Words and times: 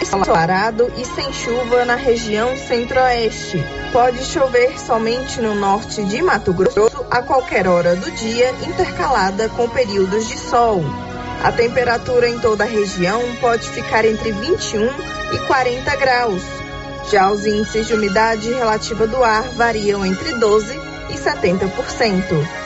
ensolarado 0.00 0.90
e 0.96 1.04
sem 1.04 1.32
chuva 1.32 1.84
na 1.84 1.94
região 1.94 2.56
centro-oeste. 2.56 3.62
Pode 3.92 4.24
chover 4.24 4.78
somente 4.78 5.40
no 5.40 5.54
norte 5.54 6.04
de 6.04 6.22
Mato 6.22 6.52
Grosso 6.52 7.04
a 7.10 7.22
qualquer 7.22 7.66
hora 7.66 7.96
do 7.96 8.10
dia, 8.10 8.50
intercalada 8.66 9.48
com 9.50 9.68
períodos 9.68 10.28
de 10.28 10.38
sol. 10.38 10.82
A 11.42 11.52
temperatura 11.52 12.28
em 12.28 12.38
toda 12.38 12.64
a 12.64 12.66
região 12.66 13.22
pode 13.40 13.68
ficar 13.68 14.04
entre 14.04 14.32
21 14.32 14.88
e 15.32 15.38
40 15.46 15.96
graus. 15.96 16.42
Já 17.10 17.30
os 17.30 17.46
índices 17.46 17.86
de 17.86 17.94
umidade 17.94 18.52
relativa 18.52 19.06
do 19.06 19.22
ar 19.22 19.44
variam 19.50 20.04
entre 20.04 20.32
12 20.34 20.74
e 21.10 21.14
70%. 21.14 22.65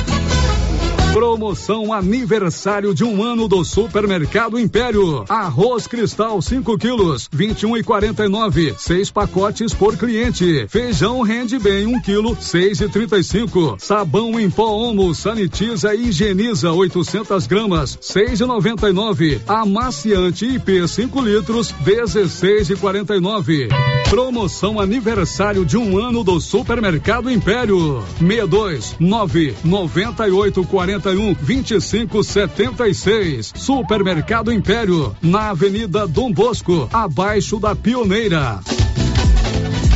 Promoção 1.13 1.91
aniversário 1.91 2.95
de 2.95 3.03
um 3.03 3.21
ano 3.21 3.45
do 3.45 3.65
Supermercado 3.65 4.57
Império. 4.57 5.25
Arroz 5.27 5.85
Cristal 5.85 6.41
5 6.41 6.77
quilos, 6.77 7.27
21 7.29 7.75
e 7.77 7.83
49, 7.83 8.73
seis 8.77 9.11
pacotes 9.11 9.73
por 9.73 9.97
cliente. 9.97 10.65
Feijão 10.69 11.21
rende 11.21 11.59
bem 11.59 11.85
1 11.85 11.89
um 11.89 12.01
quilo, 12.01 12.37
6 12.39 12.79
e 12.79 12.87
35. 12.87 13.75
Sabão 13.77 14.39
em 14.39 14.49
pó 14.49 14.71
Omo 14.71 15.13
sanitiza 15.13 15.93
e 15.93 16.07
higieniza 16.07 16.71
800 16.71 17.45
gramas, 17.45 17.97
6 17.99 18.39
e 18.39 18.45
99. 18.45 19.41
Amaciante 19.45 20.45
IP 20.45 20.87
5 20.87 21.21
litros, 21.21 21.73
16 21.83 22.69
e 22.69 22.75
49. 22.77 23.67
Promoção 24.09 24.79
aniversário 24.79 25.65
de 25.65 25.77
um 25.77 25.97
ano 25.97 26.23
do 26.23 26.39
Supermercado 26.39 27.29
Império. 27.29 28.01
62 28.17 28.95
9 28.97 29.55
98 29.63 30.63
40 30.63 31.00
41 31.01 31.35
25 31.41 32.23
76. 32.23 33.53
Supermercado 33.55 34.51
Império, 34.53 35.15
na 35.21 35.49
Avenida 35.49 36.07
Dom 36.07 36.31
Bosco, 36.31 36.87
abaixo 36.93 37.59
da 37.59 37.75
Pioneira. 37.75 38.61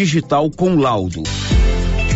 digital 0.00 0.50
com 0.56 0.76
laudo. 0.76 1.22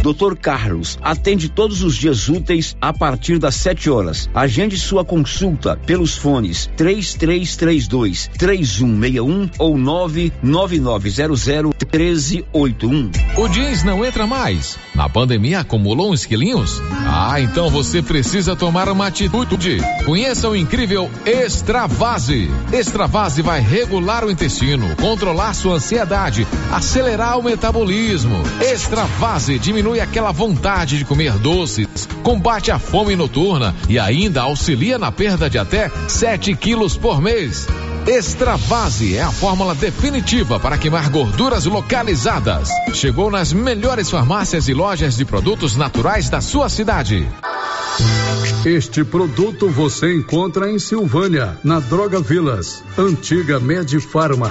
Dr. 0.04 0.36
Carlos 0.36 0.98
atende 1.00 1.48
todos 1.48 1.82
os 1.82 1.96
dias 1.96 2.28
úteis 2.28 2.76
a 2.78 2.92
partir 2.92 3.38
das 3.38 3.54
7 3.54 3.88
horas. 3.88 4.28
Agende 4.34 4.78
sua 4.78 5.02
consulta 5.02 5.78
pelos 5.86 6.14
fones 6.14 6.68
3332 6.76 8.30
3161 8.36 9.48
ou 9.58 9.78
99900 9.78 11.72
1381. 11.90 13.10
O 13.38 13.48
jeans 13.48 13.82
não 13.82 14.04
entra 14.04 14.26
mais. 14.26 14.76
Na 14.94 15.08
pandemia 15.08 15.60
acumulou 15.60 16.12
uns 16.12 16.26
quilinhos? 16.26 16.82
Ah, 17.06 17.40
então 17.40 17.70
você 17.70 18.02
precisa 18.02 18.54
tomar 18.54 18.90
uma 18.90 19.06
atitude. 19.06 19.78
Conheça 20.04 20.50
o 20.50 20.56
incrível 20.56 21.10
Extravase. 21.24 22.50
Extravase 22.72 23.40
vai 23.40 23.60
regular 23.60 24.22
o 24.22 24.30
intestino, 24.30 24.94
controlar 24.96 25.54
sua 25.54 25.76
ansiedade, 25.76 26.46
acelerar 26.70 27.38
o 27.38 27.42
metabolismo. 27.42 28.42
Extravase 28.60 29.58
diminui 29.58 29.93
diminui 29.94 30.00
aquela 30.00 30.32
vontade 30.32 30.98
de 30.98 31.04
comer 31.04 31.32
doces, 31.38 31.86
combate 32.22 32.70
a 32.70 32.78
fome 32.78 33.14
noturna 33.14 33.74
e 33.88 33.98
ainda 33.98 34.42
auxilia 34.42 34.98
na 34.98 35.12
perda 35.12 35.48
de 35.48 35.58
até 35.58 35.90
7 36.08 36.54
quilos 36.54 36.96
por 36.96 37.20
mês. 37.20 37.66
Extravase 38.06 39.16
é 39.16 39.22
a 39.22 39.30
fórmula 39.30 39.74
definitiva 39.74 40.60
para 40.60 40.76
queimar 40.76 41.08
gorduras 41.08 41.64
localizadas. 41.64 42.68
Chegou 42.92 43.30
nas 43.30 43.52
melhores 43.52 44.10
farmácias 44.10 44.68
e 44.68 44.74
lojas 44.74 45.16
de 45.16 45.24
produtos 45.24 45.76
naturais 45.76 46.28
da 46.28 46.40
sua 46.40 46.68
cidade. 46.68 47.26
Este 48.64 49.04
produto 49.04 49.68
você 49.68 50.14
encontra 50.14 50.70
em 50.70 50.78
Silvânia, 50.78 51.56
na 51.62 51.78
Droga 51.80 52.20
Vilas, 52.20 52.82
antiga 52.98 53.60
Medifarma. 53.60 54.50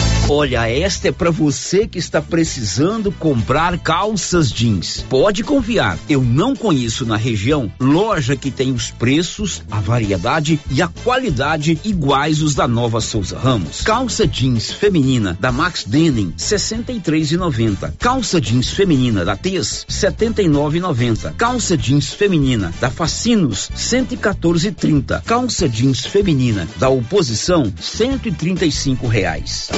Olha, 0.33 0.65
esta 0.65 1.09
é 1.09 1.11
para 1.11 1.29
você 1.29 1.85
que 1.85 1.99
está 1.99 2.21
precisando 2.21 3.11
comprar 3.11 3.77
calças 3.79 4.49
jeans. 4.49 5.03
Pode 5.09 5.43
confiar, 5.43 5.99
eu 6.07 6.21
não 6.21 6.55
conheço 6.55 7.05
na 7.05 7.17
região 7.17 7.69
loja 7.77 8.37
que 8.37 8.49
tem 8.49 8.71
os 8.71 8.89
preços, 8.89 9.61
a 9.69 9.81
variedade 9.81 10.57
e 10.71 10.81
a 10.81 10.87
qualidade 10.87 11.77
iguais 11.83 12.41
os 12.41 12.55
da 12.55 12.65
Nova 12.65 13.01
Souza 13.01 13.37
Ramos. 13.37 13.81
Calça 13.81 14.25
jeans 14.25 14.71
feminina 14.71 15.37
da 15.37 15.51
Max 15.51 15.83
Denim 15.85 16.33
63,90. 16.37 17.95
Calça 17.99 18.39
jeans 18.39 18.69
feminina 18.69 19.25
da 19.25 19.35
Tez 19.35 19.85
79,90. 19.89 21.33
Calça 21.35 21.75
jeans 21.75 22.13
feminina 22.13 22.73
da 22.79 22.89
Facinos 22.89 23.69
114,30. 23.75 25.23
Calça 25.23 25.67
jeans 25.67 26.05
feminina 26.05 26.65
da 26.77 26.87
Oposição 26.87 27.69
135 27.81 29.07
reais 29.07 29.69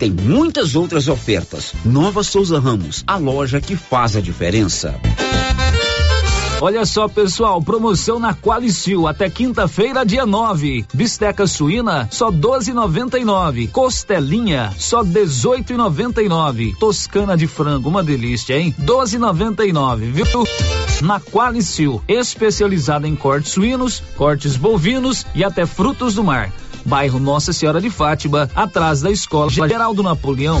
tem 0.00 0.10
muitas 0.10 0.74
outras 0.74 1.08
ofertas. 1.08 1.74
Nova 1.84 2.22
Souza 2.24 2.58
Ramos, 2.58 3.04
a 3.06 3.18
loja 3.18 3.60
que 3.60 3.76
faz 3.76 4.16
a 4.16 4.20
diferença. 4.22 4.98
Olha 6.62 6.86
só, 6.86 7.06
pessoal, 7.06 7.60
promoção 7.60 8.18
na 8.18 8.34
Qualicil 8.34 9.06
até 9.06 9.28
quinta-feira, 9.28 10.04
dia 10.04 10.24
9. 10.24 10.86
Bisteca 10.92 11.46
suína 11.46 12.08
só 12.10 12.30
12,99. 12.30 13.70
Costelinha 13.70 14.72
só 14.78 15.02
18,99. 15.02 16.76
Toscana 16.78 17.36
de 17.36 17.46
frango, 17.46 17.88
uma 17.90 18.02
delícia, 18.02 18.58
hein? 18.58 18.74
12,99, 18.80 20.12
viu? 20.12 20.26
Na 21.02 21.20
Qualicil, 21.20 22.02
especializada 22.08 23.06
em 23.06 23.16
cortes 23.16 23.52
suínos, 23.52 24.02
cortes 24.16 24.56
bovinos 24.56 25.26
e 25.34 25.44
até 25.44 25.66
frutos 25.66 26.14
do 26.14 26.24
mar 26.24 26.50
bairro 26.84 27.18
Nossa 27.18 27.52
Senhora 27.52 27.80
de 27.80 27.90
Fátima, 27.90 28.48
atrás 28.54 29.00
da 29.00 29.10
Escola 29.10 29.50
Geral 29.50 29.94
do 29.94 30.02
Napoleão. 30.02 30.60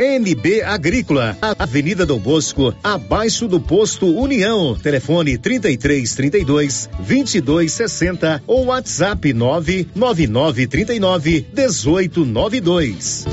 NB 0.00 0.62
Agrícola, 0.62 1.36
Avenida 1.58 2.06
Dom 2.06 2.18
Bosco, 2.18 2.74
abaixo 2.82 3.46
do 3.46 3.60
posto 3.60 4.06
União. 4.06 4.76
Telefone 4.76 5.38
33 5.38 6.14
32 6.14 6.90
22 7.00 7.72
60 7.72 8.42
ou 8.46 8.66
WhatsApp 8.66 9.32
999 9.32 10.66
39 10.66 11.46
18 11.52 12.24
92. 12.24 13.26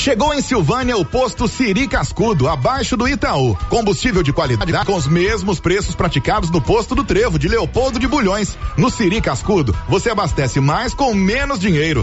Chegou 0.00 0.32
em 0.32 0.40
Silvânia 0.40 0.96
o 0.96 1.04
posto 1.04 1.46
Siri 1.46 1.86
Cascudo, 1.86 2.48
abaixo 2.48 2.96
do 2.96 3.06
Itaú. 3.06 3.54
Combustível 3.68 4.22
de 4.22 4.32
qualidade 4.32 4.86
com 4.86 4.94
os 4.94 5.06
mesmos 5.06 5.60
preços 5.60 5.94
praticados 5.94 6.50
no 6.50 6.60
posto 6.60 6.94
do 6.94 7.04
Trevo 7.04 7.38
de 7.38 7.48
Leopoldo 7.48 7.98
de 7.98 8.08
Bulhões. 8.08 8.56
No 8.78 8.90
Siri 8.90 9.20
Cascudo, 9.20 9.76
você 9.86 10.08
abastece 10.08 10.58
mais 10.58 10.94
com 10.94 11.12
menos 11.12 11.58
dinheiro. 11.58 12.02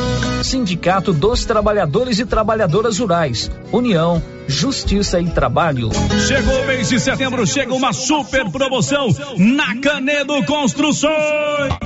Sindicato 0.43 1.13
dos 1.13 1.45
Trabalhadores 1.45 2.19
e 2.19 2.25
Trabalhadoras 2.25 2.99
Rurais, 2.99 3.51
União, 3.71 4.21
Justiça 4.47 5.19
e 5.19 5.29
Trabalho. 5.29 5.89
Chegou 6.27 6.61
o 6.61 6.67
mês 6.67 6.89
de 6.89 6.99
setembro, 6.99 7.45
chega 7.47 7.73
uma 7.73 7.93
super 7.93 8.49
promoção 8.49 9.07
na 9.37 9.75
Canedo 9.75 10.43
Construções. 10.45 11.11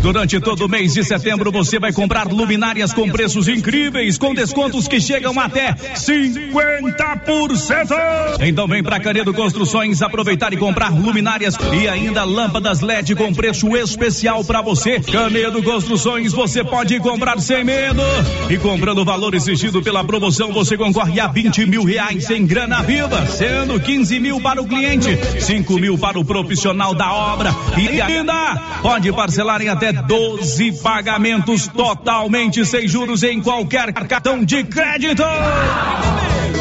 Durante 0.02 0.40
todo 0.40 0.66
o 0.66 0.69
mês 0.69 0.94
de 0.94 1.04
setembro 1.04 1.52
você 1.52 1.80
vai 1.80 1.94
comprar 1.94 2.28
luminárias 2.28 2.94
com 2.94 3.10
preços 3.10 3.48
incríveis, 3.48 4.18
com 4.18 4.34
descontos 4.34 4.88
que 4.88 5.00
chegam 5.00 5.40
até 5.40 5.74
50%. 5.74 8.42
Então 8.42 8.68
vem 8.68 8.84
pra 8.84 9.00
Canedo 9.00 9.34
Construções 9.34 10.01
aproveitar 10.01 10.54
e 10.54 10.58
comprar 10.58 10.90
luminárias 10.90 11.56
e 11.80 11.88
ainda 11.88 12.24
lâmpadas 12.24 12.81
LED 12.81 13.16
com 13.16 13.34
preço 13.34 13.75
especial 13.75 14.44
para 14.44 14.62
você. 14.62 15.00
Canedo 15.00 15.62
Construções 15.63 16.34
você 16.34 16.63
pode 16.63 17.00
comprar 17.00 17.40
sem 17.40 17.63
medo. 17.63 18.01
E 18.50 18.58
comprando 18.58 19.00
o 19.00 19.06
valor 19.06 19.34
exigido 19.34 19.81
pela 19.81 20.04
promoção, 20.04 20.51
você 20.51 20.78
concorre 20.78 21.19
a 21.19 21.28
20 21.28 21.66
mil 21.66 21.84
reais 21.84 22.30
em 22.30 22.45
grana 22.46 22.82
viva, 22.84 23.26
sendo 23.28 23.80
15 23.80 24.20
mil 24.20 24.42
para 24.42 24.62
o 24.62 24.68
cliente, 24.68 25.10
5 25.42 25.74
mil 25.80 25.98
para 25.98 26.20
o 26.20 26.26
profissional 26.26 26.94
da 26.94 27.12
obra 27.12 27.50
e 27.78 28.02
ainda 28.02 28.80
pode 28.82 29.12
parcelar 29.12 29.62
em 29.62 29.70
até 29.70 29.92
12 29.92 30.82
pagamentos 30.82 31.68
totalmente 31.68 32.66
sem 32.66 32.88
juros 32.88 33.24
em 33.24 33.42
qualquer 33.42 33.94
cartão 33.94 34.44
de 34.44 34.64
crédito. 34.64 35.24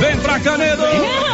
Vem 0.00 0.16
pra 0.18 0.40
Canedo! 0.40 1.33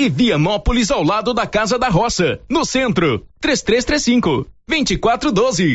e 0.00 0.08
Vianópolis 0.08 0.90
ao 0.90 1.02
lado 1.02 1.34
da 1.34 1.46
Casa 1.46 1.78
da 1.78 1.88
Roça, 1.88 2.40
no 2.48 2.64
centro. 2.64 3.26
3335 3.40 4.46
2412. 4.66 5.74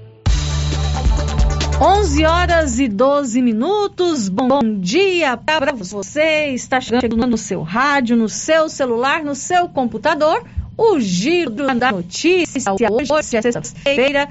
11 1.82 2.26
horas 2.26 2.80
e 2.80 2.88
12 2.88 3.42
minutos. 3.42 4.30
Bom 4.30 4.60
dia 4.80 5.36
para 5.36 5.74
você. 5.74 6.50
Está 6.54 6.80
chegando 6.80 7.26
no 7.26 7.40
seu 7.40 7.64
rádio, 7.64 8.16
no 8.16 8.30
seu 8.30 8.70
celular, 8.70 9.24
no 9.24 9.34
seu 9.34 9.68
computador. 9.70 10.44
O 10.78 11.00
giro 11.00 11.56
da 11.56 11.92
notícia. 11.92 12.62
Hoje 12.92 13.12
é 13.36 13.42
sexta-feira. 13.42 14.30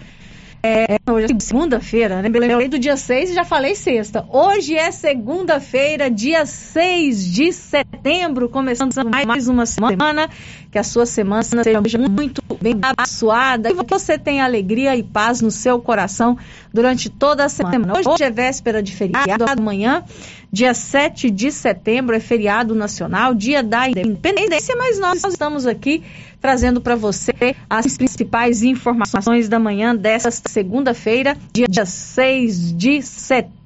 É, 0.62 0.98
hoje 1.10 1.32
é 1.32 1.40
segunda-feira, 1.40 2.20
né? 2.20 2.28
Lembrei 2.28 2.68
do 2.68 2.78
dia 2.78 2.96
6 2.96 3.30
e 3.30 3.34
já 3.34 3.44
falei 3.44 3.74
sexta. 3.74 4.26
Hoje 4.28 4.76
é 4.76 4.90
segunda-feira, 4.90 6.10
dia 6.10 6.44
6 6.44 7.32
de 7.32 7.50
setembro, 7.50 8.46
começando 8.48 8.92
mais 9.26 9.48
uma 9.48 9.64
semana. 9.64 10.28
Que 10.70 10.78
a 10.78 10.84
sua 10.84 11.04
semana 11.04 11.42
seja 11.42 11.80
muito 11.98 12.42
bem 12.60 12.78
abençoada. 12.80 13.74
Que 13.74 13.84
você 13.88 14.16
tenha 14.16 14.44
alegria 14.44 14.96
e 14.96 15.02
paz 15.02 15.40
no 15.40 15.50
seu 15.50 15.80
coração 15.80 16.38
durante 16.72 17.10
toda 17.10 17.44
a 17.44 17.48
semana. 17.48 17.92
Hoje 17.98 18.22
é 18.22 18.30
véspera 18.30 18.82
de 18.82 18.94
feriado, 18.94 19.44
amanhã, 19.48 20.04
dia 20.52 20.72
7 20.72 21.30
de 21.30 21.50
setembro, 21.50 22.14
é 22.14 22.20
feriado 22.20 22.74
nacional, 22.74 23.34
dia 23.34 23.62
da 23.62 23.88
independência, 23.88 24.76
mas 24.76 24.98
nós 24.98 25.24
estamos 25.24 25.66
aqui 25.66 26.02
trazendo 26.40 26.80
para 26.80 26.94
você 26.96 27.32
as 27.68 27.96
principais 27.96 28.62
informações 28.62 29.48
da 29.48 29.58
manhã 29.58 29.94
desta 29.94 30.30
segunda-feira, 30.30 31.36
dia 31.52 31.84
6 31.84 32.76
de 32.76 33.02
setembro. 33.02 33.59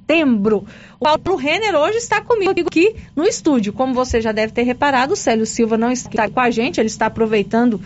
O 1.00 1.04
Paulo 1.04 1.36
Renner 1.36 1.74
hoje 1.74 1.98
está 1.98 2.20
comigo 2.20 2.52
aqui 2.60 2.94
no 3.16 3.24
estúdio. 3.24 3.72
Como 3.72 3.94
você 3.94 4.20
já 4.20 4.32
deve 4.32 4.52
ter 4.52 4.62
reparado, 4.62 5.14
o 5.14 5.16
Célio 5.16 5.46
Silva 5.46 5.76
não 5.76 5.90
está 5.90 6.28
com 6.28 6.40
a 6.40 6.50
gente, 6.50 6.80
ele 6.80 6.88
está 6.88 7.06
aproveitando 7.06 7.80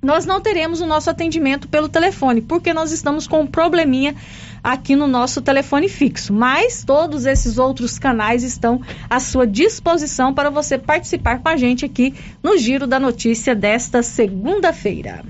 nós 0.02 0.24
não 0.24 0.40
teremos 0.40 0.80
o 0.80 0.86
nosso 0.86 1.10
atendimento 1.10 1.68
pelo 1.68 1.88
telefone, 1.88 2.40
porque 2.40 2.72
nós 2.72 2.90
estamos 2.90 3.26
com 3.26 3.42
um 3.42 3.46
probleminha 3.46 4.14
aqui 4.64 4.96
no 4.96 5.06
nosso 5.06 5.42
telefone 5.42 5.88
fixo. 5.88 6.32
Mas 6.32 6.84
todos 6.84 7.26
esses 7.26 7.58
outros 7.58 7.98
canais 7.98 8.42
estão 8.42 8.80
à 9.08 9.20
sua 9.20 9.46
disposição 9.46 10.32
para 10.32 10.48
você 10.48 10.78
participar 10.78 11.40
com 11.40 11.48
a 11.48 11.56
gente 11.56 11.84
aqui 11.84 12.14
no 12.42 12.56
Giro 12.56 12.86
da 12.86 12.98
Notícia 12.98 13.54
desta 13.54 14.02
segunda-feira. 14.02 15.22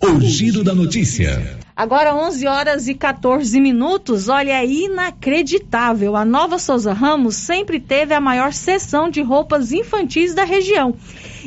O 0.00 0.20
Giro 0.20 0.64
da 0.64 0.74
Notícia. 0.74 1.58
Agora 1.76 2.14
11 2.14 2.46
horas 2.46 2.88
e 2.88 2.94
14 2.94 3.60
minutos. 3.60 4.28
Olha, 4.28 4.52
é 4.52 4.66
inacreditável. 4.66 6.14
A 6.14 6.24
Nova 6.24 6.58
Souza 6.58 6.92
Ramos 6.92 7.36
sempre 7.36 7.80
teve 7.80 8.14
a 8.14 8.20
maior 8.20 8.52
seção 8.52 9.10
de 9.10 9.20
roupas 9.22 9.72
infantis 9.72 10.34
da 10.34 10.44
região. 10.44 10.94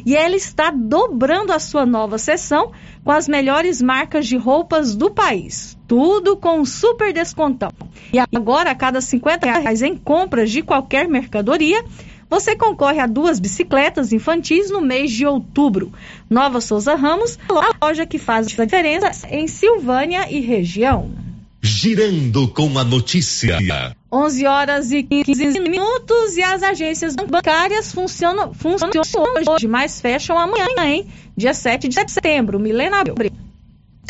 E 0.06 0.16
ela 0.16 0.36
está 0.36 0.72
dobrando 0.72 1.51
a 1.51 1.60
sua 1.60 1.86
nova 1.86 2.18
seção 2.18 2.72
com 3.04 3.12
as 3.12 3.27
melhores 3.27 3.82
marcas 3.82 4.27
de 4.27 4.38
roupas 4.38 4.96
do 4.96 5.10
país. 5.10 5.77
Tudo 5.88 6.36
com 6.36 6.60
um 6.60 6.66
super 6.66 7.13
descontão. 7.13 7.72
E 8.12 8.20
agora, 8.20 8.72
a 8.72 8.75
cada 8.75 9.01
50 9.01 9.46
reais 9.46 9.82
em 9.82 9.96
compras 9.96 10.51
de 10.51 10.62
qualquer 10.62 11.08
mercadoria, 11.08 11.84
você 12.30 12.56
concorre 12.56 13.00
a 13.00 13.08
duas 13.08 13.39
bicicletas 13.39 14.12
infantis 14.12 14.70
no 14.70 14.82
mês 14.82 15.12
de 15.12 15.25
outubro. 15.25 15.92
Nova 16.30 16.60
Souza 16.60 16.96
Ramos, 16.96 17.39
a 17.50 17.86
loja 17.86 18.06
que 18.06 18.18
faz 18.18 18.48
diferença 18.48 19.27
em 19.30 19.48
Silvânia 19.48 20.30
e 20.30 20.42
região. 20.42 21.26
Girando 21.67 22.47
com 22.47 22.79
a 22.79 22.83
notícia. 22.83 23.59
11 24.09 24.45
horas 24.45 24.91
e 24.93 25.03
15 25.03 25.59
minutos 25.59 26.38
e 26.38 26.41
as 26.41 26.63
agências 26.63 27.13
bancárias 27.13 27.91
funcionam, 27.91 28.53
funcionam 28.53 28.93
hoje, 29.45 29.67
mas 29.67 30.00
fecham 30.00 30.39
amanhã, 30.39 30.65
hein? 30.86 31.05
Dia 31.36 31.53
7 31.53 31.89
de 31.89 32.09
setembro. 32.09 32.57
Milena 32.57 33.01
Abreu 33.01 33.15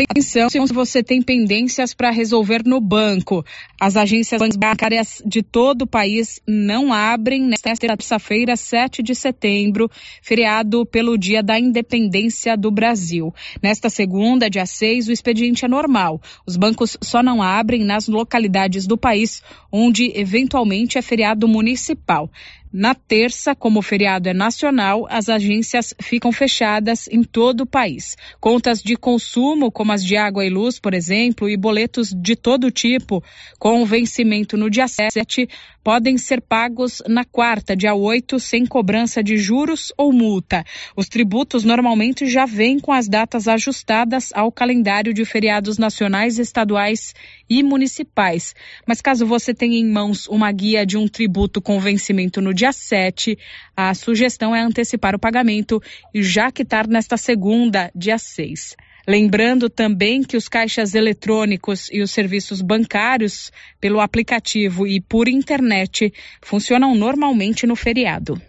atenção 0.04 0.50
se 0.50 0.74
você 0.74 1.02
tem 1.02 1.22
pendências 1.22 1.94
para 1.94 2.12
resolver 2.12 2.64
no 2.66 2.80
banco. 2.80 3.44
As 3.80 3.96
agências 3.96 4.42
bancárias 4.58 5.22
de 5.26 5.42
todo 5.42 5.84
o 5.84 5.88
país 5.88 6.40
não 6.48 6.94
abrem 6.94 7.42
nesta 7.44 7.74
terça-feira, 7.76 8.56
7 8.56 9.02
de 9.02 9.16
setembro, 9.16 9.90
feriado 10.22 10.86
pelo 10.86 11.18
Dia 11.18 11.42
da 11.42 11.60
Independência 11.60 12.56
do 12.56 12.70
Brasil. 12.70 13.34
Nesta 13.62 13.90
segunda, 13.90 14.50
dia 14.50 14.66
6, 14.66 15.08
o 15.08 15.12
expediente 15.12 15.66
é 15.66 15.68
normal. 15.68 16.22
Os 16.46 16.58
bancos 16.58 16.98
só 17.02 17.24
não 17.24 17.42
abrem 17.42 17.84
nas 17.84 18.08
localidades 18.08 18.86
do 18.86 18.98
país 18.98 19.42
onde 19.72 20.12
eventualmente 20.16 20.98
é 20.98 21.02
feriado 21.02 21.48
municipal. 21.48 22.30
Na 22.80 22.94
terça, 22.94 23.56
como 23.56 23.80
o 23.80 23.82
feriado 23.82 24.30
é 24.30 24.36
nacional, 24.36 25.08
as 25.10 25.30
agências 25.30 25.96
ficam 26.00 26.32
fechadas 26.32 27.08
em 27.08 27.24
todo 27.24 27.62
o 27.62 27.66
país. 27.66 28.16
Contas 28.40 28.84
de 28.84 28.96
consumo, 28.96 29.72
como 29.72 29.92
as 29.92 30.06
de 30.06 30.16
água 30.16 30.46
e 30.46 30.50
luz, 30.52 30.80
por 30.80 30.94
exemplo, 30.94 31.50
e 31.50 31.58
boletos 31.58 32.14
de 32.14 32.36
todo 32.36 32.70
tipo, 32.70 33.24
com 33.58 33.84
vencimento 33.84 34.56
no 34.56 34.70
dia 34.70 34.88
7, 34.88 35.50
podem 35.84 36.20
ser 36.20 36.40
pagos 36.40 37.02
na 37.08 37.26
quarta, 37.26 37.76
dia 37.76 37.96
8, 37.96 38.40
sem 38.40 38.64
cobrança 38.64 39.24
de 39.24 39.38
juros 39.38 39.92
ou 39.98 40.14
multa. 40.14 40.64
Os 40.96 41.10
tributos 41.10 41.64
normalmente 41.64 42.28
já 42.28 42.46
vêm 42.46 42.78
com 42.78 42.92
as 42.92 43.08
datas 43.08 43.48
ajustadas 43.48 44.32
ao 44.36 44.52
calendário 44.52 45.16
de 45.16 45.26
feriados 45.26 45.80
nacionais, 45.80 46.38
estaduais 46.38 47.16
e 47.50 47.64
municipais. 47.64 48.54
Mas 48.86 49.02
caso 49.02 49.26
você 49.26 49.54
tenha 49.54 49.78
em 49.78 49.86
mãos 49.86 50.28
uma 50.28 50.52
guia 50.52 50.86
de 50.86 50.98
um 50.98 51.08
tributo 51.08 51.62
com 51.62 51.80
vencimento 51.80 52.42
no 52.42 52.54
dia 52.54 52.72
7, 52.72 53.38
a 53.76 53.94
sugestão 53.94 54.56
é 54.56 54.62
antecipar 54.62 55.16
o 55.16 55.20
pagamento 55.20 55.82
e 56.14 56.22
já 56.24 56.52
quitar 56.52 56.88
nesta 56.88 57.18
segunda, 57.18 57.92
dia 57.96 58.18
6. 58.18 58.76
Lembrando 59.08 59.70
também 59.70 60.22
que 60.22 60.36
os 60.36 60.50
caixas 60.50 60.94
eletrônicos 60.94 61.90
e 61.94 62.02
os 62.02 62.12
serviços 62.12 62.62
bancários 62.62 63.54
pelo 63.80 64.02
aplicativo 64.02 64.86
e 64.86 65.00
por 65.00 65.30
internet 65.30 66.14
funcionam 66.42 66.94
normalmente 66.94 67.66
no 67.66 67.76
feriado. 67.76 68.42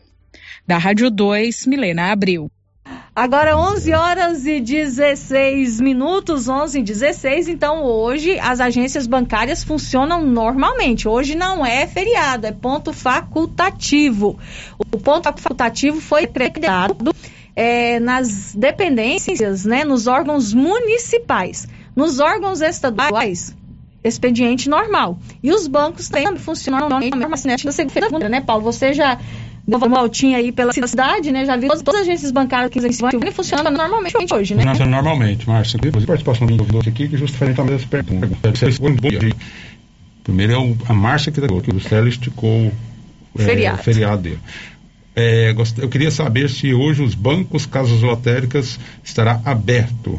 Da 0.67 0.77
Rádio 0.77 1.11
2, 1.11 1.65
Milena 1.67 2.11
Abril. 2.11 2.51
Agora 3.19 3.59
11 3.59 3.93
horas 3.95 4.47
e 4.47 4.61
16 4.61 5.81
minutos, 5.81 6.49
11 6.49 6.79
e 6.79 6.83
16. 6.85 7.49
Então 7.49 7.83
hoje 7.83 8.39
as 8.39 8.61
agências 8.61 9.09
bancárias 9.09 9.65
funcionam 9.65 10.25
normalmente. 10.25 11.09
Hoje 11.09 11.35
não 11.35 11.67
é 11.67 11.85
feriado, 11.89 12.47
é 12.47 12.53
ponto 12.53 12.93
facultativo. 12.93 14.39
O 14.79 14.99
ponto 14.99 15.25
facultativo 15.37 16.01
foi 16.01 16.29
criado 16.29 17.13
é, 17.57 17.99
nas 17.99 18.55
dependências, 18.55 19.65
né, 19.65 19.83
nos 19.83 20.07
órgãos 20.07 20.55
municipais. 20.55 21.67
Nos 21.97 22.21
órgãos 22.21 22.61
estaduais, 22.61 23.53
expediente 24.05 24.69
normal. 24.69 25.19
E 25.43 25.51
os 25.51 25.67
bancos 25.67 26.09
também 26.09 26.37
funcionam 26.37 26.89
normalmente 26.89 27.67
na 27.67 27.73
segunda-feira, 27.73 28.29
né, 28.29 28.41
Paulo? 28.41 28.63
Você 28.63 28.93
já 28.93 29.19
deu 29.69 29.79
uma 29.79 30.11
aí 30.37 30.51
pela 30.51 30.73
cidade, 30.73 31.31
né? 31.31 31.45
Já 31.45 31.57
viu 31.57 31.69
todas, 31.69 31.83
todas 31.83 32.01
as 32.01 32.07
agências 32.09 32.33
bancárias 32.33 32.71
aqui 32.71 32.79
em 32.79 32.93
Silvânia 32.93 33.31
funcionam 33.33 33.71
normalmente 33.71 34.17
hoje, 34.33 34.55
né? 34.55 34.65
Funciona 34.65 34.91
normalmente, 34.91 35.47
Márcio. 35.47 35.79
A 35.79 36.07
participação 36.07 36.47
do 36.47 36.57
doutor 36.57 36.89
aqui 36.89 37.07
que 37.07 37.17
justifica 37.19 37.53
também 37.53 37.77
essa 37.77 37.87
pergunta. 37.87 38.27
Primeiro 40.25 40.53
é 40.53 40.77
a 40.91 40.95
Márcia 40.95 41.31
que, 41.31 41.41
que 41.41 41.71
o 41.71 41.81
Célio 41.81 42.09
esticou 42.09 42.73
é, 43.39 43.43
feriado. 43.45 43.81
o 43.81 43.83
feriado 43.83 44.23
dele. 44.23 44.39
É, 45.15 45.55
eu 45.79 45.89
queria 45.89 46.11
saber 46.11 46.49
se 46.49 46.73
hoje 46.73 47.03
os 47.03 47.15
bancos, 47.15 47.67
casas 47.67 48.01
lotéricas, 48.01 48.79
estará 49.05 49.41
aberto. 49.45 50.19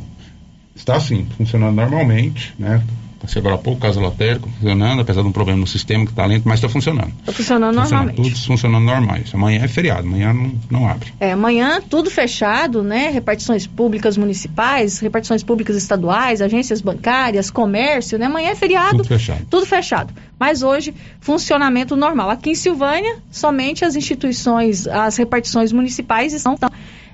Está 0.75 1.00
sim, 1.00 1.27
funcionando 1.38 1.75
normalmente, 1.75 2.53
né? 2.58 2.84
Passei 3.20 3.42
agora 3.42 3.56
há 3.56 3.58
pouco, 3.58 3.82
casa 3.82 4.00
lotérico, 4.00 4.50
funcionando, 4.50 5.02
apesar 5.02 5.22
de 5.22 5.28
um 5.28 5.32
problema 5.32 5.60
no 5.60 5.68
sistema 5.68 6.06
que 6.06 6.12
está 6.12 6.26
lento, 6.26 6.48
mas 6.48 6.56
está 6.56 6.70
funcionando. 6.70 7.12
Está 7.20 7.34
funcionando 7.34 7.76
normalmente. 7.76 8.16
Tudo 8.16 8.36
funcionando 8.46 8.86
normais. 8.86 9.30
Amanhã 9.34 9.64
é 9.64 9.68
feriado, 9.68 10.08
amanhã 10.08 10.34
não, 10.34 10.54
não 10.70 10.88
abre. 10.88 11.14
É, 11.20 11.34
amanhã 11.34 11.82
tudo 11.82 12.10
fechado, 12.10 12.82
né? 12.82 13.10
Repartições 13.10 13.68
públicas 13.68 14.16
municipais, 14.16 15.00
repartições 15.00 15.44
públicas 15.44 15.76
estaduais, 15.76 16.42
agências 16.42 16.80
bancárias, 16.80 17.50
comércio, 17.50 18.18
né? 18.18 18.28
Amanhã 18.28 18.52
é 18.52 18.56
feriado. 18.56 18.98
Tudo 18.98 19.08
fechado. 19.08 19.46
Tudo 19.50 19.66
fechado. 19.66 20.14
Mas 20.40 20.64
hoje, 20.64 20.94
funcionamento 21.20 21.98
normal. 21.98 22.30
Aqui 22.30 22.52
em 22.52 22.56
Silvânia, 22.56 23.18
somente 23.30 23.84
as 23.84 23.98
instituições, 23.98 24.88
as 24.88 25.18
repartições 25.18 25.74
municipais 25.74 26.34
estão 26.34 26.58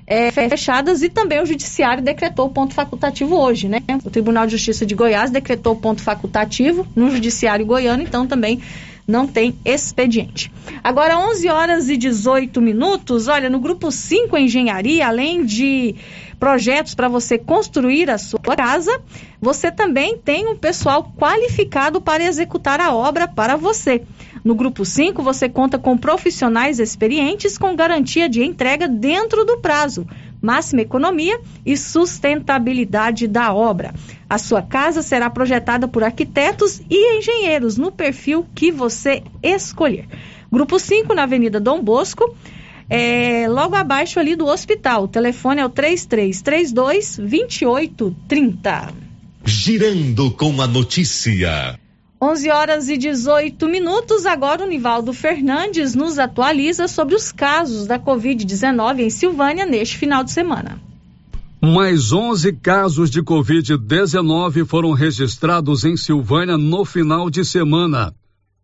é, 0.08 0.32
fechadas 0.32 1.02
e 1.02 1.10
também 1.10 1.42
o 1.42 1.46
Judiciário 1.46 2.04
decretou 2.04 2.50
ponto 2.50 2.74
facultativo 2.74 3.36
hoje, 3.36 3.68
né? 3.68 3.80
O 4.04 4.10
Tribunal 4.10 4.46
de 4.46 4.52
Justiça 4.52 4.86
de 4.86 4.94
Goiás 4.94 5.32
decretou 5.32 5.76
ponto 5.76 6.02
facultativo 6.02 6.88
no 6.96 7.10
Judiciário 7.10 7.66
Goiano, 7.66 8.04
então 8.04 8.28
também 8.28 8.62
não 9.08 9.28
tem 9.28 9.56
expediente. 9.64 10.52
Agora, 10.84 11.20
11 11.20 11.48
horas 11.50 11.90
e 11.90 11.98
18 11.98 12.60
minutos. 12.60 13.28
Olha, 13.28 13.50
no 13.50 13.60
grupo 13.60 13.92
5 13.92 14.36
Engenharia, 14.38 15.08
além 15.08 15.46
de 15.46 15.96
projetos 16.36 16.94
para 16.94 17.08
você 17.08 17.38
construir 17.38 18.10
a 18.10 18.18
sua 18.18 18.40
casa, 18.40 19.02
você 19.42 19.72
também 19.72 20.18
tem 20.18 20.48
um 20.48 20.58
pessoal 20.58 21.12
qualificado 21.18 22.00
para 22.00 22.24
executar 22.24 22.80
a 22.80 22.94
obra 22.94 23.28
para 23.28 23.56
você. 23.56 24.04
No 24.44 24.54
grupo 24.54 24.86
5, 24.86 25.24
você 25.24 25.50
conta 25.50 25.80
com 25.80 25.98
profissionais 25.98 26.80
experientes 26.80 27.58
com 27.58 27.76
garantia 27.76 28.30
de 28.30 28.44
entrega 28.44 28.88
dentro 28.88 29.44
do 29.44 29.58
prazo, 29.58 30.06
máxima 30.42 30.82
economia 30.82 31.40
e 31.66 31.76
sustentabilidade 31.76 33.28
da 33.28 33.54
obra. 33.54 33.94
A 34.30 34.38
sua 34.38 34.62
casa 34.62 35.02
será 35.02 35.30
projetada 35.30 35.88
por 35.88 36.04
arquitetos 36.04 36.82
e 36.90 37.18
engenheiros 37.18 37.78
no 37.78 37.92
perfil 37.92 38.46
que 38.54 38.72
você 38.72 39.24
escolher. 39.42 40.08
Grupo 40.52 40.78
5, 40.78 41.14
na 41.14 41.24
Avenida 41.24 41.60
Dom 41.60 41.82
Bosco. 41.82 42.36
É, 42.90 43.48
logo 43.50 43.76
abaixo 43.76 44.20
ali 44.20 44.36
do 44.36 44.46
hospital. 44.46 45.04
O 45.04 45.08
telefone 45.08 45.62
é 45.62 45.66
o 45.66 45.70
3332 45.70 47.18
2830. 47.18 48.94
Girando 49.46 50.32
com 50.32 50.62
a 50.62 50.68
notícia. 50.68 51.80
11 52.22 52.50
horas 52.50 52.90
e 52.90 52.98
18 52.98 53.68
minutos. 53.68 54.26
Agora 54.26 54.64
o 54.64 54.68
Nivaldo 54.68 55.14
Fernandes 55.14 55.94
nos 55.94 56.18
atualiza 56.18 56.88
sobre 56.88 57.16
os 57.16 57.32
casos 57.32 57.86
da 57.86 58.00
Covid-19 58.00 59.00
em 59.00 59.10
Silvânia 59.10 59.66
neste 59.66 59.98
final 59.98 60.24
de 60.24 60.32
semana. 60.32 60.82
Mais 61.62 62.12
11 62.12 62.54
casos 62.54 63.10
de 63.10 63.22
Covid-19 63.22 64.66
foram 64.66 64.92
registrados 64.92 65.84
em 65.84 65.98
Silvânia 65.98 66.58
no 66.58 66.86
final 66.86 67.30
de 67.30 67.44
semana. 67.44 68.14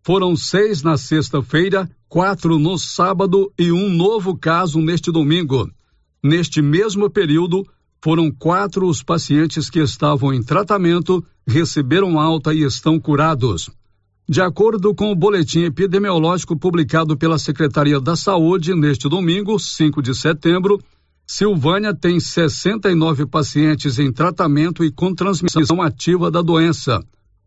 Foram 0.03 0.35
seis 0.35 0.81
na 0.81 0.97
sexta-feira, 0.97 1.89
quatro 2.09 2.57
no 2.57 2.77
sábado 2.77 3.51
e 3.57 3.71
um 3.71 3.87
novo 3.87 4.35
caso 4.35 4.81
neste 4.81 5.11
domingo. 5.11 5.69
Neste 6.23 6.59
mesmo 6.61 7.07
período, 7.07 7.63
foram 8.03 8.31
quatro 8.31 8.87
os 8.87 9.03
pacientes 9.03 9.69
que 9.69 9.79
estavam 9.79 10.33
em 10.33 10.41
tratamento, 10.41 11.23
receberam 11.45 12.19
alta 12.19 12.51
e 12.51 12.63
estão 12.63 12.99
curados. 12.99 13.69
De 14.27 14.41
acordo 14.41 14.95
com 14.95 15.11
o 15.11 15.15
boletim 15.15 15.65
epidemiológico 15.65 16.57
publicado 16.57 17.15
pela 17.15 17.37
Secretaria 17.37 17.99
da 17.99 18.15
Saúde 18.15 18.73
neste 18.73 19.07
domingo, 19.07 19.59
5 19.59 20.01
de 20.01 20.15
setembro, 20.15 20.79
Silvânia 21.27 21.93
tem 21.93 22.19
69 22.19 23.27
pacientes 23.27 23.99
em 23.99 24.11
tratamento 24.11 24.83
e 24.83 24.91
com 24.91 25.13
transmissão 25.13 25.79
ativa 25.81 26.31
da 26.31 26.41
doença, 26.41 26.99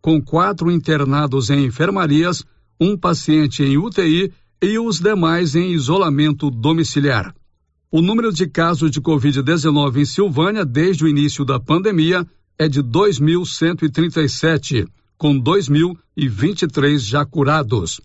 com 0.04 0.20
quatro 0.20 0.70
internados 0.70 1.48
em 1.48 1.64
enfermarias, 1.64 2.44
um 2.78 2.94
paciente 2.94 3.62
em 3.62 3.78
UTI 3.78 4.30
e 4.60 4.78
os 4.78 5.00
demais 5.00 5.54
em 5.54 5.72
isolamento 5.72 6.50
domiciliar. 6.50 7.34
O 7.90 8.02
número 8.02 8.30
de 8.30 8.46
casos 8.46 8.90
de 8.90 9.00
Covid-19 9.00 9.96
em 9.96 10.04
Silvânia 10.04 10.62
desde 10.62 11.04
o 11.04 11.08
início 11.08 11.42
da 11.42 11.58
pandemia 11.58 12.26
é 12.58 12.68
de 12.68 12.82
2.137, 12.82 14.86
com 15.16 15.40
2.023 15.40 16.98
já 16.98 17.24
curados. 17.24 17.98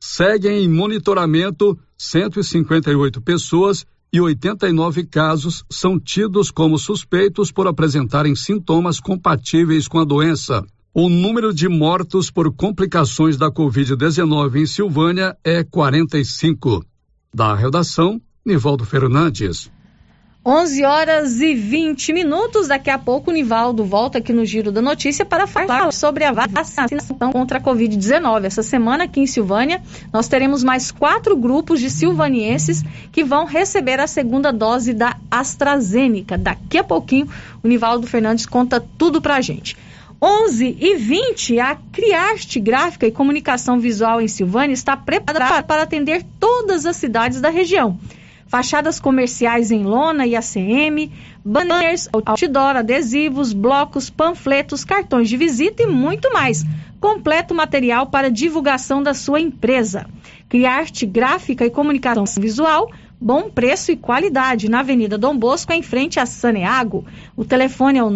Seguem 0.00 0.64
em 0.64 0.68
monitoramento 0.68 1.78
158 1.96 3.22
pessoas 3.22 3.86
e 4.12 4.20
89 4.20 5.06
casos 5.06 5.62
são 5.70 5.96
tidos 5.96 6.50
como 6.50 6.76
suspeitos 6.76 7.52
por 7.52 7.68
apresentarem 7.68 8.34
sintomas 8.34 8.98
compatíveis 8.98 9.86
com 9.86 10.00
a 10.00 10.04
doença. 10.04 10.66
O 10.98 11.10
número 11.10 11.52
de 11.52 11.68
mortos 11.68 12.30
por 12.30 12.50
complicações 12.50 13.36
da 13.36 13.50
Covid-19 13.50 14.62
em 14.62 14.64
Silvânia 14.64 15.36
é 15.44 15.62
45. 15.62 16.82
Da 17.34 17.54
redação, 17.54 18.18
Nivaldo 18.42 18.86
Fernandes. 18.86 19.70
11 20.42 20.84
horas 20.86 21.40
e 21.42 21.54
20 21.54 22.14
minutos. 22.14 22.68
Daqui 22.68 22.88
a 22.88 22.98
pouco 22.98 23.30
o 23.30 23.34
Nivaldo 23.34 23.84
volta 23.84 24.16
aqui 24.16 24.32
no 24.32 24.46
Giro 24.46 24.72
da 24.72 24.80
Notícia 24.80 25.26
para 25.26 25.46
falar 25.46 25.92
sobre 25.92 26.24
a 26.24 26.32
vacinação 26.32 27.30
contra 27.30 27.58
a 27.58 27.60
Covid-19. 27.60 28.44
Essa 28.44 28.62
semana 28.62 29.04
aqui 29.04 29.20
em 29.20 29.26
Silvânia, 29.26 29.82
nós 30.10 30.28
teremos 30.28 30.64
mais 30.64 30.90
quatro 30.90 31.36
grupos 31.36 31.78
de 31.78 31.90
silvanienses 31.90 32.82
que 33.12 33.22
vão 33.22 33.44
receber 33.44 34.00
a 34.00 34.06
segunda 34.06 34.50
dose 34.50 34.94
da 34.94 35.14
AstraZeneca. 35.30 36.38
Daqui 36.38 36.78
a 36.78 36.84
pouquinho 36.84 37.28
o 37.62 37.68
Nivaldo 37.68 38.06
Fernandes 38.06 38.46
conta 38.46 38.80
tudo 38.80 39.20
para 39.20 39.36
a 39.36 39.42
gente. 39.42 39.76
11 40.20 40.76
e 40.80 40.94
20, 40.94 41.60
a 41.60 41.76
Criarte 41.92 42.58
Gráfica 42.58 43.06
e 43.06 43.12
Comunicação 43.12 43.78
Visual 43.78 44.20
em 44.20 44.28
Silvânia 44.28 44.72
está 44.72 44.96
preparada 44.96 45.62
para 45.62 45.82
atender 45.82 46.24
todas 46.40 46.86
as 46.86 46.96
cidades 46.96 47.40
da 47.40 47.50
região 47.50 47.98
fachadas 48.46 49.00
comerciais 49.00 49.70
em 49.70 49.82
lona 49.82 50.26
e 50.26 50.36
ACM, 50.36 51.10
banners, 51.44 52.08
outdoor, 52.12 52.76
adesivos, 52.76 53.52
blocos, 53.52 54.08
panfletos, 54.08 54.84
cartões 54.84 55.28
de 55.28 55.36
visita 55.36 55.82
e 55.82 55.86
muito 55.86 56.32
mais. 56.32 56.64
Completo 57.00 57.54
material 57.54 58.06
para 58.06 58.30
divulgação 58.30 59.02
da 59.02 59.12
sua 59.12 59.40
empresa. 59.40 60.06
Criarte 60.48 61.04
gráfica 61.04 61.66
e 61.66 61.70
comunicação 61.70 62.24
visual, 62.38 62.90
bom 63.20 63.50
preço 63.50 63.92
e 63.92 63.96
qualidade. 63.96 64.70
Na 64.70 64.80
Avenida 64.80 65.18
Dom 65.18 65.36
Bosco, 65.36 65.72
em 65.72 65.82
frente 65.82 66.18
a 66.18 66.26
Saneago. 66.26 67.04
O 67.36 67.44
telefone 67.44 67.98
é 67.98 68.02
o 68.02 68.10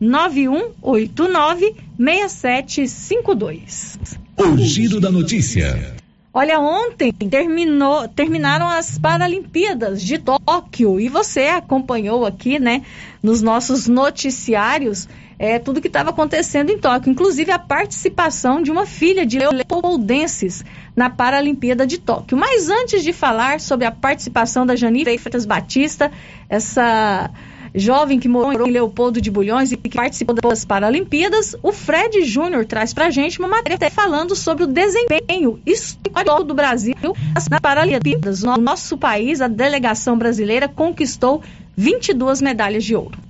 99189 0.00 1.74
6752. 1.98 3.98
O 4.36 4.56
giro 4.58 5.00
da 5.00 5.10
notícia. 5.10 5.96
Olha, 6.32 6.60
ontem 6.60 7.10
terminou, 7.12 8.06
terminaram 8.06 8.68
as 8.68 8.96
Paralimpíadas 8.98 10.00
de 10.00 10.18
Tóquio 10.18 11.00
e 11.00 11.08
você 11.08 11.46
acompanhou 11.46 12.24
aqui, 12.24 12.60
né, 12.60 12.82
nos 13.20 13.42
nossos 13.42 13.88
noticiários, 13.88 15.08
é, 15.36 15.58
tudo 15.58 15.80
que 15.80 15.88
estava 15.88 16.10
acontecendo 16.10 16.70
em 16.70 16.78
Tóquio, 16.78 17.10
inclusive 17.10 17.50
a 17.50 17.58
participação 17.58 18.62
de 18.62 18.70
uma 18.70 18.86
filha 18.86 19.26
de 19.26 19.38
leopoldenses 19.38 20.64
na 20.94 21.10
Paralimpíada 21.10 21.86
de 21.86 21.98
Tóquio. 21.98 22.36
Mas 22.36 22.68
antes 22.68 23.02
de 23.02 23.12
falar 23.12 23.58
sobre 23.58 23.86
a 23.86 23.90
participação 23.90 24.66
da 24.66 24.76
Janine 24.76 25.18
Freitas 25.18 25.46
Batista, 25.46 26.12
essa 26.48 27.30
jovem 27.78 28.18
que 28.18 28.28
morou 28.28 28.66
em 28.66 28.70
Leopoldo 28.70 29.20
de 29.20 29.30
Bulhões 29.30 29.72
e 29.72 29.76
que 29.76 29.96
participou 29.96 30.34
das 30.34 30.64
Paralimpíadas, 30.64 31.56
o 31.62 31.72
Fred 31.72 32.24
Júnior 32.24 32.66
traz 32.66 32.92
pra 32.92 33.10
gente 33.10 33.38
uma 33.38 33.48
matéria 33.48 33.90
falando 33.90 34.34
sobre 34.34 34.64
o 34.64 34.66
desempenho 34.66 35.60
histórico 35.64 36.44
do 36.44 36.54
Brasil 36.54 36.94
nas 37.34 37.48
Paralimpíadas. 37.48 38.42
No 38.42 38.56
nosso 38.56 38.98
país, 38.98 39.40
a 39.40 39.48
delegação 39.48 40.18
brasileira 40.18 40.68
conquistou 40.68 41.42
22 41.76 42.42
medalhas 42.42 42.84
de 42.84 42.96
ouro. 42.96 43.27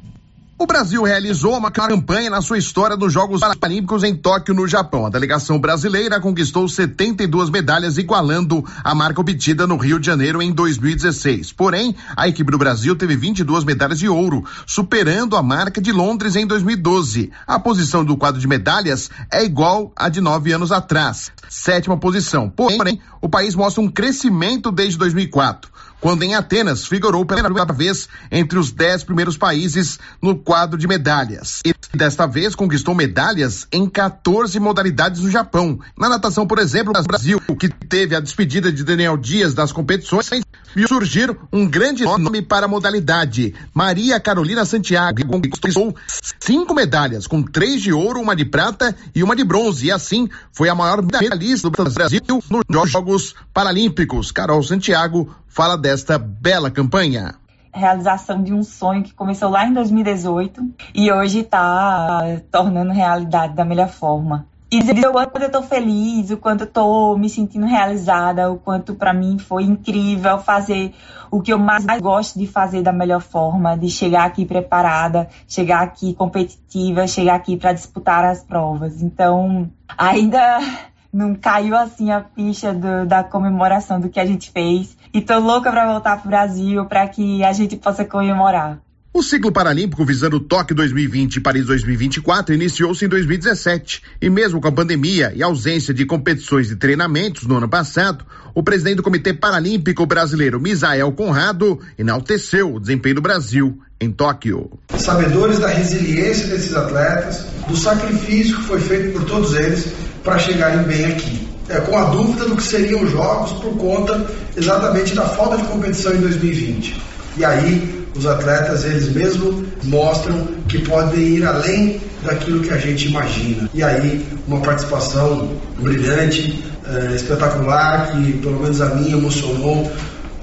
O 0.61 0.67
Brasil 0.67 1.05
realizou 1.05 1.57
uma 1.57 1.71
campanha 1.71 2.29
na 2.29 2.43
sua 2.43 2.59
história 2.59 2.97
dos 2.97 3.13
Jogos 3.13 3.43
Paralímpicos 3.43 4.03
em 4.03 4.13
Tóquio, 4.13 4.53
no 4.53 4.67
Japão. 4.67 5.07
A 5.07 5.09
delegação 5.09 5.57
brasileira 5.57 6.19
conquistou 6.19 6.69
72 6.69 7.49
medalhas, 7.49 7.97
igualando 7.97 8.65
a 8.83 8.93
marca 8.93 9.21
obtida 9.21 9.69
no 9.69 9.77
Rio 9.77 10.01
de 10.01 10.07
Janeiro 10.07 10.43
em 10.43 10.51
2016. 10.51 11.53
Porém, 11.53 11.95
a 12.17 12.27
equipe 12.27 12.51
do 12.51 12.59
Brasil 12.59 12.97
teve 12.97 13.15
22 13.15 13.63
medalhas 13.63 14.01
de 14.01 14.09
ouro, 14.09 14.45
superando 14.67 15.37
a 15.37 15.43
marca 15.45 15.81
de 15.81 15.93
Londres 15.93 16.35
em 16.35 16.45
2012. 16.45 17.31
A 17.47 17.61
posição 17.61 18.05
do 18.05 18.17
quadro 18.17 18.41
de 18.41 18.49
medalhas 18.49 19.09
é 19.33 19.45
igual 19.45 19.93
à 19.95 20.09
de 20.09 20.21
nove 20.21 20.51
anos 20.51 20.73
atrás, 20.73 21.31
sétima 21.49 21.97
posição. 21.97 22.51
Porém, 22.51 23.01
o 23.23 23.29
país 23.29 23.55
mostra 23.55 23.81
um 23.81 23.89
crescimento 23.89 24.73
desde 24.73 24.99
2004 24.99 25.71
quando 26.01 26.23
em 26.23 26.35
Atenas 26.35 26.87
figurou 26.87 27.25
pela 27.25 27.43
primeira 27.43 27.73
vez 27.73 28.09
entre 28.31 28.59
os 28.59 28.71
dez 28.71 29.03
primeiros 29.03 29.37
países 29.37 29.99
no 30.23 30.37
quadro 30.37 30.79
de 30.79 30.87
medalhas. 30.87 31.61
E 31.65 31.75
desta 31.97 32.27
vez 32.27 32.55
conquistou 32.55 32.95
medalhas 32.95 33.67
em 33.73 33.89
14 33.89 34.59
modalidades 34.61 35.23
no 35.23 35.31
Japão. 35.31 35.79
Na 35.97 36.09
natação, 36.09 36.47
por 36.47 36.59
exemplo, 36.59 36.93
o 36.97 37.03
Brasil, 37.03 37.41
que 37.59 37.69
teve 37.69 38.15
a 38.15 38.21
despedida 38.21 38.73
de 38.73 38.85
Daniel 38.85 39.17
Dias 39.17 39.55
das 39.55 39.73
competições, 39.73 40.29
viu 40.75 40.89
surgir 40.89 41.37
um 41.53 41.69
grande 41.69 42.05
nome 42.05 42.43
para 42.43 42.67
a 42.67 42.69
modalidade. 42.69 43.55
Maria 43.75 44.21
Carolina 44.21 44.65
Santiago 44.65 45.27
conquistou 45.27 45.95
cinco 46.41 46.75
medalhas, 46.75 47.27
com 47.27 47.43
três 47.43 47.83
de 47.83 47.93
ouro, 47.93 48.21
uma 48.21 48.37
de 48.37 48.45
prata 48.45 48.95
e 49.15 49.23
uma 49.23 49.35
de 49.35 49.45
bronze. 49.45 49.87
E 49.87 49.93
assim 49.93 50.29
foi 50.53 50.69
a 50.69 50.75
maior 50.75 51.03
medalhista 51.03 51.69
do 51.71 51.93
Brasil 51.93 52.21
nos 52.69 52.91
Jogos 52.91 53.35
Paralímpicos. 53.53 54.31
Carol 54.31 54.63
Santiago 54.63 55.35
fala 55.49 55.77
desta 55.89 56.19
bela 56.19 56.71
campanha 56.71 57.37
realização 57.73 58.43
de 58.43 58.53
um 58.53 58.63
sonho 58.63 59.03
que 59.03 59.15
começou 59.15 59.49
lá 59.49 59.65
em 59.67 59.73
2018 59.73 60.61
e 60.95 61.13
hoje 61.13 61.41
está 61.41 62.41
tornando 62.51 62.93
realidade 62.93 63.55
da 63.55 63.65
melhor 63.65 63.89
forma. 63.89 64.47
E 64.71 64.81
dizer 64.81 65.07
o 65.07 65.13
quanto 65.13 65.41
eu 65.41 65.47
estou 65.47 65.63
feliz, 65.63 66.31
o 66.31 66.37
quanto 66.37 66.63
eu 66.63 66.67
estou 66.67 67.17
me 67.17 67.31
sentindo 67.31 67.67
realizada, 67.67 68.51
o 68.51 68.59
quanto 68.59 68.95
para 68.95 69.15
mim 69.15 69.39
foi 69.39 69.63
incrível 69.63 70.39
fazer 70.41 70.93
o 71.31 71.41
que 71.41 71.53
eu 71.53 71.59
mais 71.59 71.87
gosto 72.01 72.39
de 72.39 72.47
fazer 72.47 72.83
da 72.83 72.93
melhor 72.93 73.23
forma, 73.23 73.77
de 73.79 73.89
chegar 73.89 74.25
aqui 74.25 74.45
preparada, 74.45 75.29
chegar 75.47 75.83
aqui 75.83 76.13
competitiva, 76.15 77.07
chegar 77.07 77.37
aqui 77.37 77.57
para 77.57 77.73
disputar 77.73 78.25
as 78.25 78.43
provas. 78.43 79.01
Então, 79.01 79.71
ainda 79.97 80.59
não 81.13 81.35
caiu 81.35 81.77
assim 81.77 82.11
a 82.11 82.23
ficha 82.35 82.75
do, 82.75 83.07
da 83.07 83.25
comemoração 83.25 84.01
do 84.01 84.09
que 84.09 84.21
a 84.21 84.27
gente 84.27 84.51
fez. 84.51 84.98
E 85.13 85.21
tô 85.21 85.39
louca 85.39 85.71
para 85.71 85.91
voltar 85.93 86.21
pro 86.21 86.29
Brasil 86.29 86.85
para 86.87 87.07
que 87.09 87.43
a 87.43 87.53
gente 87.53 87.77
possa 87.77 88.05
comemorar. 88.05 88.81
O 89.19 89.23
ciclo 89.23 89.51
paralímpico 89.51 90.05
visando 90.05 90.39
Tóquio 90.39 90.77
2020 90.77 91.37
e 91.37 91.41
Paris 91.41 91.67
2024 91.67 92.55
iniciou-se 92.55 93.05
em 93.05 93.09
2017 93.09 94.03
e 94.21 94.31
mesmo 94.31 94.61
com 94.61 94.69
a 94.69 94.73
pandemia 94.73 95.33
e 95.35 95.43
ausência 95.43 95.95
de 95.95 96.05
competições 96.05 96.71
e 96.71 96.77
treinamentos 96.77 97.45
no 97.45 97.57
ano 97.57 97.69
passado, 97.69 98.25
o 98.55 98.63
presidente 98.63 98.97
do 98.97 99.03
Comitê 99.03 99.33
Paralímpico 99.33 100.07
Brasileiro, 100.07 100.61
Misael 100.61 101.11
Conrado, 101.13 101.81
enalteceu 101.99 102.75
o 102.75 102.79
desempenho 102.79 103.17
do 103.17 103.23
Brasil 103.23 103.81
em 104.01 104.13
Tóquio. 104.13 104.71
Sabedores 104.97 105.59
da 105.59 105.69
resiliência 105.69 106.47
desses 106.47 106.77
atletas, 106.77 107.47
do 107.67 107.77
sacrifício 107.77 108.57
que 108.57 108.63
foi 108.63 108.79
feito 108.79 109.15
por 109.15 109.25
todos 109.25 109.55
eles 109.55 109.93
para 110.23 110.39
chegarem 110.39 110.85
bem 110.85 111.07
aqui. 111.07 111.48
É, 111.69 111.81
com 111.81 111.99
a 111.99 112.05
dúvida 112.05 112.47
do 112.47 112.57
que 112.57 112.63
seriam 112.63 113.03
os 113.03 113.11
jogos 113.11 113.53
por 113.61 113.77
conta 113.77 114.27
exatamente 114.57 115.15
da 115.15 115.25
falta 115.25 115.59
de 115.59 115.65
competição 115.65 116.15
em 116.15 116.21
2020. 116.21 116.97
E 117.37 117.45
aí 117.45 118.07
os 118.17 118.27
atletas 118.27 118.85
eles 118.85 119.13
mesmos 119.13 119.67
mostram 119.85 120.49
que 120.67 120.79
podem 120.79 121.21
ir 121.21 121.47
além 121.47 122.01
daquilo 122.25 122.61
que 122.61 122.71
a 122.71 122.79
gente 122.79 123.09
imagina. 123.09 123.69
E 123.75 123.83
aí 123.83 124.27
uma 124.47 124.61
participação 124.61 125.51
brilhante, 125.79 126.65
é, 126.87 127.15
espetacular, 127.15 128.13
que 128.13 128.33
pelo 128.39 128.61
menos 128.61 128.81
a 128.81 128.87
mim 128.87 129.13
emocionou 129.13 129.91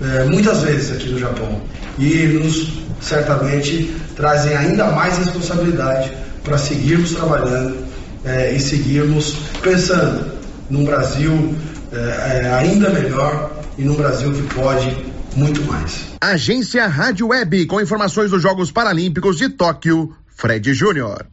é, 0.02 0.26
muitas 0.26 0.62
vezes 0.62 0.92
aqui 0.92 1.10
no 1.10 1.20
Japão. 1.20 1.60
E 1.98 2.28
nos 2.28 2.86
certamente 3.02 3.96
trazem 4.16 4.56
ainda 4.56 4.86
mais 4.92 5.18
responsabilidade 5.18 6.12
para 6.44 6.58
seguirmos 6.58 7.12
trabalhando 7.12 7.78
é, 8.24 8.54
e 8.54 8.60
seguirmos 8.60 9.36
pensando 9.62 10.35
num 10.70 10.84
Brasil 10.84 11.56
é, 11.92 12.54
ainda 12.54 12.90
melhor 12.90 13.52
e 13.78 13.84
num 13.84 13.96
Brasil 13.96 14.34
que 14.34 14.54
pode 14.54 15.06
muito 15.36 15.62
mais. 15.64 16.16
Agência 16.22 16.88
Rádio 16.88 17.28
Web 17.28 17.66
com 17.66 17.82
informações 17.82 18.32
dos 18.32 18.42
Jogos 18.42 18.72
Paralímpicos 18.72 19.38
de 19.38 19.50
Tóquio, 19.50 20.16
Fred 20.28 20.74
Júnior. 20.74 21.26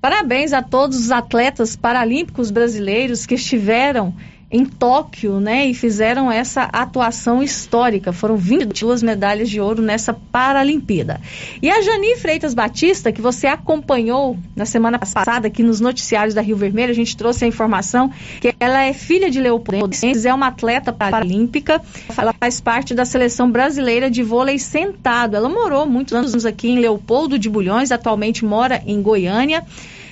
Parabéns 0.00 0.52
a 0.52 0.62
todos 0.62 0.98
os 0.98 1.10
atletas 1.10 1.74
paralímpicos 1.74 2.50
brasileiros 2.50 3.26
que 3.26 3.34
estiveram 3.34 4.14
em 4.50 4.64
Tóquio, 4.64 5.40
né, 5.40 5.66
e 5.66 5.74
fizeram 5.74 6.30
essa 6.30 6.62
atuação 6.64 7.42
histórica. 7.42 8.12
Foram 8.12 8.36
22 8.36 9.02
medalhas 9.02 9.50
de 9.50 9.60
ouro 9.60 9.82
nessa 9.82 10.14
Paralimpíada. 10.14 11.20
E 11.60 11.68
a 11.68 11.82
Jani 11.82 12.16
Freitas 12.16 12.54
Batista, 12.54 13.10
que 13.10 13.20
você 13.20 13.48
acompanhou 13.48 14.36
na 14.54 14.64
semana 14.64 14.98
passada 14.98 15.48
aqui 15.48 15.62
nos 15.62 15.80
noticiários 15.80 16.34
da 16.34 16.40
Rio 16.40 16.56
Vermelho, 16.56 16.92
a 16.92 16.94
gente 16.94 17.16
trouxe 17.16 17.44
a 17.44 17.48
informação 17.48 18.10
que 18.40 18.54
ela 18.60 18.84
é 18.84 18.92
filha 18.92 19.30
de 19.30 19.40
Leopoldo, 19.40 19.96
é 20.24 20.34
uma 20.34 20.48
atleta 20.48 20.92
paralímpica, 20.92 21.82
ela 22.16 22.32
faz 22.32 22.60
parte 22.60 22.94
da 22.94 23.04
seleção 23.04 23.50
brasileira 23.50 24.08
de 24.08 24.22
vôlei 24.22 24.58
sentado. 24.58 25.36
Ela 25.36 25.48
morou 25.48 25.86
muitos 25.86 26.12
anos 26.12 26.46
aqui 26.46 26.68
em 26.68 26.78
Leopoldo 26.78 27.38
de 27.38 27.50
Bulhões, 27.50 27.90
atualmente 27.90 28.44
mora 28.44 28.82
em 28.86 29.02
Goiânia 29.02 29.64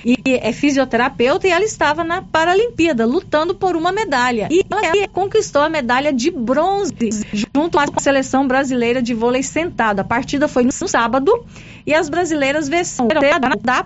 e 0.05 0.17
é 0.25 0.53
fisioterapeuta 0.53 1.47
e 1.47 1.51
ela 1.51 1.65
estava 1.65 2.03
na 2.03 2.21
Paralimpíada 2.21 3.07
lutando 3.07 3.55
por 3.55 3.75
uma 3.75 3.91
medalha. 3.91 4.47
E 4.51 4.63
ela 4.69 5.07
conquistou 5.07 5.63
a 5.63 5.69
medalha 5.69 6.13
de 6.13 6.29
bronze 6.29 6.93
junto 7.33 7.79
à 7.79 7.85
seleção 7.99 8.47
brasileira 8.47 9.01
de 9.01 9.15
vôlei 9.15 9.41
sentado. 9.41 10.01
A 10.01 10.03
partida 10.03 10.47
foi 10.47 10.63
no 10.63 10.71
sábado 10.71 11.43
e 11.87 11.93
as 11.93 12.07
brasileiras 12.07 12.69
venceram 12.69 13.19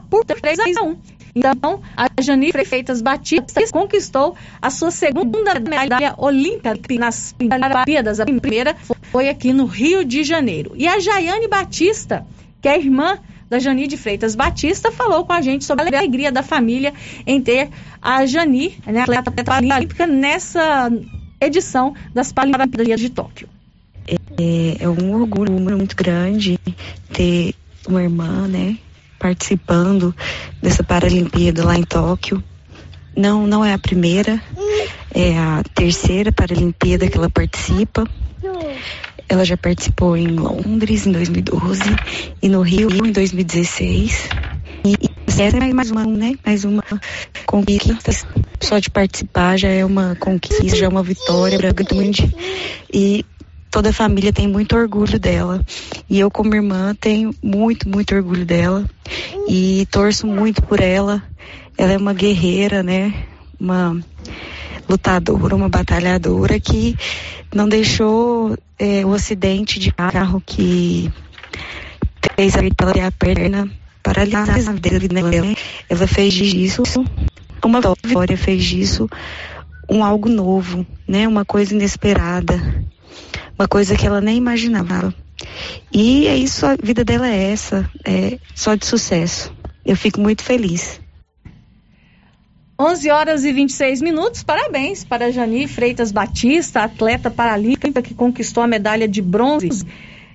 por 0.10 0.26
3 0.26 0.60
a 0.60 0.84
1. 0.84 0.98
Então, 1.36 1.82
a 1.96 2.08
Jani 2.20 2.52
Freitas 2.52 3.02
Batista 3.02 3.62
conquistou 3.72 4.36
a 4.62 4.70
sua 4.70 4.92
segunda 4.92 5.54
medalha 5.54 6.16
olímpica 6.18 6.74
nas 7.00 7.34
Paralimpíadas. 7.48 8.20
A 8.20 8.26
primeira 8.26 8.76
foi 9.12 9.30
aqui 9.30 9.54
no 9.54 9.66
Rio 9.66 10.04
de 10.04 10.24
Janeiro. 10.24 10.74
E 10.76 10.88
a 10.88 11.00
Jaiane 11.00 11.48
Batista, 11.48 12.26
que 12.62 12.68
é 12.68 12.78
irmã 12.78 13.20
da 13.50 13.58
Jani 13.60 13.88
de 13.88 13.98
Freitas 13.98 14.36
Batista, 14.36 14.92
falou 14.92 15.26
com 15.26 15.34
a 15.34 15.42
gente 15.42 15.66
sobre 15.66 15.84
a 15.84 16.00
alegria 16.00 16.32
da 16.32 16.44
família 16.44 16.94
em 17.26 17.42
ter 17.42 17.70
a 18.02 18.26
Jani, 18.26 18.78
né, 18.86 19.02
atleta 19.02 19.32
paralímpica, 19.44 20.06
nessa 20.06 20.92
edição 21.42 21.94
das 22.14 22.32
Paralimpíadas 22.32 23.00
de 23.00 23.10
Tóquio. 23.10 23.50
É, 24.08 24.84
é 24.84 24.90
um 24.90 25.14
orgulho 25.14 25.52
muito 25.52 25.96
grande 25.96 26.60
ter 27.12 27.56
uma 27.88 28.04
irmã, 28.04 28.48
né, 28.48 28.78
participando 29.18 30.16
dessa 30.62 30.84
Paralimpíada 30.84 31.66
lá 31.66 31.76
em 31.76 31.84
Tóquio. 31.84 32.44
Não, 33.16 33.48
não 33.48 33.66
é 33.66 33.74
a 33.74 33.80
primeira, 33.80 34.42
é 35.14 35.38
a 35.38 35.64
terceira 35.74 36.32
Paralimpíada 36.32 37.08
que 37.10 37.18
ela 37.18 37.30
participa. 37.30 38.08
Ela 39.30 39.46
já 39.46 39.56
participou 39.56 40.18
em 40.18 40.36
Londres 40.36 41.06
em 41.06 41.12
2012 41.12 41.82
e 42.42 42.50
no 42.50 42.62
Rio 42.62 42.90
em 42.90 43.12
2016. 43.12 44.30
E, 44.84 44.96
essa 45.28 45.58
é 45.58 45.74
mais 45.74 45.92
uma, 45.92 46.04
né? 46.06 46.34
Mais 46.44 46.66
uma 46.66 46.84
conquista. 47.46 48.12
Só 48.60 48.80
de 48.80 48.90
participar 48.90 49.56
já 49.58 49.70
é 49.70 49.86
uma 49.86 50.16
conquista, 50.20 50.76
já 50.76 50.88
é 50.88 50.90
uma 50.90 51.04
vitória 51.04 51.72
grande. 51.72 52.34
E 52.92 53.24
toda 53.70 53.90
a 53.90 53.94
família 53.94 54.34
tem 54.34 54.48
muito 54.48 54.76
orgulho 54.76 55.20
dela. 55.20 55.64
E 56.10 56.20
eu, 56.20 56.32
como 56.32 56.56
irmã, 56.56 56.96
tenho 57.00 57.34
muito, 57.44 57.88
muito 57.88 58.16
orgulho 58.16 58.46
dela. 58.46 58.84
E 59.48 59.88
torço 59.92 60.26
muito 60.26 60.64
por 60.64 60.80
ela. 60.80 61.24
Ela 61.78 61.94
é 61.94 61.98
uma 61.98 62.14
guerreira, 62.14 62.82
né? 62.82 63.14
Uma 63.60 63.96
lutadora, 64.90 65.56
uma 65.56 65.70
batalhadora 65.70 66.60
que 66.60 66.96
não 67.54 67.70
deixou 67.70 68.58
é, 68.78 69.06
o 69.06 69.14
acidente 69.14 69.80
de 69.80 69.92
carro 69.92 70.42
que 70.44 71.12
fez 72.36 72.56
a 72.56 73.12
perna 73.12 73.70
paralisada 74.02 74.74
dele, 74.74 75.10
né? 75.12 75.56
Ela 75.90 76.08
fez 76.08 76.34
disso 76.34 76.84
uma 77.64 77.82
vitória, 77.82 78.38
fez 78.38 78.64
disso 78.64 79.10
um 79.90 80.04
algo 80.04 80.30
novo, 80.30 80.86
né? 81.08 81.28
Uma 81.28 81.46
coisa 81.46 81.74
inesperada, 81.74 82.56
uma 83.58 83.68
coisa 83.68 83.96
que 83.96 84.08
ela 84.08 84.22
nem 84.22 84.38
imaginava. 84.38 85.14
E 85.92 86.28
é 86.28 86.36
isso, 86.36 86.66
a 86.66 86.76
vida 86.82 87.04
dela 87.04 87.28
é 87.28 87.52
essa, 87.52 87.90
é 88.06 88.40
só 88.56 88.76
de 88.76 88.86
sucesso. 88.86 89.52
Eu 89.86 89.96
fico 89.96 90.20
muito 90.20 90.44
feliz. 90.44 91.00
11 92.82 93.10
horas 93.12 93.44
e 93.44 93.52
26 93.52 94.02
minutos. 94.02 94.42
Parabéns 94.42 95.04
para 95.04 95.30
Jani 95.34 95.68
Freitas 95.68 96.14
Batista, 96.14 96.84
atleta 96.84 97.30
paralímpica 97.30 98.02
que 98.02 98.14
conquistou 98.14 98.64
a 98.64 98.68
medalha 98.68 99.06
de 99.06 99.22
bronze 99.22 99.86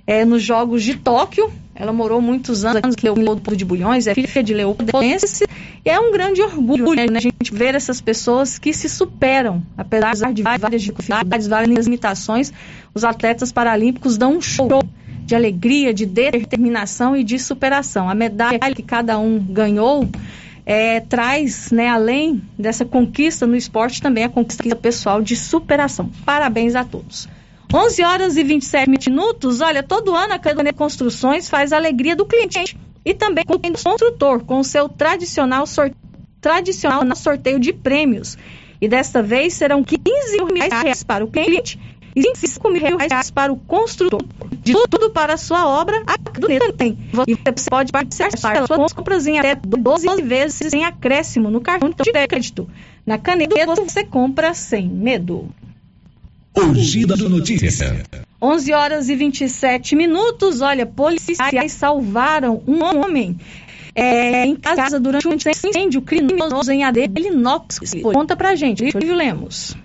é, 0.06 0.26
nos 0.26 0.42
Jogos 0.42 0.82
de 0.82 0.94
Tóquio. 0.94 1.50
Ela 1.74 1.90
morou 1.90 2.20
muitos 2.20 2.62
anos 2.66 2.82
aqui 2.84 3.08
em 3.08 3.14
Leopoldo 3.14 3.56
de 3.56 3.64
Bulhões, 3.64 4.06
é 4.06 4.14
filha 4.14 4.42
de 4.42 4.52
Leopoldense. 4.52 5.46
E 5.82 5.88
é 5.88 5.98
um 5.98 6.12
grande 6.12 6.42
orgulho 6.42 6.94
né, 6.94 7.06
a 7.16 7.20
gente 7.20 7.50
ver 7.50 7.74
essas 7.74 8.02
pessoas 8.02 8.58
que 8.58 8.74
se 8.74 8.90
superam, 8.90 9.62
apesar 9.74 10.30
de 10.30 10.42
várias 10.42 10.82
dificuldades, 10.82 11.46
várias 11.46 11.86
limitações. 11.86 12.52
Os 12.94 13.04
atletas 13.04 13.52
paralímpicos 13.52 14.18
dão 14.18 14.36
um 14.36 14.42
show 14.42 14.82
de 15.24 15.34
alegria, 15.34 15.94
de 15.94 16.04
determinação 16.04 17.16
e 17.16 17.24
de 17.24 17.38
superação. 17.38 18.06
A 18.06 18.14
medalha 18.14 18.58
que 18.74 18.82
cada 18.82 19.18
um 19.18 19.38
ganhou 19.38 20.06
é, 20.66 21.00
traz, 21.00 21.70
né, 21.70 21.88
além 21.88 22.42
dessa 22.58 22.84
conquista 22.84 23.46
no 23.46 23.56
esporte, 23.56 24.00
também 24.00 24.24
a 24.24 24.28
conquista 24.28 24.74
pessoal 24.74 25.20
de 25.20 25.36
superação. 25.36 26.10
Parabéns 26.24 26.74
a 26.74 26.84
todos. 26.84 27.28
11 27.72 28.02
horas 28.02 28.36
e 28.36 28.44
27 28.44 28.88
minutos. 29.10 29.60
Olha, 29.60 29.82
todo 29.82 30.14
ano 30.14 30.34
a 30.34 30.38
Canedo 30.38 30.76
Construções 30.76 31.48
faz 31.48 31.72
a 31.72 31.76
alegria 31.76 32.14
do 32.14 32.24
cliente 32.24 32.76
e 33.04 33.12
também 33.12 33.44
com 33.44 33.54
o 33.54 33.60
construtor 33.60 34.44
com 34.44 34.60
o 34.60 34.64
seu 34.64 34.88
tradicional, 34.88 35.66
sor... 35.66 35.90
tradicional 36.40 37.04
sorteio 37.16 37.58
de 37.58 37.72
prêmios. 37.72 38.38
E 38.80 38.88
desta 38.88 39.22
vez 39.22 39.54
serão 39.54 39.82
15 39.82 40.44
mil 40.52 40.68
reais 40.68 41.02
para 41.02 41.24
o 41.24 41.28
cliente 41.28 41.78
e 42.14 42.22
25 42.22 42.70
mil 42.70 42.96
reais 42.96 43.30
para 43.30 43.52
o 43.52 43.56
construtor. 43.56 44.22
De 44.62 44.72
tudo 44.72 45.10
para 45.10 45.34
a 45.34 45.36
sua 45.36 45.66
obra, 45.66 46.02
a 46.06 46.18
Canedo 46.18 46.72
tem. 46.72 46.98
E 47.26 47.34
você 47.34 47.68
pode 47.68 47.92
participar 47.92 48.66
suas 48.66 48.92
compras 48.92 49.26
em 49.26 49.38
até 49.38 49.54
12 49.54 50.22
vezes 50.22 50.70
sem 50.70 50.84
acréscimo 50.84 51.50
no 51.50 51.60
cartão 51.60 51.90
de 51.90 52.12
crédito. 52.26 52.68
Na 53.04 53.18
Canedo 53.18 53.54
você 53.76 54.04
compra 54.04 54.54
sem 54.54 54.88
medo. 54.88 55.48
O 56.54 56.74
Giro 56.74 57.16
da 57.16 57.28
Notícia. 57.28 58.04
11 58.40 58.72
horas 58.72 59.08
e 59.08 59.16
27 59.16 59.96
minutos. 59.96 60.60
Olha, 60.60 60.86
policiais 60.86 61.72
salvaram 61.72 62.62
um 62.66 62.84
homem 62.84 63.36
é, 63.94 64.46
em 64.46 64.54
casa 64.54 65.00
durante 65.00 65.26
um 65.26 65.34
incêndio 65.34 66.00
criminoso 66.00 66.70
em 66.70 66.84
Adelinópolis. 66.84 67.94
Conta 68.02 68.36
pra 68.36 68.54
gente, 68.54 68.84
Lívio 68.84 69.16
Lemos. 69.16 69.76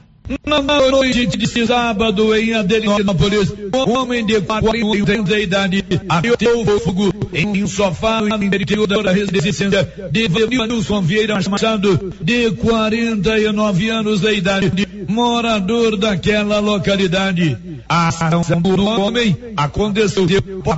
Na 0.45 0.61
noite 0.61 1.25
de 1.25 1.65
sábado, 1.65 2.35
em 2.35 2.53
Adelinópolis, 2.53 3.51
um 3.73 3.97
homem 3.97 4.23
de 4.23 4.39
41 4.39 4.93
anos 4.93 5.25
de 5.25 5.41
idade 5.41 5.83
abriu 6.07 6.35
fogo 6.79 7.11
em 7.33 7.63
um 7.63 7.67
sofá 7.67 8.21
no 8.21 8.43
interior 8.43 8.85
da 8.85 9.11
residência 9.11 9.69
de 10.11 10.27
Venilson 10.27 11.01
Vieira 11.01 11.39
Machado, 11.49 12.13
de 12.21 12.51
49 12.51 13.89
anos 13.89 14.21
de 14.21 14.33
idade, 14.35 14.71
morador 15.07 15.97
daquela 15.97 16.59
localidade. 16.59 17.57
A 17.87 18.09
ação 18.09 18.61
do 18.61 18.85
homem 18.85 19.35
aconteceu 19.57 20.27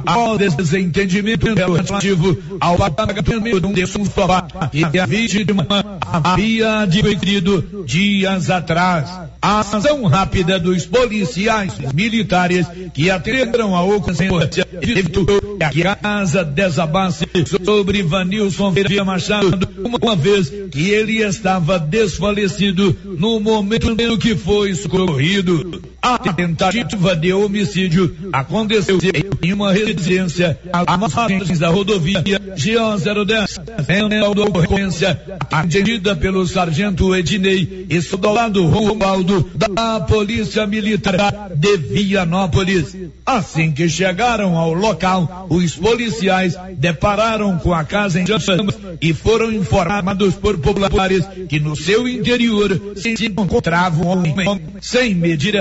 ao 0.06 0.38
desentendimento 0.38 1.54
relativo 1.54 2.38
ao 2.58 2.78
pagamento 2.78 3.60
de 3.74 3.84
um 3.84 4.06
sofá 4.06 4.48
que 4.72 4.98
a 4.98 5.06
vítima 5.06 5.68
havia 6.02 6.80
adquirido 6.80 7.84
dias 7.86 8.50
atrás. 8.50 9.10
A 9.42 9.62
ação 9.62 10.04
rápida 10.06 10.60
dos 10.60 10.86
policiais 10.86 11.74
militares 11.94 12.68
que 12.94 13.10
atenderam 13.10 13.76
a 13.76 13.84
ocorrência 13.84 14.68
evitou 14.82 15.26
que 15.72 15.88
a 15.88 15.96
casa 15.96 16.46
desabasse 16.46 17.26
sobre 17.66 18.04
Vanilson 18.04 18.72
Vieira 18.72 19.04
Machado, 19.04 19.68
uma 19.84 20.16
vez 20.16 20.50
que 20.72 20.92
ele 20.92 21.24
estava 21.24 21.80
desfalecido 21.80 22.96
no 23.18 23.40
momento 23.40 24.18
que 24.20 24.36
foi 24.36 24.76
socorrido. 24.76 25.91
A 26.02 26.18
tentativa 26.18 27.16
de 27.16 27.32
homicídio 27.32 28.16
aconteceu 28.34 28.98
em 29.44 29.54
uma 29.54 29.72
residência 29.72 30.58
a 30.74 30.98
margens 30.98 31.60
da 31.60 31.70
rodovia 31.70 32.24
GO010, 32.24 33.60
em 33.88 34.22
ocorrência 34.42 35.22
atendida 35.52 36.16
pelo 36.16 36.46
sargento 36.48 37.16
Ednei 37.16 37.86
e 37.88 38.02
soldado 38.02 38.66
Romualdo 38.66 39.48
da 39.54 40.00
Polícia 40.02 40.66
Militar 40.66 41.52
de 41.56 41.78
Vianópolis. 41.78 42.96
Assim 43.24 43.72
que 43.72 43.88
chegaram 43.88 44.58
ao 44.58 44.74
local, 44.74 45.48
os 45.50 45.76
policiais 45.76 46.56
depararam 46.78 47.60
com 47.60 47.74
a 47.74 47.84
casa 47.84 48.20
em 48.20 48.26
chamas 48.26 48.76
e 49.00 49.14
foram 49.14 49.52
informados 49.52 50.34
por 50.34 50.58
populares 50.58 51.24
que 51.48 51.60
no 51.60 51.76
seu 51.76 52.08
interior 52.08 52.96
se 52.96 53.14
encontrava 53.26 54.04
um 54.04 54.08
homem 54.08 54.36
sem 54.82 55.14
medir 55.14 55.56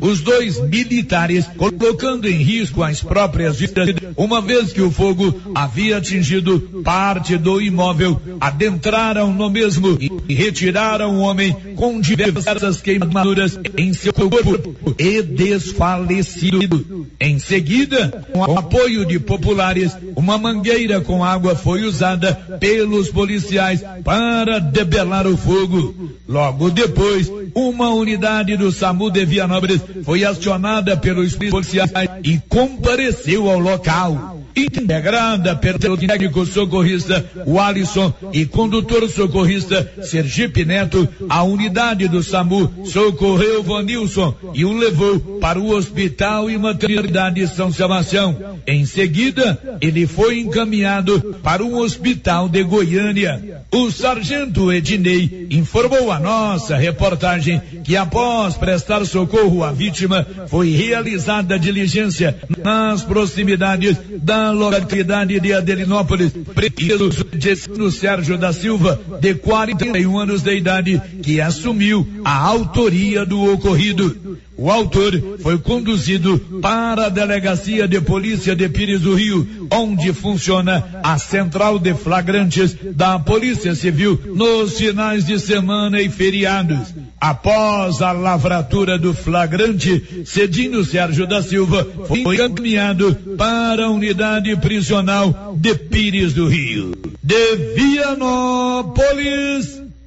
os 0.00 0.20
dois 0.20 0.60
militares 0.60 1.46
colocando 1.56 2.28
em 2.28 2.36
risco 2.36 2.82
as 2.82 3.02
próprias 3.02 3.58
vidas, 3.58 3.94
uma 4.16 4.40
vez 4.40 4.72
que 4.72 4.80
o 4.80 4.90
fogo 4.90 5.34
havia 5.54 5.98
atingido 5.98 6.82
parte 6.84 7.36
do 7.36 7.60
imóvel, 7.60 8.20
adentraram 8.40 9.32
no 9.32 9.50
mesmo 9.50 9.98
e 10.28 10.34
retiraram 10.34 11.16
o 11.16 11.20
homem 11.20 11.54
com 11.76 12.00
diversas 12.00 12.80
queimaduras 12.80 13.58
em 13.76 13.92
seu 13.92 14.12
corpo 14.12 14.74
e 14.98 15.22
desfalecido. 15.22 17.06
Em 17.20 17.38
seguida, 17.38 18.24
com 18.32 18.40
o 18.40 18.58
apoio 18.58 19.04
de 19.04 19.18
populares, 19.18 19.96
uma 20.16 20.38
mangueira 20.38 21.00
com 21.00 21.24
água 21.24 21.54
foi 21.54 21.82
usada 21.82 22.34
pelos 22.60 23.08
policiais 23.08 23.82
para 24.04 24.58
debelar 24.58 25.26
o 25.26 25.36
fogo. 25.36 26.12
Logo 26.28 26.70
depois, 26.70 27.30
uma 27.54 27.90
unidade 27.90 28.56
do 28.56 28.72
SAMU 28.72 29.10
de 29.10 29.24
Vianópolis 29.34 29.82
foi 30.04 30.24
acionada 30.24 30.96
pelos 30.96 31.34
policiais 31.34 31.90
e 32.22 32.38
compareceu 32.48 33.50
ao 33.50 33.58
local 33.58 34.43
integrada 34.56 35.56
pelo 35.56 35.96
técnico 35.96 36.46
socorrista 36.46 37.24
Alisson 37.58 38.12
e 38.32 38.46
condutor 38.46 39.08
socorrista 39.08 39.92
Sergipe 40.02 40.64
Neto, 40.64 41.08
a 41.28 41.42
unidade 41.42 42.06
do 42.08 42.22
SAMU 42.22 42.86
socorreu 42.86 43.62
Vanilson 43.62 44.34
e 44.54 44.64
o 44.64 44.72
levou 44.72 45.18
para 45.40 45.58
o 45.58 45.70
Hospital 45.74 46.50
e 46.50 46.58
Maternidade 46.58 47.46
São 47.48 47.72
Sebastião. 47.72 48.36
Em 48.66 48.84
seguida, 48.84 49.78
ele 49.80 50.06
foi 50.06 50.40
encaminhado 50.40 51.38
para 51.42 51.64
um 51.64 51.78
hospital 51.78 52.48
de 52.48 52.62
Goiânia. 52.62 53.62
O 53.72 53.90
sargento 53.90 54.72
Ednei 54.72 55.46
informou 55.50 56.12
a 56.12 56.20
nossa 56.20 56.76
reportagem 56.76 57.60
que 57.82 57.96
após 57.96 58.56
prestar 58.56 59.04
socorro 59.04 59.64
à 59.64 59.72
vítima, 59.72 60.26
foi 60.48 60.70
realizada 60.70 61.58
diligência 61.58 62.36
nas 62.62 63.02
proximidades 63.02 63.96
da 64.22 64.43
localidade 64.52 65.38
de 65.40 65.52
Adelinópolis, 65.52 66.32
preso 66.54 67.24
Destino 67.32 67.90
Sérgio 67.90 68.38
da 68.38 68.52
Silva, 68.52 69.00
de 69.20 69.34
41 69.34 70.18
anos 70.18 70.42
de 70.42 70.56
idade, 70.56 71.00
que 71.22 71.40
assumiu 71.40 72.06
a 72.24 72.36
autoria 72.36 73.24
do 73.24 73.52
ocorrido. 73.52 74.38
O 74.56 74.70
autor 74.70 75.20
foi 75.40 75.58
conduzido 75.58 76.38
para 76.62 77.06
a 77.06 77.08
delegacia 77.08 77.88
de 77.88 78.00
polícia 78.00 78.54
de 78.54 78.68
Pires 78.68 79.00
do 79.00 79.14
Rio, 79.14 79.66
onde 79.70 80.12
funciona 80.12 81.00
a 81.02 81.18
central 81.18 81.76
de 81.78 81.92
flagrantes 81.94 82.76
da 82.94 83.18
Polícia 83.18 83.74
Civil 83.74 84.20
nos 84.26 84.78
finais 84.78 85.24
de 85.24 85.40
semana 85.40 86.00
e 86.00 86.08
feriados. 86.08 86.94
Após 87.20 88.00
a 88.00 88.12
lavratura 88.12 88.96
do 88.96 89.12
flagrante, 89.12 90.24
Cedinho 90.24 90.84
Sérgio 90.84 91.26
da 91.26 91.42
Silva 91.42 91.84
foi 92.06 92.36
encaminhado 92.36 93.12
para 93.36 93.86
a 93.86 93.90
unidade 93.90 94.54
prisional 94.56 95.56
de 95.56 95.74
Pires 95.74 96.32
do 96.32 96.46
Rio. 96.46 96.92
De 97.22 97.56
Vianópolis, 97.74 99.02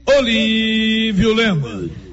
Olívio 0.05 1.33
Lemos. 1.33 2.06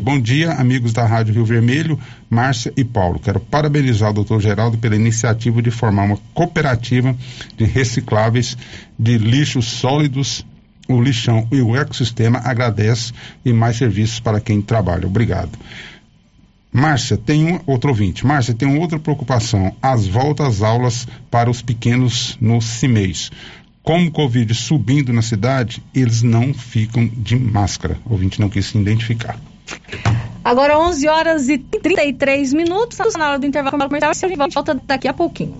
Bom 0.00 0.20
dia, 0.20 0.52
amigos 0.52 0.92
da 0.92 1.04
Rádio 1.04 1.34
Rio 1.34 1.44
Vermelho, 1.44 1.98
Márcia 2.30 2.72
e 2.76 2.84
Paulo. 2.84 3.18
Quero 3.18 3.40
parabenizar 3.40 4.10
o 4.10 4.14
doutor 4.14 4.40
Geraldo 4.40 4.78
pela 4.78 4.94
iniciativa 4.94 5.60
de 5.60 5.72
formar 5.72 6.04
uma 6.04 6.18
cooperativa 6.32 7.16
de 7.56 7.64
recicláveis 7.64 8.56
de 8.96 9.18
lixos 9.18 9.64
sólidos. 9.64 10.46
O 10.88 11.02
lixão 11.02 11.48
e 11.50 11.60
o 11.60 11.76
ecossistema 11.76 12.38
agradece 12.44 13.12
e 13.44 13.52
mais 13.52 13.76
serviços 13.76 14.20
para 14.20 14.40
quem 14.40 14.62
trabalha. 14.62 15.08
Obrigado. 15.08 15.58
Márcia, 16.72 17.16
tem 17.16 17.44
um 17.44 17.58
outro 17.66 17.90
ouvinte. 17.90 18.24
Márcia, 18.24 18.54
tem 18.54 18.78
outra 18.78 19.00
preocupação: 19.00 19.74
as 19.82 20.06
voltas 20.06 20.46
às 20.46 20.62
aulas 20.62 21.08
para 21.28 21.50
os 21.50 21.60
pequenos 21.60 22.38
no 22.40 22.60
CIMEIS 22.60 23.32
como 23.82 24.08
o 24.08 24.10
Covid 24.10 24.54
subindo 24.54 25.12
na 25.12 25.22
cidade, 25.22 25.82
eles 25.94 26.22
não 26.22 26.52
ficam 26.52 27.06
de 27.06 27.36
máscara. 27.36 27.98
O 28.04 28.12
ouvinte 28.12 28.40
não 28.40 28.48
quis 28.48 28.66
se 28.66 28.78
identificar. 28.78 29.40
Agora 30.44 30.78
11 30.78 31.08
horas 31.08 31.48
e 31.48 31.58
33 31.58 32.52
minutos, 32.52 32.98
na 33.16 33.28
hora 33.28 33.38
do 33.38 33.46
intervalo 33.46 33.78
comercial, 33.78 34.10
a 34.10 34.14
gente 34.14 34.54
volta 34.54 34.80
daqui 34.86 35.06
a 35.06 35.12
pouquinho. 35.12 35.56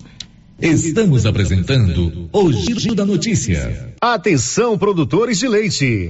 Estamos 0.59 1.25
apresentando 1.25 2.29
o 2.31 2.51
Giro 2.51 2.93
da 2.93 3.05
Notícia. 3.05 3.95
Atenção, 3.99 4.77
produtores 4.77 5.39
de 5.39 5.47
leite. 5.47 6.09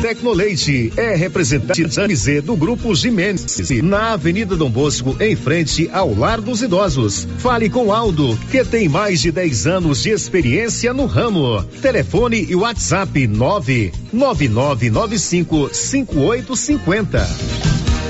Tecnoleite 0.00 0.92
é 0.96 1.16
representante 1.16 2.40
do 2.40 2.56
Grupo 2.56 2.94
Jimenez, 2.94 3.58
na 3.82 4.12
Avenida 4.12 4.56
Dom 4.56 4.70
Bosco, 4.70 5.16
em 5.20 5.34
frente 5.34 5.90
ao 5.92 6.14
Lar 6.14 6.40
dos 6.40 6.62
Idosos. 6.62 7.26
Fale 7.38 7.68
com 7.68 7.92
Aldo, 7.92 8.38
que 8.50 8.64
tem 8.64 8.88
mais 8.88 9.20
de 9.20 9.32
10 9.32 9.66
anos 9.66 10.00
de 10.02 10.10
experiência 10.10 10.94
no 10.94 11.06
ramo. 11.06 11.64
Telefone 11.82 12.46
e 12.48 12.54
WhatsApp 12.54 13.26
99995 13.26 15.70
5850. 15.72 17.77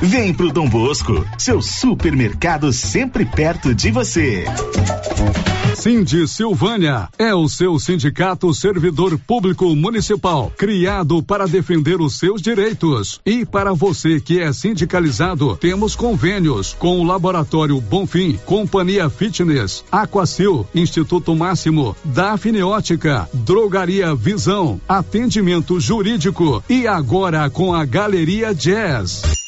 Vem 0.00 0.32
pro 0.32 0.52
Dom 0.52 0.68
Bosco, 0.68 1.26
seu 1.36 1.60
supermercado 1.60 2.72
sempre 2.72 3.26
perto 3.26 3.74
de 3.74 3.90
você. 3.90 4.44
Cindy 5.74 6.28
Silvânia 6.28 7.08
é 7.18 7.34
o 7.34 7.48
seu 7.48 7.78
sindicato 7.80 8.54
servidor 8.54 9.18
público 9.18 9.74
municipal, 9.74 10.52
criado 10.56 11.20
para 11.20 11.48
defender 11.48 12.00
os 12.00 12.16
seus 12.16 12.40
direitos. 12.40 13.20
E 13.26 13.44
para 13.44 13.72
você 13.72 14.20
que 14.20 14.40
é 14.40 14.52
sindicalizado, 14.52 15.56
temos 15.56 15.96
convênios 15.96 16.76
com 16.78 17.00
o 17.00 17.04
Laboratório 17.04 17.80
Bonfim, 17.80 18.38
Companhia 18.46 19.10
Fitness, 19.10 19.84
Aquacil, 19.90 20.64
Instituto 20.72 21.34
Máximo, 21.34 21.96
Dafne 22.04 22.62
Ótica, 22.62 23.28
Drogaria 23.34 24.14
Visão, 24.14 24.80
Atendimento 24.88 25.80
Jurídico 25.80 26.62
e 26.68 26.86
agora 26.86 27.50
com 27.50 27.74
a 27.74 27.84
Galeria 27.84 28.54
Jazz. 28.54 29.47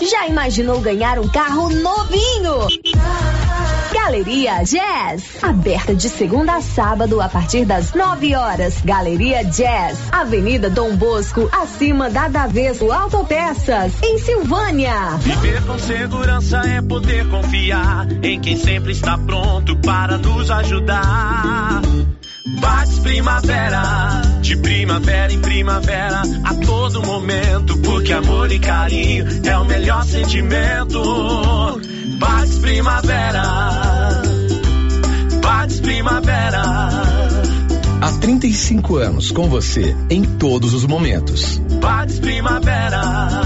Já 0.00 0.26
imaginou 0.26 0.80
ganhar 0.80 1.18
um 1.18 1.28
carro 1.28 1.70
novinho? 1.70 2.66
Galeria 3.92 4.62
Jazz, 4.62 5.42
aberta 5.42 5.94
de 5.94 6.08
segunda 6.08 6.56
a 6.56 6.60
sábado 6.60 7.20
a 7.20 7.28
partir 7.28 7.64
das 7.64 7.92
9 7.92 8.34
horas. 8.34 8.74
Galeria 8.84 9.42
Jazz, 9.44 9.98
Avenida 10.12 10.70
Dom 10.70 10.94
Bosco, 10.96 11.48
acima 11.50 12.08
da 12.10 12.28
Daveso 12.28 12.92
Autopeças, 12.92 13.92
em 14.02 14.18
Silvânia. 14.18 15.16
Viver 15.18 15.64
com 15.64 15.78
segurança 15.78 16.58
é 16.58 16.80
poder 16.82 17.28
confiar 17.28 18.06
em 18.22 18.40
quem 18.40 18.56
sempre 18.56 18.92
está 18.92 19.18
pronto 19.18 19.76
para 19.78 20.18
nos 20.18 20.50
ajudar. 20.50 21.82
Bates 22.46 22.98
Primavera, 23.00 24.22
de 24.40 24.56
primavera 24.56 25.32
em 25.32 25.40
primavera, 25.40 26.22
a 26.44 26.54
todo 26.54 27.02
momento, 27.02 27.76
porque 27.78 28.12
amor 28.12 28.50
e 28.52 28.58
carinho 28.58 29.26
é 29.44 29.58
o 29.58 29.64
melhor 29.64 30.04
sentimento. 30.04 31.80
Bates 32.18 32.58
Primavera, 32.58 34.22
Bates 35.42 35.80
Primavera. 35.80 36.62
Há 38.00 38.12
35 38.20 38.96
anos 38.96 39.30
com 39.32 39.48
você 39.48 39.96
em 40.08 40.22
todos 40.22 40.72
os 40.72 40.86
momentos. 40.86 41.58
Bates 41.80 42.20
Primavera. 42.20 43.45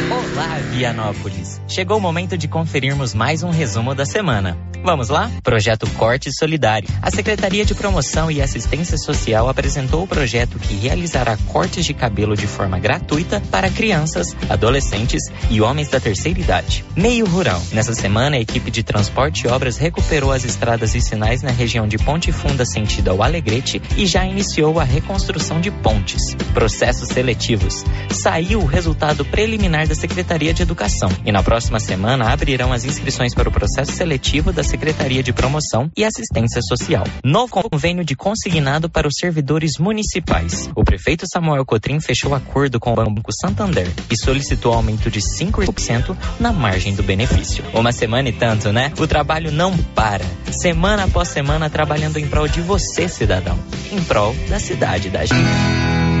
Olá, 0.41 0.57
Vianópolis. 0.71 1.61
Chegou 1.67 1.99
o 1.99 2.01
momento 2.01 2.35
de 2.35 2.47
conferirmos 2.47 3.13
mais 3.13 3.43
um 3.43 3.51
resumo 3.51 3.93
da 3.93 4.07
semana. 4.07 4.57
Vamos 4.83 5.09
lá? 5.09 5.29
Projeto 5.43 5.87
Corte 5.91 6.31
Solidário. 6.35 6.89
A 6.99 7.11
Secretaria 7.11 7.63
de 7.63 7.75
Promoção 7.75 8.31
e 8.31 8.41
Assistência 8.41 8.97
Social 8.97 9.47
apresentou 9.47 10.01
o 10.01 10.07
projeto 10.07 10.57
que 10.57 10.73
realizará 10.73 11.37
cortes 11.45 11.85
de 11.85 11.93
cabelo 11.93 12.35
de 12.35 12.47
forma 12.47 12.79
gratuita 12.79 13.39
para 13.51 13.69
crianças, 13.69 14.35
adolescentes 14.49 15.21
e 15.51 15.61
homens 15.61 15.89
da 15.89 15.99
terceira 15.99 16.39
idade. 16.39 16.83
Meio 16.95 17.27
rural. 17.27 17.61
Nessa 17.71 17.93
semana, 17.93 18.37
a 18.37 18.41
equipe 18.41 18.71
de 18.71 18.81
transporte 18.81 19.45
e 19.45 19.47
obras 19.47 19.77
recuperou 19.77 20.31
as 20.31 20.43
estradas 20.43 20.95
e 20.95 21.01
sinais 21.01 21.43
na 21.43 21.51
região 21.51 21.87
de 21.87 21.99
Ponte 21.99 22.31
Funda 22.31 22.65
sentido 22.65 23.11
ao 23.11 23.21
Alegrete 23.21 23.79
e 23.95 24.07
já 24.07 24.25
iniciou 24.25 24.79
a 24.79 24.83
reconstrução 24.83 25.61
de 25.61 25.69
pontes. 25.69 26.33
Processos 26.55 27.09
seletivos. 27.09 27.85
Saiu 28.09 28.61
o 28.61 28.65
resultado 28.65 29.23
preliminar 29.23 29.87
da 29.87 29.93
Secretaria 29.93 30.30
de 30.37 30.61
Educação 30.61 31.09
e 31.25 31.31
na 31.31 31.43
próxima 31.43 31.77
semana 31.77 32.31
abrirão 32.31 32.71
as 32.71 32.85
inscrições 32.85 33.33
para 33.33 33.49
o 33.49 33.51
processo 33.51 33.91
seletivo 33.91 34.53
da 34.53 34.63
Secretaria 34.63 35.21
de 35.21 35.33
Promoção 35.33 35.91
e 35.95 36.05
Assistência 36.05 36.61
Social. 36.61 37.03
Novo 37.21 37.51
convênio 37.51 38.05
de 38.05 38.15
consignado 38.15 38.89
para 38.89 39.07
os 39.07 39.15
servidores 39.19 39.73
municipais. 39.77 40.69
O 40.73 40.85
prefeito 40.85 41.25
Samuel 41.27 41.65
Cotrim 41.65 41.99
fechou 41.99 42.33
acordo 42.33 42.79
com 42.79 42.93
o 42.93 42.95
Banco 42.95 43.31
Santander 43.33 43.91
e 44.09 44.17
solicitou 44.17 44.73
aumento 44.73 45.11
de 45.11 45.19
5% 45.19 46.15
na 46.39 46.53
margem 46.53 46.95
do 46.95 47.03
benefício. 47.03 47.63
Uma 47.73 47.91
semana 47.91 48.29
e 48.29 48.33
tanto, 48.33 48.71
né? 48.71 48.93
O 48.97 49.05
trabalho 49.05 49.51
não 49.51 49.77
para. 49.77 50.25
Semana 50.51 51.03
após 51.03 51.27
semana 51.27 51.69
trabalhando 51.69 52.17
em 52.17 52.27
prol 52.27 52.47
de 52.47 52.61
você, 52.61 53.09
cidadão. 53.09 53.59
Em 53.91 54.01
prol 54.03 54.33
da 54.47 54.59
cidade 54.59 55.09
da 55.09 55.25
gente. 55.25 56.20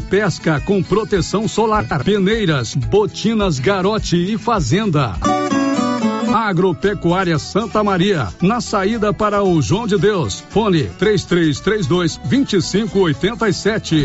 pesca 0.00 0.60
com 0.60 0.82
proteção 0.82 1.46
solar, 1.48 1.86
peneiras, 2.04 2.74
botinas 2.74 3.58
Garote 3.58 4.16
e 4.16 4.38
Fazenda. 4.38 5.14
Agropecuária 6.34 7.38
Santa 7.38 7.82
Maria, 7.84 8.28
na 8.42 8.60
saída 8.60 9.12
para 9.14 9.42
o 9.42 9.62
João 9.62 9.86
de 9.86 9.96
Deus. 9.96 10.44
Fone 10.50 10.84
3332 10.98 12.16
2587. 12.24 14.04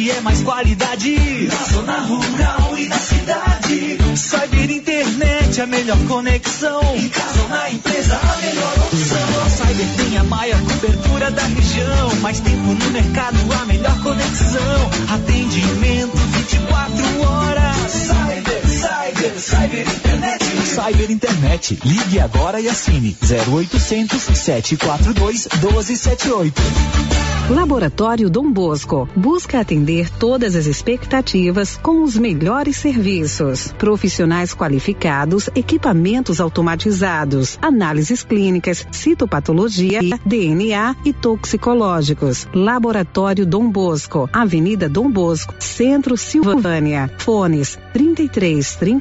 Internet 0.00 0.10
é 0.10 0.20
mais 0.22 0.42
qualidade 0.42 1.48
na 1.48 1.64
zona 1.64 1.98
rural 2.00 2.78
e 2.78 2.88
na 2.88 2.98
cidade. 2.98 3.98
Cyber 4.16 4.70
Internet 4.70 5.60
é 5.60 5.62
a 5.62 5.66
melhor 5.66 5.98
conexão. 6.08 6.80
Em 6.96 7.08
casa 7.08 7.42
ou 7.42 7.48
na 7.48 7.70
empresa, 7.70 8.18
a 8.18 8.36
melhor 8.38 8.78
opção. 8.78 9.50
Cyber 9.50 9.86
tem 9.96 10.16
a 10.16 10.24
maior 10.24 10.60
cobertura 10.62 11.30
da 11.30 11.42
região. 11.42 12.16
Mais 12.22 12.40
tempo 12.40 12.74
no 12.74 12.90
mercado, 12.90 13.36
a 13.52 13.66
melhor 13.66 14.02
conexão. 14.02 14.90
Atendimento 15.12 16.16
24 16.16 17.22
horas. 17.22 18.19
Cyber, 19.20 21.10
Internet. 21.10 21.78
Ligue 21.84 22.20
agora 22.20 22.58
e 22.58 22.68
assine 22.68 23.14
0800 23.22 24.18
742 24.18 25.46
1278. 25.60 26.62
Laboratório 27.50 28.30
Dom 28.30 28.52
Bosco 28.52 29.08
busca 29.16 29.58
atender 29.58 30.08
todas 30.08 30.54
as 30.54 30.66
expectativas 30.66 31.76
com 31.76 32.04
os 32.04 32.16
melhores 32.16 32.76
serviços. 32.76 33.72
Profissionais 33.76 34.54
qualificados, 34.54 35.50
equipamentos 35.56 36.40
automatizados, 36.40 37.58
análises 37.60 38.22
clínicas, 38.22 38.86
citopatologia, 38.92 39.98
DNA 40.24 40.94
e 41.04 41.12
toxicológicos. 41.12 42.46
Laboratório 42.54 43.44
Dom 43.44 43.68
Bosco, 43.68 44.30
Avenida 44.32 44.88
Dom 44.88 45.10
Bosco, 45.10 45.52
Centro 45.58 46.16
Silvânia. 46.16 47.10
Fones 47.18 47.76
33 47.92 48.76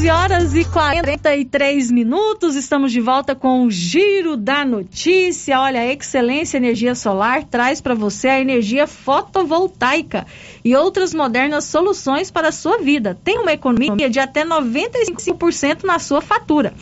11 0.00 0.08
horas 0.08 0.54
e 0.54 0.64
43 0.64 1.90
minutos, 1.90 2.56
estamos 2.56 2.90
de 2.90 3.02
volta 3.02 3.34
com 3.34 3.64
o 3.66 3.70
Giro 3.70 4.34
da 4.34 4.64
Notícia. 4.64 5.60
Olha, 5.60 5.80
a 5.80 5.92
Excelência 5.92 6.56
Energia 6.56 6.94
Solar 6.94 7.44
traz 7.44 7.82
para 7.82 7.94
você 7.94 8.28
a 8.28 8.40
energia 8.40 8.86
fotovoltaica 8.86 10.26
e 10.64 10.74
outras 10.74 11.12
modernas 11.12 11.64
soluções 11.64 12.30
para 12.30 12.48
a 12.48 12.52
sua 12.52 12.78
vida. 12.78 13.18
Tem 13.22 13.40
uma 13.40 13.52
economia 13.52 14.08
de 14.08 14.18
até 14.18 14.42
95% 14.42 15.84
na 15.84 15.98
sua 15.98 16.22
fatura. 16.22 16.72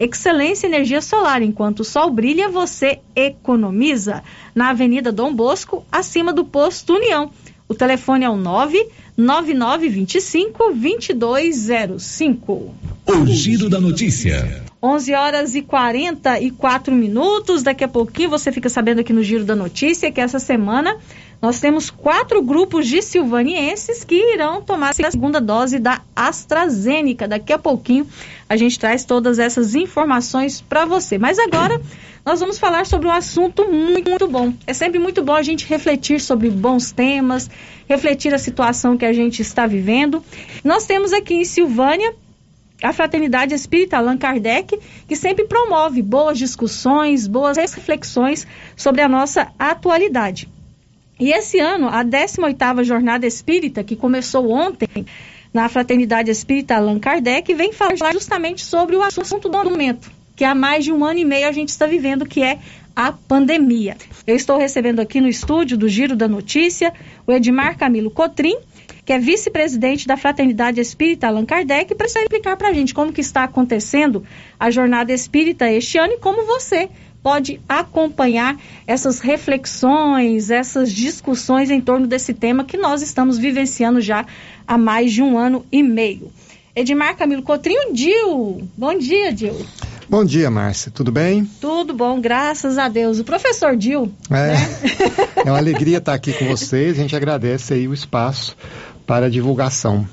Excelência 0.00 0.66
Energia 0.66 1.00
Solar, 1.00 1.42
enquanto 1.42 1.80
o 1.80 1.84
sol 1.84 2.10
brilha, 2.10 2.48
você 2.48 2.98
economiza. 3.14 4.24
Na 4.52 4.70
Avenida 4.70 5.12
Dom 5.12 5.32
Bosco, 5.32 5.86
acima 5.92 6.32
do 6.32 6.44
posto 6.44 6.94
União. 6.94 7.30
O 7.68 7.74
telefone 7.74 8.24
é 8.24 8.28
o 8.28 8.36
9 8.36 8.84
9925 9.16 10.74
2205. 10.74 12.74
O 13.06 13.26
Giro 13.26 13.68
da 13.68 13.80
Notícia. 13.80 14.64
11 14.82 15.14
horas 15.14 15.54
e 15.54 15.62
44 15.62 16.94
minutos. 16.94 17.62
Daqui 17.62 17.84
a 17.84 17.88
pouquinho 17.88 18.28
você 18.28 18.52
fica 18.52 18.68
sabendo 18.68 19.00
aqui 19.00 19.12
no 19.12 19.22
Giro 19.22 19.44
da 19.44 19.54
Notícia 19.54 20.12
que 20.12 20.20
essa 20.20 20.38
semana 20.38 20.96
nós 21.40 21.60
temos 21.60 21.90
quatro 21.90 22.42
grupos 22.42 22.86
de 22.86 23.00
silvanienses 23.00 24.04
que 24.04 24.34
irão 24.34 24.60
tomar 24.60 24.90
a 24.90 25.10
segunda 25.10 25.40
dose 25.40 25.78
da 25.78 26.02
AstraZeneca. 26.14 27.28
Daqui 27.28 27.52
a 27.52 27.58
pouquinho 27.58 28.06
a 28.48 28.56
gente 28.56 28.78
traz 28.78 29.04
todas 29.04 29.38
essas 29.38 29.74
informações 29.74 30.60
para 30.60 30.84
você. 30.84 31.18
Mas 31.18 31.38
agora 31.38 31.80
nós 32.24 32.40
vamos 32.40 32.58
falar 32.58 32.86
sobre 32.86 33.06
um 33.06 33.12
assunto 33.12 33.70
muito, 33.70 34.08
muito 34.08 34.28
bom. 34.28 34.52
É 34.66 34.72
sempre 34.72 34.98
muito 34.98 35.22
bom 35.22 35.34
a 35.34 35.42
gente 35.42 35.66
refletir 35.66 36.20
sobre 36.20 36.48
bons 36.48 36.90
temas, 36.90 37.50
refletir 37.88 38.32
a 38.32 38.38
situação 38.38 38.96
que 38.96 39.04
a 39.04 39.12
gente 39.12 39.42
está 39.42 39.66
vivendo. 39.66 40.24
Nós 40.64 40.86
temos 40.86 41.12
aqui 41.12 41.34
em 41.34 41.44
Silvânia 41.44 42.14
a 42.82 42.92
Fraternidade 42.92 43.54
Espírita 43.54 43.96
Allan 43.98 44.16
Kardec, 44.16 44.78
que 45.06 45.16
sempre 45.16 45.46
promove 45.46 46.02
boas 46.02 46.38
discussões, 46.38 47.26
boas 47.26 47.56
reflexões 47.56 48.46
sobre 48.76 49.00
a 49.00 49.08
nossa 49.08 49.52
atualidade. 49.58 50.48
E 51.18 51.30
esse 51.30 51.60
ano, 51.60 51.88
a 51.88 52.04
18ª 52.04 52.82
Jornada 52.84 53.26
Espírita, 53.26 53.84
que 53.84 53.94
começou 53.94 54.50
ontem 54.50 55.06
na 55.52 55.68
Fraternidade 55.68 56.30
Espírita 56.30 56.74
Allan 56.74 56.98
Kardec, 56.98 57.54
vem 57.54 57.72
falar 57.72 58.12
justamente 58.12 58.64
sobre 58.64 58.96
o 58.96 59.02
assunto 59.02 59.48
do 59.48 59.64
momento, 59.64 60.10
que 60.36 60.44
há 60.44 60.54
mais 60.54 60.84
de 60.84 60.92
um 60.92 61.04
ano 61.04 61.18
e 61.18 61.24
meio 61.24 61.48
a 61.48 61.52
gente 61.52 61.68
está 61.68 61.86
vivendo, 61.86 62.26
que 62.26 62.42
é 62.42 62.58
a 62.94 63.12
pandemia. 63.12 63.96
Eu 64.26 64.36
estou 64.36 64.58
recebendo 64.58 65.00
aqui 65.00 65.20
no 65.20 65.28
estúdio 65.28 65.76
do 65.76 65.88
Giro 65.88 66.16
da 66.16 66.28
Notícia 66.28 66.92
o 67.26 67.32
Edmar 67.32 67.76
Camilo 67.76 68.10
Cotrim, 68.10 68.56
que 69.04 69.12
é 69.12 69.18
vice-presidente 69.18 70.06
da 70.06 70.16
Fraternidade 70.16 70.80
Espírita 70.80 71.26
Allan 71.26 71.44
Kardec, 71.44 71.94
para 71.94 72.06
explicar 72.06 72.56
para 72.56 72.68
a 72.68 72.72
gente 72.72 72.94
como 72.94 73.12
que 73.12 73.20
está 73.20 73.44
acontecendo 73.44 74.24
a 74.58 74.70
Jornada 74.70 75.12
Espírita 75.12 75.70
este 75.70 75.98
ano 75.98 76.14
e 76.14 76.18
como 76.18 76.46
você 76.46 76.88
pode 77.22 77.58
acompanhar 77.66 78.56
essas 78.86 79.20
reflexões, 79.20 80.50
essas 80.50 80.92
discussões 80.92 81.70
em 81.70 81.80
torno 81.80 82.06
desse 82.06 82.34
tema 82.34 82.64
que 82.64 82.76
nós 82.76 83.02
estamos 83.02 83.38
vivenciando 83.38 84.00
já 84.00 84.26
há 84.66 84.76
mais 84.76 85.12
de 85.12 85.22
um 85.22 85.38
ano 85.38 85.64
e 85.72 85.82
meio. 85.82 86.30
Edmar 86.76 87.16
Camilo 87.16 87.42
Cotrinho, 87.42 87.92
Dil. 87.92 88.68
Bom 88.76 88.98
dia, 88.98 89.32
Dil. 89.32 89.54
Bom 90.08 90.24
dia, 90.24 90.50
Márcia. 90.50 90.92
Tudo 90.92 91.10
bem? 91.10 91.48
Tudo 91.60 91.94
bom, 91.94 92.20
graças 92.20 92.78
a 92.78 92.88
Deus. 92.88 93.18
O 93.18 93.24
professor 93.24 93.76
Dil. 93.76 94.12
É, 94.30 94.34
né? 94.34 94.56
é 95.46 95.50
uma 95.50 95.58
alegria 95.58 95.98
estar 95.98 96.14
aqui 96.14 96.32
com 96.32 96.46
vocês. 96.46 96.98
A 96.98 97.02
gente 97.02 97.16
agradece 97.16 97.74
aí 97.74 97.88
o 97.88 97.94
espaço 97.94 98.56
para 99.06 99.26
a 99.26 99.30
divulgação. 99.30 100.06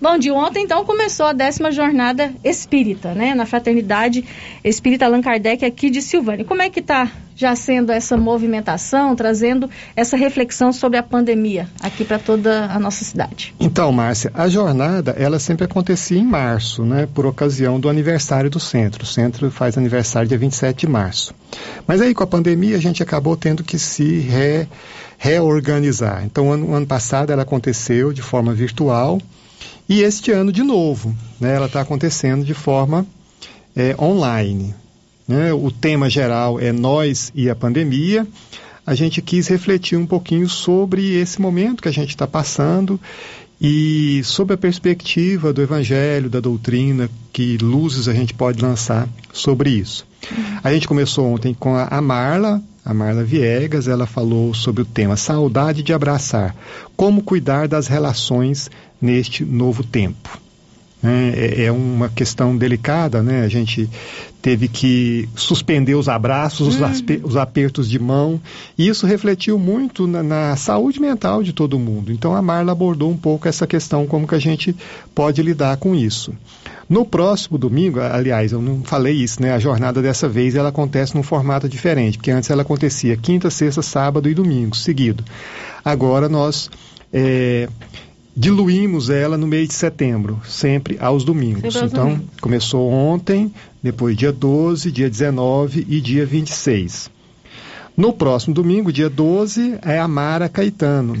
Bom, 0.00 0.18
de 0.18 0.30
ontem 0.30 0.64
então 0.64 0.84
começou 0.84 1.26
a 1.26 1.32
décima 1.32 1.72
jornada 1.72 2.32
espírita, 2.44 3.14
né? 3.14 3.34
Na 3.34 3.46
Fraternidade 3.46 4.24
Espírita 4.62 5.06
Allan 5.06 5.22
Kardec 5.22 5.64
aqui 5.64 5.88
de 5.88 6.02
Silvânia. 6.02 6.44
Como 6.44 6.60
é 6.60 6.68
que 6.68 6.80
está 6.80 7.10
já 7.34 7.54
sendo 7.54 7.92
essa 7.92 8.16
movimentação, 8.16 9.14
trazendo 9.14 9.70
essa 9.94 10.16
reflexão 10.16 10.72
sobre 10.72 10.98
a 10.98 11.02
pandemia 11.02 11.68
aqui 11.80 12.04
para 12.04 12.18
toda 12.18 12.66
a 12.66 12.78
nossa 12.78 13.04
cidade? 13.04 13.54
Então, 13.60 13.90
Márcia, 13.92 14.30
a 14.34 14.48
jornada 14.48 15.12
ela 15.12 15.38
sempre 15.38 15.64
acontecia 15.64 16.18
em 16.18 16.24
março, 16.24 16.84
né? 16.84 17.08
Por 17.14 17.24
ocasião 17.24 17.80
do 17.80 17.88
aniversário 17.88 18.50
do 18.50 18.60
centro. 18.60 19.04
O 19.04 19.06
centro 19.06 19.50
faz 19.50 19.78
aniversário 19.78 20.28
dia 20.28 20.38
27 20.38 20.80
de 20.80 20.88
março. 20.88 21.34
Mas 21.86 22.00
aí 22.00 22.12
com 22.12 22.24
a 22.24 22.26
pandemia 22.26 22.76
a 22.76 22.80
gente 22.80 23.02
acabou 23.02 23.36
tendo 23.36 23.64
que 23.64 23.78
se 23.78 24.18
re, 24.18 24.66
reorganizar. 25.16 26.24
Então, 26.24 26.52
ano, 26.52 26.74
ano 26.74 26.86
passado 26.86 27.32
ela 27.32 27.42
aconteceu 27.42 28.12
de 28.12 28.20
forma 28.20 28.52
virtual. 28.52 29.18
E 29.88 30.02
este 30.02 30.30
ano, 30.30 30.52
de 30.52 30.62
novo, 30.62 31.16
né, 31.40 31.54
ela 31.54 31.66
está 31.66 31.80
acontecendo 31.80 32.44
de 32.44 32.52
forma 32.52 33.06
é, 33.74 33.96
online. 33.98 34.74
Né? 35.26 35.52
O 35.52 35.70
tema 35.70 36.10
geral 36.10 36.60
é 36.60 36.72
Nós 36.72 37.32
e 37.34 37.48
a 37.48 37.56
Pandemia. 37.56 38.26
A 38.86 38.94
gente 38.94 39.22
quis 39.22 39.48
refletir 39.48 39.96
um 39.96 40.06
pouquinho 40.06 40.48
sobre 40.48 41.14
esse 41.14 41.40
momento 41.40 41.82
que 41.82 41.88
a 41.88 41.92
gente 41.92 42.10
está 42.10 42.26
passando 42.26 43.00
e 43.60 44.22
sobre 44.24 44.54
a 44.54 44.58
perspectiva 44.58 45.52
do 45.52 45.62
Evangelho, 45.62 46.28
da 46.28 46.40
doutrina, 46.40 47.08
que 47.32 47.56
luzes 47.56 48.08
a 48.08 48.14
gente 48.14 48.34
pode 48.34 48.62
lançar 48.62 49.08
sobre 49.32 49.70
isso. 49.70 50.06
A 50.62 50.72
gente 50.72 50.86
começou 50.86 51.26
ontem 51.26 51.54
com 51.54 51.74
a 51.74 52.00
Marla, 52.00 52.62
a 52.84 52.94
Marla 52.94 53.22
Viegas, 53.24 53.88
ela 53.88 54.06
falou 54.06 54.54
sobre 54.54 54.82
o 54.82 54.86
tema 54.86 55.16
Saudade 55.16 55.82
de 55.82 55.92
Abraçar, 55.92 56.56
como 56.96 57.22
cuidar 57.22 57.68
das 57.68 57.86
relações 57.86 58.70
neste 59.00 59.44
novo 59.44 59.82
tempo. 59.84 60.38
né? 61.02 61.32
É, 61.36 61.64
é 61.64 61.72
uma 61.72 62.08
questão 62.08 62.56
delicada, 62.56 63.22
né? 63.22 63.42
A 63.44 63.48
gente 63.48 63.88
teve 64.40 64.68
que 64.68 65.28
suspender 65.34 65.94
os 65.94 66.08
abraços, 66.08 66.68
os, 66.68 66.82
aspe- 66.82 67.20
os 67.24 67.36
apertos 67.36 67.88
de 67.90 67.98
mão, 67.98 68.40
e 68.78 68.86
isso 68.88 69.04
refletiu 69.06 69.58
muito 69.58 70.06
na, 70.06 70.22
na 70.22 70.56
saúde 70.56 71.00
mental 71.00 71.42
de 71.42 71.52
todo 71.52 71.78
mundo. 71.78 72.12
Então 72.12 72.34
a 72.34 72.40
Marla 72.42 72.72
abordou 72.72 73.10
um 73.10 73.16
pouco 73.16 73.48
essa 73.48 73.66
questão, 73.66 74.06
como 74.06 74.26
que 74.28 74.34
a 74.34 74.38
gente 74.38 74.74
pode 75.14 75.42
lidar 75.42 75.76
com 75.76 75.94
isso. 75.94 76.32
No 76.88 77.04
próximo 77.04 77.58
domingo, 77.58 78.00
aliás, 78.00 78.52
eu 78.52 78.62
não 78.62 78.82
falei 78.82 79.14
isso, 79.14 79.42
né? 79.42 79.52
A 79.52 79.58
jornada 79.58 80.00
dessa 80.00 80.26
vez 80.28 80.54
ela 80.54 80.70
acontece 80.70 81.14
num 81.14 81.22
formato 81.22 81.68
diferente, 81.68 82.16
porque 82.16 82.30
antes 82.30 82.48
ela 82.48 82.62
acontecia 82.62 83.16
quinta, 83.16 83.50
sexta, 83.50 83.82
sábado 83.82 84.28
e 84.30 84.34
domingo, 84.34 84.74
seguido. 84.74 85.22
Agora 85.84 86.28
nós 86.28 86.70
é, 87.12 87.68
diluímos 88.38 89.10
ela 89.10 89.36
no 89.36 89.48
mês 89.48 89.66
de 89.68 89.74
setembro, 89.74 90.40
sempre 90.46 90.96
aos 91.00 91.24
domingos. 91.24 91.62
Sempre 91.74 91.80
aos 91.80 91.92
então, 91.92 92.04
domingos. 92.04 92.26
começou 92.40 92.88
ontem, 92.90 93.52
depois 93.82 94.16
dia 94.16 94.32
12, 94.32 94.92
dia 94.92 95.10
19 95.10 95.84
e 95.88 96.00
dia 96.00 96.24
26. 96.24 97.10
No 97.96 98.12
próximo 98.12 98.54
domingo, 98.54 98.92
dia 98.92 99.10
12, 99.10 99.76
é 99.82 99.98
a 99.98 100.06
Mara 100.06 100.48
Caetano. 100.48 101.20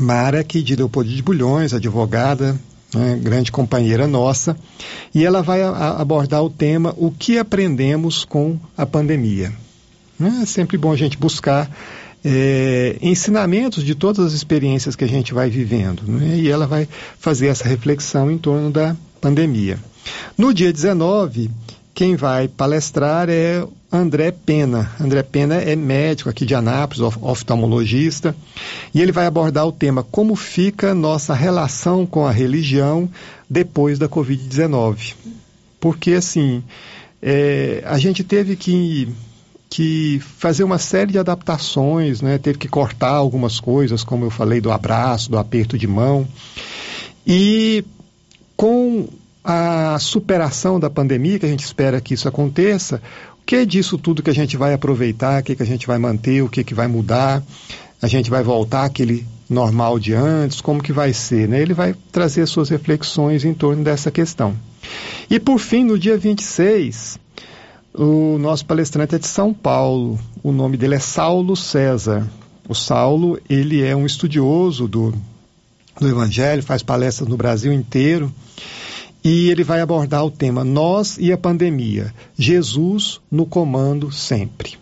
Mara, 0.00 0.44
que 0.44 0.62
de 0.62 0.76
Leopoldo 0.76 1.10
de 1.10 1.20
Bulhões, 1.20 1.74
advogada, 1.74 2.56
né, 2.94 3.18
grande 3.20 3.50
companheira 3.50 4.06
nossa, 4.06 4.56
e 5.12 5.24
ela 5.24 5.42
vai 5.42 5.60
a- 5.60 5.70
a- 5.70 6.00
abordar 6.00 6.44
o 6.44 6.48
tema 6.48 6.94
O 6.96 7.10
que 7.10 7.36
aprendemos 7.36 8.24
com 8.24 8.56
a 8.76 8.86
pandemia. 8.86 9.52
É 10.20 10.46
sempre 10.46 10.78
bom 10.78 10.92
a 10.92 10.96
gente 10.96 11.18
buscar 11.18 11.68
é, 12.24 12.96
ensinamentos 13.00 13.84
de 13.84 13.94
todas 13.94 14.24
as 14.26 14.32
experiências 14.32 14.96
que 14.96 15.04
a 15.04 15.08
gente 15.08 15.32
vai 15.34 15.48
vivendo. 15.50 16.02
né? 16.06 16.36
E 16.38 16.48
ela 16.50 16.66
vai 16.66 16.88
fazer 17.18 17.46
essa 17.48 17.66
reflexão 17.68 18.30
em 18.30 18.38
torno 18.38 18.70
da 18.70 18.96
pandemia. 19.20 19.78
No 20.36 20.52
dia 20.54 20.72
19, 20.72 21.50
quem 21.94 22.16
vai 22.16 22.48
palestrar 22.48 23.28
é 23.28 23.64
André 23.90 24.30
Pena. 24.30 24.90
André 25.00 25.22
Pena 25.22 25.56
é 25.56 25.74
médico 25.74 26.28
aqui 26.30 26.44
de 26.46 26.54
Anápolis, 26.54 27.00
of- 27.02 27.18
oftalmologista, 27.20 28.34
e 28.94 29.00
ele 29.00 29.12
vai 29.12 29.26
abordar 29.26 29.66
o 29.66 29.72
tema 29.72 30.02
como 30.02 30.34
fica 30.36 30.94
nossa 30.94 31.34
relação 31.34 32.06
com 32.06 32.26
a 32.26 32.30
religião 32.30 33.08
depois 33.48 33.98
da 33.98 34.08
Covid-19. 34.08 35.14
Porque, 35.80 36.12
assim, 36.12 36.62
é, 37.22 37.82
a 37.86 37.98
gente 37.98 38.22
teve 38.24 38.56
que, 38.56 39.08
que 39.70 40.20
fazer 40.20 40.64
uma 40.64 40.78
série 40.78 41.12
de 41.12 41.18
adaptações, 41.18 42.22
né? 42.22 42.38
teve 42.38 42.58
que 42.58 42.68
cortar 42.68 43.10
algumas 43.10 43.60
coisas, 43.60 44.02
como 44.02 44.24
eu 44.24 44.30
falei, 44.30 44.60
do 44.60 44.72
abraço, 44.72 45.30
do 45.30 45.38
aperto 45.38 45.76
de 45.76 45.86
mão. 45.86 46.26
E 47.26 47.84
com 48.56 49.08
a 49.44 49.98
superação 49.98 50.80
da 50.80 50.90
pandemia, 50.90 51.38
que 51.38 51.46
a 51.46 51.48
gente 51.48 51.64
espera 51.64 52.00
que 52.00 52.14
isso 52.14 52.28
aconteça, 52.28 53.02
o 53.40 53.46
que 53.46 53.56
é 53.56 53.64
disso 53.64 53.98
tudo 53.98 54.22
que 54.22 54.30
a 54.30 54.34
gente 54.34 54.56
vai 54.56 54.72
aproveitar, 54.72 55.40
o 55.40 55.44
que, 55.44 55.54
que 55.54 55.62
a 55.62 55.66
gente 55.66 55.86
vai 55.86 55.98
manter, 55.98 56.42
o 56.42 56.48
que, 56.48 56.64
que 56.64 56.74
vai 56.74 56.86
mudar, 56.86 57.42
a 58.00 58.06
gente 58.06 58.30
vai 58.30 58.42
voltar 58.42 58.84
àquele 58.84 59.26
normal 59.48 59.98
de 59.98 60.12
antes, 60.12 60.60
como 60.60 60.82
que 60.82 60.92
vai 60.92 61.12
ser, 61.12 61.48
né? 61.48 61.60
Ele 61.60 61.74
vai 61.74 61.94
trazer 62.12 62.46
suas 62.46 62.68
reflexões 62.68 63.44
em 63.44 63.54
torno 63.54 63.82
dessa 63.82 64.10
questão. 64.10 64.54
E 65.30 65.40
por 65.40 65.58
fim, 65.58 65.84
no 65.84 65.98
dia 65.98 66.16
26, 66.16 67.18
o 67.98 68.38
nosso 68.38 68.64
palestrante 68.64 69.16
é 69.16 69.18
de 69.18 69.26
São 69.26 69.52
Paulo, 69.52 70.20
o 70.40 70.52
nome 70.52 70.76
dele 70.76 70.94
é 70.94 71.00
Saulo 71.00 71.56
César. 71.56 72.30
O 72.68 72.74
Saulo, 72.74 73.40
ele 73.50 73.82
é 73.82 73.96
um 73.96 74.06
estudioso 74.06 74.86
do, 74.86 75.12
do 76.00 76.08
Evangelho, 76.08 76.62
faz 76.62 76.80
palestras 76.80 77.28
no 77.28 77.36
Brasil 77.36 77.72
inteiro, 77.72 78.32
e 79.24 79.50
ele 79.50 79.64
vai 79.64 79.80
abordar 79.80 80.24
o 80.24 80.30
tema 80.30 80.62
Nós 80.62 81.16
e 81.18 81.32
a 81.32 81.38
Pandemia, 81.38 82.14
Jesus 82.38 83.20
no 83.28 83.44
comando 83.44 84.12
sempre. 84.12 84.78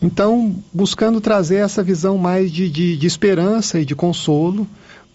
Então, 0.00 0.54
buscando 0.72 1.20
trazer 1.20 1.56
essa 1.56 1.82
visão 1.82 2.16
mais 2.16 2.52
de, 2.52 2.70
de, 2.70 2.96
de 2.96 3.06
esperança 3.06 3.80
e 3.80 3.84
de 3.84 3.96
consolo 3.96 4.66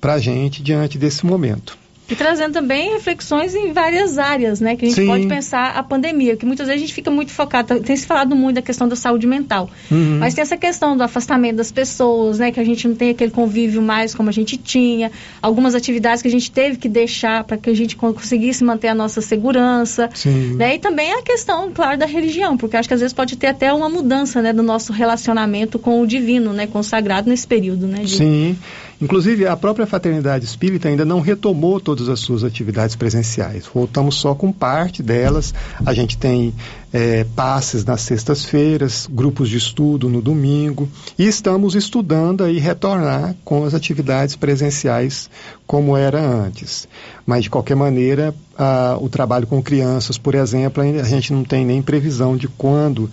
para 0.02 0.16
a 0.16 0.20
gente 0.20 0.62
diante 0.62 0.98
desse 0.98 1.26
momento. 1.26 1.78
E 2.08 2.16
trazendo 2.16 2.54
também 2.54 2.92
reflexões 2.94 3.56
em 3.56 3.74
várias 3.74 4.20
áreas, 4.20 4.60
né? 4.62 4.76
Que 4.76 4.86
a 4.86 4.90
gente 4.90 5.02
Sim. 5.02 5.08
pode 5.08 5.26
pensar 5.28 5.72
a 5.76 5.82
pandemia, 5.82 6.38
que 6.38 6.46
muitas 6.46 6.68
vezes 6.68 6.84
a 6.84 6.86
gente 6.86 6.94
fica 6.94 7.10
muito 7.10 7.32
focado, 7.32 7.80
tem 7.80 7.96
se 7.96 8.06
falado 8.06 8.36
muito 8.36 8.56
da 8.58 8.62
questão 8.62 8.88
da 8.88 8.96
saúde 8.96 9.26
mental. 9.26 9.68
Uhum. 9.90 10.18
Mas 10.20 10.36
tem 10.36 10.44
essa 10.44 10.56
questão 10.56 10.96
do 10.96 11.02
afastamento 11.02 11.56
das 11.56 11.72
pessoas, 11.72 12.38
né? 12.38 12.52
Que 12.52 12.60
a 12.60 12.64
gente 12.64 12.88
não 12.88 12.94
tem 12.96 13.10
aquele 13.10 13.32
convívio 13.32 13.82
mais 13.82 14.14
como 14.14 14.30
a 14.30 14.32
gente 14.32 14.56
tinha. 14.56 15.12
Algumas 15.42 15.74
atividades 15.74 16.22
que 16.22 16.28
a 16.28 16.32
gente 16.32 16.52
teve 16.52 16.78
que 16.78 16.88
deixar 16.88 17.44
para 17.44 17.58
que 17.58 17.72
a 17.72 17.74
gente 17.76 17.96
con- 17.96 18.14
conseguisse 18.14 18.64
manter 18.64 18.90
a 18.90 18.94
nossa 18.96 19.20
segurança. 19.20 20.08
Sim. 20.14 20.54
Né? 20.58 20.76
E 20.76 20.80
também 20.80 21.12
a 21.12 21.24
questão, 21.24 21.72
claro, 21.74 21.98
da 21.98 22.06
religião, 22.06 22.56
porque 22.56 22.78
acho 22.78 22.88
que 22.88 22.94
às 22.94 23.00
vezes 23.00 23.14
pode 23.14 23.36
ter 23.36 23.48
até 23.48 23.74
uma 23.74 23.90
mudança, 23.90 24.44
né? 24.44 24.54
Do 24.54 24.62
nosso 24.62 24.94
relacionamento 24.94 25.80
com 25.80 26.00
o 26.02 26.06
divino, 26.06 26.54
né? 26.54 26.68
Com 26.68 26.78
o 26.80 26.84
sagrado 26.84 27.28
nesse 27.30 27.48
período, 27.48 27.88
né? 27.88 28.04
de- 28.04 28.18
Sim. 28.18 28.58
Inclusive, 29.02 29.46
a 29.46 29.58
própria 29.58 29.86
Fraternidade 29.86 30.46
Espírita 30.46 30.88
ainda 30.88 31.04
não 31.04 31.20
retomou 31.20 31.80
todas 31.80 32.08
as 32.08 32.20
suas 32.20 32.44
atividades 32.44 32.96
presenciais. 32.96 33.66
Voltamos 33.74 34.16
só 34.16 34.34
com 34.34 34.52
parte 34.52 35.04
delas. 35.04 35.54
A 35.86 35.94
gente 35.94 36.18
tem 36.18 36.54
eh, 36.94 37.26
passes 37.36 37.84
nas 37.84 38.02
sextas-feiras, 38.02 39.06
grupos 39.12 39.50
de 39.50 39.58
estudo 39.58 40.08
no 40.08 40.22
domingo. 40.22 40.88
E 41.20 41.28
estamos 41.28 41.76
estudando 41.76 42.44
aí 42.44 42.58
retornar 42.58 43.36
com 43.44 43.66
as 43.66 43.74
atividades 43.74 44.38
presenciais 44.38 45.30
como 45.68 45.98
era 45.98 46.22
antes. 46.22 46.88
Mas, 47.26 47.44
de 47.44 47.50
qualquer 47.50 47.76
maneira, 47.76 48.34
ah, 48.58 48.98
o 49.02 49.10
trabalho 49.10 49.46
com 49.46 49.62
crianças, 49.62 50.18
por 50.18 50.36
exemplo, 50.36 50.82
a 50.82 51.04
gente 51.04 51.34
não 51.34 51.44
tem 51.44 51.66
nem 51.66 51.82
previsão 51.82 52.38
de 52.38 52.48
quando 52.48 53.10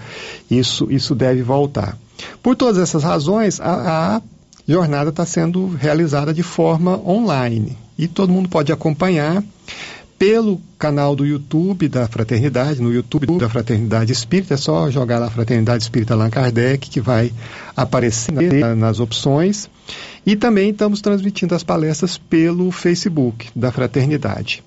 isso, 0.48 0.86
isso 0.90 1.14
deve 1.14 1.42
voltar. 1.42 1.98
Por 2.40 2.54
todas 2.54 2.78
essas 2.78 3.02
razões, 3.02 3.60
a, 3.60 4.16
a 4.16 4.22
jornada 4.66 5.10
está 5.10 5.26
sendo 5.26 5.66
realizada 5.68 6.32
de 6.32 6.42
forma 6.42 6.96
online 7.08 7.76
e 7.98 8.06
todo 8.08 8.32
mundo 8.32 8.48
pode 8.48 8.72
acompanhar 8.72 9.42
pelo 10.18 10.60
canal 10.78 11.16
do 11.16 11.26
YouTube 11.26 11.88
da 11.88 12.06
Fraternidade, 12.06 12.80
no 12.80 12.92
YouTube 12.92 13.26
da 13.38 13.48
Fraternidade 13.48 14.12
Espírita, 14.12 14.54
é 14.54 14.56
só 14.56 14.88
jogar 14.88 15.18
lá 15.18 15.28
Fraternidade 15.28 15.82
Espírita 15.82 16.14
Allan 16.14 16.30
Kardec, 16.30 16.88
que 16.88 17.00
vai 17.00 17.32
aparecer 17.76 18.30
na- 18.60 18.76
nas 18.76 19.00
opções. 19.00 19.68
E 20.24 20.36
também 20.36 20.70
estamos 20.70 21.00
transmitindo 21.00 21.56
as 21.56 21.64
palestras 21.64 22.16
pelo 22.16 22.70
Facebook 22.70 23.48
da 23.56 23.72
Fraternidade. 23.72 24.62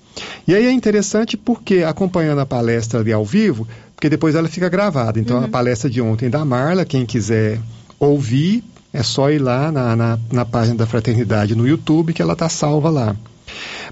E 0.46 0.54
aí 0.54 0.66
é 0.66 0.72
interessante 0.72 1.38
porque 1.38 1.82
acompanhando 1.84 2.40
a 2.42 2.46
palestra 2.46 3.00
ali 3.00 3.10
ao 3.10 3.24
vivo, 3.24 3.66
porque 3.94 4.10
depois 4.10 4.34
ela 4.34 4.48
fica 4.48 4.68
gravada. 4.68 5.18
Então 5.18 5.42
a 5.42 5.48
palestra 5.48 5.88
de 5.88 6.02
ontem 6.02 6.28
da 6.28 6.44
Marla, 6.44 6.84
quem 6.84 7.06
quiser 7.06 7.58
ouvir, 7.98 8.62
é 8.96 9.02
só 9.02 9.30
ir 9.30 9.38
lá 9.38 9.70
na, 9.70 9.94
na, 9.94 10.18
na 10.32 10.44
página 10.44 10.76
da 10.76 10.86
Fraternidade 10.86 11.54
no 11.54 11.66
YouTube, 11.68 12.12
que 12.12 12.22
ela 12.22 12.32
está 12.32 12.48
salva 12.48 12.88
lá. 12.90 13.14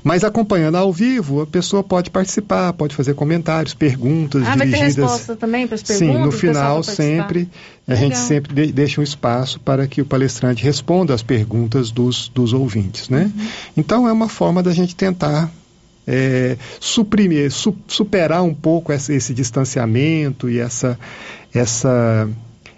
Mas 0.02 0.24
acompanhando 0.24 0.74
ao 0.76 0.92
vivo, 0.92 1.40
a 1.42 1.46
pessoa 1.46 1.82
pode 1.82 2.10
participar, 2.10 2.72
pode 2.72 2.94
fazer 2.94 3.14
comentários, 3.14 3.72
perguntas 3.72 4.42
Ah, 4.42 4.56
vai 4.56 4.66
ter 4.66 4.74
dirigidas. 4.76 4.96
resposta 4.96 5.36
também 5.36 5.66
para 5.66 5.76
as 5.76 5.82
perguntas? 5.82 6.16
Sim, 6.16 6.22
no 6.24 6.32
final 6.32 6.82
sempre 6.82 7.48
a 7.86 7.94
gente 7.94 8.12
Legal. 8.14 8.26
sempre 8.26 8.54
de- 8.66 8.72
deixa 8.72 9.00
um 9.00 9.04
espaço 9.04 9.60
para 9.60 9.86
que 9.86 10.02
o 10.02 10.04
palestrante 10.04 10.62
responda 10.64 11.14
às 11.14 11.22
perguntas 11.22 11.90
dos, 11.90 12.28
dos 12.34 12.52
ouvintes, 12.52 13.08
né? 13.08 13.30
Uhum. 13.34 13.46
Então 13.76 14.08
é 14.08 14.12
uma 14.12 14.28
forma 14.28 14.62
da 14.62 14.72
gente 14.74 14.94
tentar 14.96 15.50
é, 16.06 16.58
suprimir, 16.80 17.50
su- 17.50 17.74
superar 17.88 18.42
um 18.42 18.52
pouco 18.52 18.92
essa- 18.92 19.14
esse 19.14 19.32
distanciamento 19.32 20.50
e 20.50 20.58
essa 20.58 20.98
essa 21.54 22.28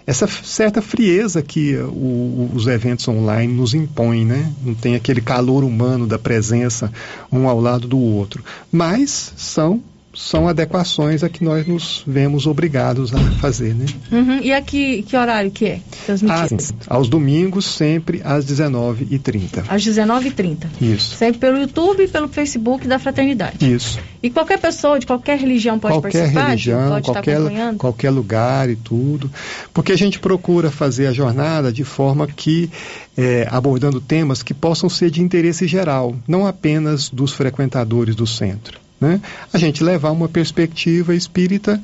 essa 0.07 0.25
certa 0.25 0.81
frieza 0.81 1.41
que 1.43 1.75
uh, 1.75 1.85
o- 1.89 2.49
os 2.55 2.65
eventos 2.65 3.07
online 3.07 3.53
nos 3.53 3.73
impõem, 3.73 4.25
né? 4.25 4.51
Não 4.63 4.73
tem 4.73 4.95
aquele 4.95 5.19
calor 5.21 5.63
humano 5.63 6.07
da 6.07 6.17
presença 6.17 6.91
um 7.31 7.47
ao 7.47 7.59
lado 7.59 7.87
do 7.87 7.99
outro. 7.99 8.43
Mas 8.71 9.33
são 9.35 9.81
são 10.17 10.47
adequações 10.47 11.23
a 11.23 11.29
que 11.29 11.43
nós 11.43 11.67
nos 11.67 12.03
vemos 12.05 12.47
obrigados 12.47 13.13
a 13.13 13.19
fazer, 13.39 13.75
né? 13.75 13.85
Uhum. 14.11 14.39
E 14.41 14.51
aqui, 14.51 15.03
que 15.03 15.15
horário 15.15 15.51
que 15.51 15.65
é? 15.65 15.79
Transmitido? 16.07 16.59
Sim. 16.59 16.73
aos 16.87 17.07
domingos, 17.07 17.65
sempre 17.65 18.19
às 18.23 18.43
19h30. 18.43 19.65
Às 19.69 19.83
19h30. 19.83 20.65
Isso. 20.81 21.15
Sempre 21.15 21.39
pelo 21.39 21.59
YouTube 21.59 22.03
e 22.03 22.07
pelo 22.07 22.27
Facebook 22.27 22.87
da 22.87 22.97
Fraternidade. 22.97 23.71
Isso. 23.71 23.99
E 24.21 24.31
qualquer 24.31 24.57
pessoa 24.59 24.97
de 24.97 25.05
qualquer 25.05 25.37
religião 25.37 25.77
pode 25.77 25.93
qualquer 25.93 26.11
participar? 26.11 26.47
religião, 26.47 26.89
pode 26.89 27.05
qualquer, 27.05 27.37
acompanhando? 27.37 27.77
qualquer 27.77 28.09
lugar 28.09 28.69
e 28.71 28.75
tudo. 28.75 29.29
Porque 29.71 29.91
a 29.91 29.97
gente 29.97 30.19
procura 30.19 30.71
fazer 30.71 31.05
a 31.05 31.13
jornada 31.13 31.71
de 31.71 31.83
forma 31.83 32.25
que, 32.25 32.71
é, 33.15 33.47
abordando 33.51 34.01
temas 34.01 34.41
que 34.41 34.53
possam 34.53 34.89
ser 34.89 35.11
de 35.11 35.21
interesse 35.21 35.67
geral, 35.67 36.15
não 36.27 36.47
apenas 36.47 37.07
dos 37.07 37.33
frequentadores 37.33 38.15
do 38.15 38.25
centro. 38.25 38.86
Né? 38.99 39.21
A 39.53 39.57
gente 39.57 39.83
levar 39.83 40.11
uma 40.11 40.27
perspectiva 40.27 41.13
espírita 41.15 41.81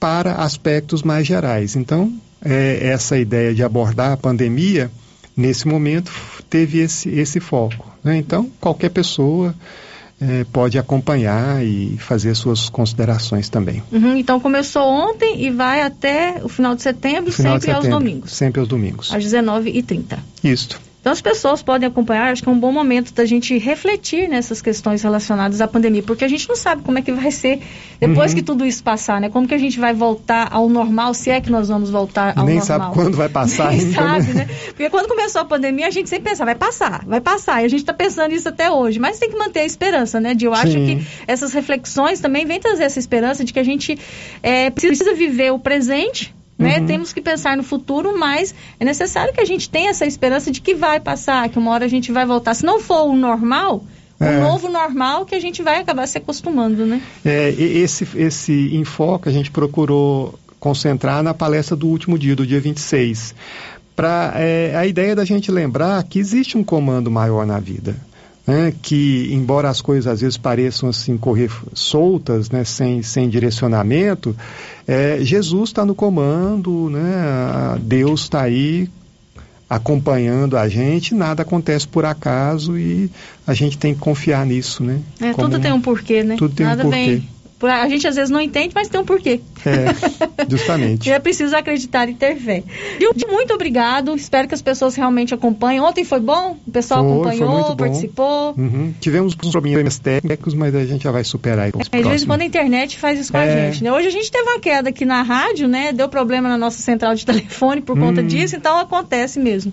para 0.00 0.34
aspectos 0.36 1.02
mais 1.02 1.26
gerais. 1.26 1.76
Então, 1.76 2.12
é, 2.44 2.78
essa 2.88 3.18
ideia 3.18 3.54
de 3.54 3.62
abordar 3.62 4.12
a 4.12 4.16
pandemia, 4.16 4.90
nesse 5.36 5.66
momento, 5.66 6.12
teve 6.48 6.78
esse, 6.78 7.08
esse 7.08 7.40
foco. 7.40 7.90
né? 8.02 8.16
Então, 8.16 8.50
qualquer 8.60 8.90
pessoa 8.90 9.54
é, 10.20 10.44
pode 10.52 10.78
acompanhar 10.78 11.64
e 11.64 11.96
fazer 11.98 12.34
suas 12.34 12.68
considerações 12.68 13.48
também. 13.48 13.82
Uhum, 13.90 14.16
então 14.16 14.38
começou 14.40 14.82
ontem 14.86 15.44
e 15.44 15.50
vai 15.50 15.82
até 15.82 16.40
o 16.42 16.48
final 16.48 16.74
de 16.74 16.82
setembro, 16.82 17.32
Final 17.32 17.54
sempre 17.54 17.58
de 17.58 17.64
setembro, 17.66 17.88
aos 17.94 18.02
domingos, 18.04 18.32
Sempre 18.32 18.60
aos 18.60 18.68
domingos. 18.68 19.12
às 19.12 19.24
19h30. 19.24 20.18
Isto. 20.42 20.80
Então 21.04 21.12
as 21.12 21.20
pessoas 21.20 21.62
podem 21.62 21.86
acompanhar, 21.86 22.32
acho 22.32 22.42
que 22.42 22.48
é 22.48 22.52
um 22.52 22.58
bom 22.58 22.72
momento 22.72 23.12
da 23.12 23.26
gente 23.26 23.58
refletir 23.58 24.26
nessas 24.26 24.62
questões 24.62 25.02
relacionadas 25.02 25.60
à 25.60 25.68
pandemia, 25.68 26.02
porque 26.02 26.24
a 26.24 26.28
gente 26.28 26.48
não 26.48 26.56
sabe 26.56 26.80
como 26.82 26.98
é 26.98 27.02
que 27.02 27.12
vai 27.12 27.30
ser 27.30 27.60
depois 28.00 28.30
Uhum. 28.30 28.38
que 28.38 28.42
tudo 28.42 28.64
isso 28.64 28.82
passar, 28.82 29.20
né? 29.20 29.28
Como 29.28 29.46
que 29.46 29.52
a 29.52 29.58
gente 29.58 29.78
vai 29.78 29.92
voltar 29.92 30.48
ao 30.50 30.66
normal, 30.66 31.12
se 31.12 31.28
é 31.28 31.42
que 31.42 31.50
nós 31.50 31.68
vamos 31.68 31.90
voltar 31.90 32.32
ao 32.38 32.46
Nem 32.46 32.56
normal. 32.56 32.78
sabe 32.80 32.94
quando 32.94 33.18
vai 33.18 33.28
passar 33.28 33.70
Nem 33.70 33.80
ainda, 33.80 33.92
sabe, 33.94 34.32
né? 34.32 34.46
né? 34.46 34.54
Porque 34.68 34.88
quando 34.88 35.06
começou 35.06 35.42
a 35.42 35.44
pandemia, 35.44 35.88
a 35.88 35.90
gente 35.90 36.08
sempre 36.08 36.30
pensa, 36.30 36.42
vai 36.42 36.54
passar, 36.54 37.04
vai 37.04 37.20
passar. 37.20 37.60
E 37.60 37.66
a 37.66 37.68
gente 37.68 37.80
está 37.80 37.92
pensando 37.92 38.32
isso 38.32 38.48
até 38.48 38.70
hoje. 38.70 38.98
Mas 38.98 39.18
tem 39.18 39.28
que 39.28 39.36
manter 39.36 39.60
a 39.60 39.64
esperança, 39.66 40.18
né? 40.18 40.34
Eu 40.40 40.54
acho 40.54 40.72
Sim. 40.72 40.86
que 41.00 41.06
essas 41.26 41.52
reflexões 41.52 42.18
também 42.18 42.46
vêm 42.46 42.58
trazer 42.58 42.84
essa 42.84 42.98
esperança 42.98 43.44
de 43.44 43.52
que 43.52 43.58
a 43.58 43.62
gente 43.64 43.98
é, 44.42 44.70
precisa 44.70 45.12
viver 45.12 45.52
o 45.52 45.58
presente. 45.58 46.34
Né? 46.58 46.78
Uhum. 46.78 46.86
Temos 46.86 47.12
que 47.12 47.20
pensar 47.20 47.56
no 47.56 47.62
futuro, 47.64 48.16
mas 48.18 48.54
é 48.78 48.84
necessário 48.84 49.32
que 49.34 49.40
a 49.40 49.44
gente 49.44 49.68
tenha 49.68 49.90
essa 49.90 50.06
esperança 50.06 50.50
de 50.50 50.60
que 50.60 50.74
vai 50.74 51.00
passar, 51.00 51.48
que 51.48 51.58
uma 51.58 51.72
hora 51.72 51.84
a 51.84 51.88
gente 51.88 52.12
vai 52.12 52.24
voltar. 52.24 52.54
Se 52.54 52.64
não 52.64 52.78
for 52.80 53.08
o 53.08 53.16
normal, 53.16 53.84
É. 54.20 54.38
o 54.38 54.40
novo 54.40 54.68
normal, 54.68 55.26
que 55.26 55.34
a 55.34 55.40
gente 55.40 55.62
vai 55.62 55.80
acabar 55.80 56.06
se 56.06 56.16
acostumando, 56.18 56.86
né? 56.86 57.02
É, 57.24 57.50
esse, 57.50 58.06
esse 58.14 58.74
enfoque 58.76 59.28
a 59.28 59.32
gente 59.32 59.50
procurou 59.50 60.38
concentrar 60.60 61.22
na 61.22 61.34
palestra 61.34 61.74
do 61.76 61.88
último 61.88 62.16
dia, 62.18 62.36
do 62.36 62.46
dia 62.46 62.60
26. 62.60 63.34
Pra, 63.96 64.32
é, 64.36 64.74
a 64.76 64.86
ideia 64.86 65.14
da 65.14 65.24
gente 65.24 65.50
lembrar 65.50 66.02
que 66.04 66.18
existe 66.18 66.56
um 66.56 66.64
comando 66.64 67.10
maior 67.10 67.44
na 67.46 67.58
vida. 67.60 67.96
Né, 68.46 68.74
que 68.82 69.30
embora 69.32 69.70
as 69.70 69.80
coisas 69.80 70.06
às 70.06 70.20
vezes 70.20 70.36
pareçam 70.36 70.90
assim 70.90 71.16
correr 71.16 71.50
soltas, 71.72 72.50
né, 72.50 72.62
sem, 72.62 73.02
sem 73.02 73.26
direcionamento, 73.26 74.36
é, 74.86 75.16
Jesus 75.22 75.70
está 75.70 75.82
no 75.82 75.94
comando, 75.94 76.90
né, 76.90 77.78
Deus 77.80 78.20
está 78.24 78.42
aí 78.42 78.86
acompanhando 79.68 80.56
a 80.58 80.68
gente, 80.68 81.14
nada 81.14 81.42
acontece 81.42 81.88
por 81.88 82.04
acaso 82.04 82.78
e 82.78 83.10
a 83.46 83.54
gente 83.54 83.78
tem 83.78 83.94
que 83.94 84.00
confiar 84.00 84.44
nisso, 84.44 84.84
né? 84.84 85.00
É, 85.20 85.32
Como- 85.32 85.48
tudo 85.48 85.60
tem 85.60 85.72
um 85.72 85.80
porquê, 85.80 86.22
né? 86.22 86.36
Tudo 86.36 86.54
tem 86.54 86.66
um 86.66 86.68
Nada 86.68 86.82
porquê. 86.82 87.06
vem. 87.06 87.28
A 87.62 87.88
gente 87.88 88.06
às 88.06 88.16
vezes 88.16 88.30
não 88.30 88.40
entende, 88.40 88.72
mas 88.74 88.88
tem 88.88 89.00
um 89.00 89.04
porquê. 89.04 89.40
É, 89.64 89.86
justamente. 90.48 91.08
E 91.08 91.12
é 91.12 91.18
preciso 91.18 91.56
acreditar 91.56 92.08
e 92.08 92.14
ter 92.14 92.36
fé. 92.36 92.62
Gil, 92.98 93.12
muito 93.30 93.54
obrigado. 93.54 94.14
Espero 94.14 94.46
que 94.48 94.54
as 94.54 94.60
pessoas 94.60 94.94
realmente 94.94 95.32
acompanhem. 95.32 95.80
Ontem 95.80 96.04
foi 96.04 96.20
bom? 96.20 96.58
O 96.66 96.70
pessoal 96.70 97.02
Foi, 97.02 97.10
foi 97.12 97.20
acompanhou, 97.46 97.68
bom. 97.70 97.76
participou. 97.76 98.54
Uhum. 98.56 98.92
Tivemos 99.00 99.34
uns 99.42 99.50
problemas 99.52 99.98
técnicos, 99.98 100.52
mas 100.54 100.74
a 100.74 100.84
gente 100.84 101.04
já 101.04 101.10
vai 101.10 101.24
superar 101.24 101.70
os 101.74 101.88
É, 101.90 102.02
de 102.02 102.08
vez 102.08 102.22
em 102.22 102.26
quando 102.26 102.42
a 102.42 102.44
internet 102.44 102.98
faz 102.98 103.18
isso 103.18 103.32
com 103.32 103.38
a 103.38 103.44
É. 103.44 103.70
gente, 103.70 103.82
né? 103.84 103.92
Hoje 103.92 104.08
a 104.08 104.10
gente 104.10 104.30
teve 104.30 104.44
uma 104.48 104.60
queda 104.60 104.90
aqui 104.90 105.04
na 105.04 105.22
rádio, 105.22 105.66
né? 105.68 105.92
Deu 105.92 106.08
problema 106.08 106.48
na 106.48 106.58
nossa 106.58 106.82
central 106.82 107.14
de 107.14 107.24
telefone 107.26 107.80
por 107.80 107.98
conta 107.98 108.20
Hum. 108.20 108.26
disso, 108.26 108.56
então 108.56 108.78
acontece 108.78 109.38
mesmo. 109.38 109.72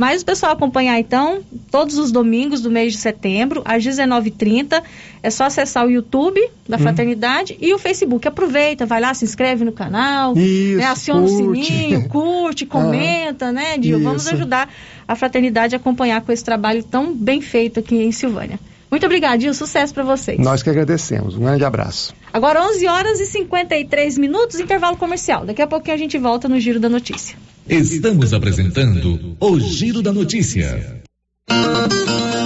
Mas 0.00 0.22
o 0.22 0.24
pessoal 0.24 0.52
acompanhar 0.52 0.98
então, 0.98 1.40
todos 1.70 1.98
os 1.98 2.10
domingos 2.10 2.62
do 2.62 2.70
mês 2.70 2.94
de 2.94 2.98
setembro, 2.98 3.60
às 3.66 3.84
19h30, 3.84 4.82
é 5.22 5.28
só 5.28 5.44
acessar 5.44 5.84
o 5.86 5.90
YouTube 5.90 6.40
da 6.66 6.78
Hum. 6.78 6.80
Fraternidade 6.80 7.54
e 7.60 7.74
o 7.74 7.78
Facebook. 7.78 8.26
Aproveita, 8.26 8.86
vai 8.86 8.98
lá, 8.98 9.12
se 9.12 9.26
inscreve 9.26 9.62
no 9.62 9.72
canal, 9.72 10.32
Isso, 10.38 10.78
né? 10.78 10.86
aciona 10.86 11.26
curte. 11.26 11.42
o 11.42 11.64
sininho, 11.64 12.08
curte, 12.08 12.64
comenta, 12.64 13.52
né, 13.52 13.76
Dio? 13.76 14.02
Vamos 14.02 14.26
ajudar 14.26 14.72
a 15.06 15.14
Fraternidade 15.14 15.74
a 15.74 15.78
acompanhar 15.78 16.22
com 16.22 16.32
esse 16.32 16.42
trabalho 16.42 16.82
tão 16.82 17.14
bem 17.14 17.42
feito 17.42 17.80
aqui 17.80 17.96
em 17.96 18.10
Silvânia. 18.10 18.58
Muito 18.90 19.04
obrigada, 19.04 19.36
Dio. 19.36 19.52
Sucesso 19.52 19.92
para 19.92 20.02
vocês. 20.02 20.38
Nós 20.38 20.62
que 20.62 20.70
agradecemos. 20.70 21.36
Um 21.36 21.40
grande 21.40 21.62
abraço. 21.62 22.14
Agora 22.32 22.64
11 22.70 22.86
horas 22.86 23.20
e 23.20 23.26
53 23.26 24.16
minutos, 24.16 24.58
intervalo 24.58 24.96
comercial. 24.96 25.44
Daqui 25.44 25.60
a 25.60 25.66
pouquinho 25.66 25.94
a 25.94 25.98
gente 25.98 26.16
volta 26.16 26.48
no 26.48 26.58
Giro 26.58 26.80
da 26.80 26.88
Notícia. 26.88 27.36
Estamos 27.68 28.32
apresentando 28.32 29.36
o 29.38 29.60
Giro 29.60 30.02
da 30.02 30.12
Notícia. 30.12 31.00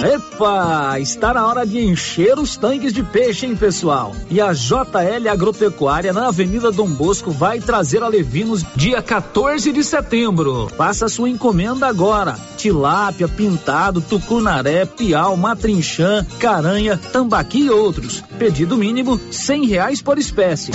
Epa, 0.05 0.99
está 1.01 1.33
na 1.33 1.47
hora 1.47 1.67
de 1.67 1.79
encher 1.79 2.39
os 2.39 2.59
tanques 2.59 2.93
de 2.93 3.03
peixe, 3.03 3.47
hein, 3.47 3.57
pessoal? 3.57 4.15
E 4.31 4.39
a 4.39 4.53
JL 4.53 5.31
Agropecuária 5.31 6.13
na 6.13 6.29
Avenida 6.29 6.71
Dom 6.71 6.89
Bosco 6.91 7.31
vai 7.31 7.59
trazer 7.59 8.03
a 8.03 8.09
Levinos 8.09 8.63
dia 8.77 9.01
14 9.01 9.73
de 9.73 9.83
setembro. 9.83 10.69
Faça 10.77 11.09
sua 11.09 11.31
encomenda 11.31 11.87
agora. 11.87 12.39
Tilápia, 12.59 13.27
pintado, 13.27 14.03
tucunaré, 14.03 14.85
piau, 14.85 15.39
matrinchã, 15.39 16.27
caranha, 16.39 16.99
tambaqui 16.99 17.61
e 17.61 17.71
outros. 17.71 18.23
Pedido 18.39 18.77
mínimo 18.77 19.19
cem 19.31 19.67
reais 19.67 20.03
por 20.03 20.19
espécie. 20.19 20.73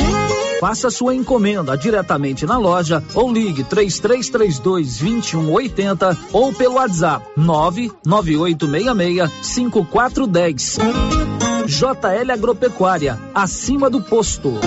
Faça 0.59 0.89
sua 0.89 1.15
encomenda 1.15 1.77
diretamente 1.77 2.45
na 2.45 2.57
loja 2.57 3.01
ou 3.15 3.31
ligue 3.31 3.63
3332 3.63 4.99
2180 4.99 6.17
ou 6.33 6.51
pelo 6.51 6.75
WhatsApp 6.75 7.25
99866 7.37 9.31
5410. 9.41 10.77
JL 11.65 12.31
Agropecuária, 12.31 13.17
acima 13.33 13.89
do 13.89 14.01
posto. 14.01 14.59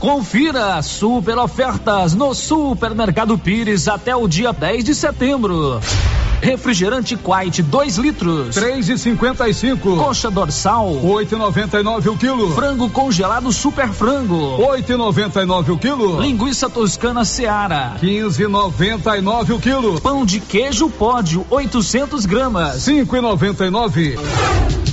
Confira 0.00 0.80
super 0.80 1.36
ofertas 1.36 2.14
no 2.14 2.32
Supermercado 2.32 3.36
Pires 3.36 3.88
até 3.88 4.14
o 4.16 4.28
dia 4.28 4.52
10 4.52 4.84
de 4.84 4.94
setembro. 4.94 5.80
Refrigerante 6.40 7.16
Quite 7.16 7.62
2 7.62 7.98
litros. 7.98 8.56
3,55. 8.56 9.96
Coxa 9.96 10.30
dorsal. 10.30 11.00
8,99 11.02 12.12
o 12.12 12.16
quilo. 12.16 12.54
Frango 12.54 12.88
congelado 12.90 13.52
super 13.52 13.88
frango. 13.88 14.56
8,99 14.58 15.70
o 15.70 15.78
quilo. 15.78 16.20
Linguiça 16.20 16.70
toscana 16.70 17.24
Seara. 17.24 17.96
15,99 18.00 19.54
o 19.54 19.60
quilo. 19.60 20.00
Pão 20.00 20.24
de 20.24 20.40
queijo 20.40 20.88
pódio 20.88 21.44
800 21.50 22.26
gramas. 22.26 22.76
5,99. 22.86 24.87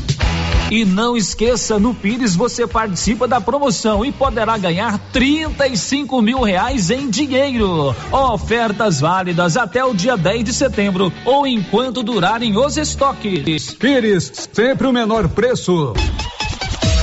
E 0.72 0.84
não 0.84 1.16
esqueça, 1.16 1.78
no 1.78 1.94
Pires 1.94 2.36
você 2.36 2.66
participa 2.66 3.28
da 3.28 3.40
promoção 3.40 4.04
e 4.04 4.12
poderá 4.12 4.58
ganhar 4.58 4.98
35 5.12 6.22
mil 6.22 6.42
reais 6.42 6.90
em 6.90 7.08
dinheiro. 7.08 7.96
Ofertas 8.12 9.00
válidas 9.00 9.58
até 9.58 9.86
o 9.86 9.94
dia 9.94 10.18
10 10.18 10.44
de 10.44 10.54
setembro 10.54 11.14
ou 11.24 11.46
enquanto 11.46 12.02
durarem 12.02 12.58
os 12.58 12.78
estoques. 12.78 13.74
Pires, 13.74 14.50
sempre 14.52 14.88
o 14.88 14.94
menor 14.94 15.30
preço. 15.30 15.94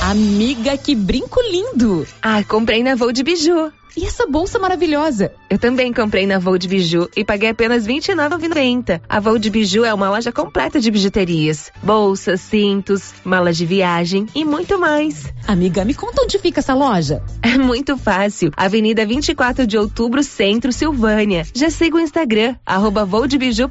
Amiga, 0.01 0.77
que 0.77 0.93
brinco 0.93 1.39
lindo! 1.49 2.05
Ah, 2.21 2.43
comprei 2.43 2.83
na 2.83 2.95
Voo 2.95 3.13
de 3.13 3.23
Biju. 3.23 3.71
E 3.95 4.05
essa 4.05 4.25
bolsa 4.25 4.57
maravilhosa? 4.57 5.31
Eu 5.49 5.59
também 5.59 5.93
comprei 5.93 6.25
na 6.25 6.39
Voo 6.39 6.57
de 6.57 6.67
Biju 6.67 7.09
e 7.15 7.23
paguei 7.23 7.49
apenas 7.49 7.85
R$ 7.85 7.93
29,90. 7.93 9.01
A 9.07 9.19
Voo 9.19 9.37
de 9.37 9.49
Biju 9.51 9.85
é 9.85 9.93
uma 9.93 10.09
loja 10.09 10.31
completa 10.31 10.79
de 10.79 10.89
bijuterias, 10.89 11.71
bolsas, 11.81 12.41
cintos, 12.41 13.13
malas 13.23 13.55
de 13.55 13.65
viagem 13.65 14.25
e 14.33 14.43
muito 14.43 14.79
mais. 14.79 15.31
Amiga, 15.47 15.85
me 15.85 15.93
conta 15.93 16.23
onde 16.23 16.39
fica 16.39 16.59
essa 16.59 16.73
loja. 16.73 17.21
É 17.43 17.57
muito 17.57 17.95
fácil. 17.97 18.51
Avenida 18.57 19.05
24 19.05 19.67
de 19.67 19.77
Outubro, 19.77 20.23
Centro, 20.23 20.71
Silvânia. 20.71 21.45
Já 21.53 21.69
siga 21.69 21.97
o 21.97 21.99
Instagram, 21.99 22.55
arroba. 22.65 23.05
Voo 23.05 23.27
de 23.27 23.37
Biju, 23.37 23.69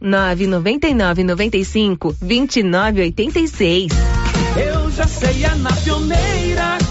999 0.00 1.24
95 1.24 2.16
2986. 2.18 3.92
Eu 4.56 4.90
já 4.92 5.06
sei, 5.06 5.44
é 5.44 5.54
na 5.56 5.72
pioneira 5.72 6.32
vou. 6.52 6.71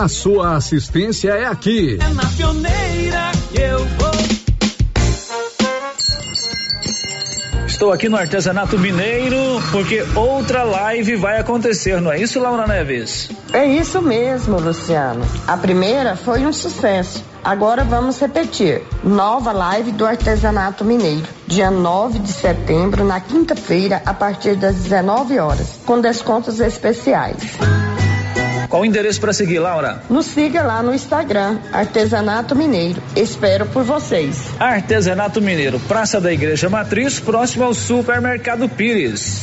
a 0.00 0.08
sua 0.08 0.56
assistência 0.56 1.32
é 1.32 1.44
aqui. 1.44 1.98
É 2.00 2.14
na 2.14 2.24
pioneira 2.24 3.32
que 3.52 3.60
eu 3.60 3.78
vou. 3.78 4.10
Estou 7.66 7.92
aqui 7.92 8.08
no 8.08 8.16
Artesanato 8.16 8.78
Mineiro 8.78 9.36
porque 9.70 10.02
outra 10.14 10.62
live 10.62 11.16
vai 11.16 11.38
acontecer, 11.38 12.00
não 12.00 12.10
é 12.10 12.18
isso, 12.18 12.40
Laura 12.40 12.66
Neves? 12.66 13.30
É 13.52 13.66
isso 13.66 14.00
mesmo, 14.00 14.58
Luciano. 14.58 15.22
A 15.46 15.56
primeira 15.58 16.16
foi 16.16 16.46
um 16.46 16.52
sucesso. 16.52 17.22
Agora 17.44 17.84
vamos 17.84 18.18
repetir. 18.20 18.82
Nova 19.04 19.52
live 19.52 19.92
do 19.92 20.06
artesanato 20.06 20.82
mineiro, 20.82 21.26
dia 21.46 21.70
9 21.70 22.20
de 22.20 22.32
setembro, 22.32 23.04
na 23.04 23.20
quinta-feira, 23.20 24.02
a 24.06 24.14
partir 24.14 24.56
das 24.56 24.76
19 24.76 25.38
horas, 25.38 25.78
com 25.84 26.00
descontos 26.00 26.60
especiais. 26.60 27.58
Qual 28.70 28.82
o 28.82 28.86
endereço 28.86 29.20
para 29.20 29.32
seguir, 29.32 29.58
Laura? 29.58 30.00
Nos 30.08 30.26
siga 30.26 30.62
lá 30.62 30.80
no 30.80 30.94
Instagram, 30.94 31.58
Artesanato 31.72 32.54
Mineiro. 32.54 33.02
Espero 33.16 33.66
por 33.66 33.82
vocês. 33.82 34.36
Artesanato 34.60 35.42
Mineiro, 35.42 35.80
Praça 35.80 36.20
da 36.20 36.32
Igreja 36.32 36.70
Matriz, 36.70 37.18
próximo 37.18 37.64
ao 37.64 37.74
Supermercado 37.74 38.68
Pires. 38.68 39.42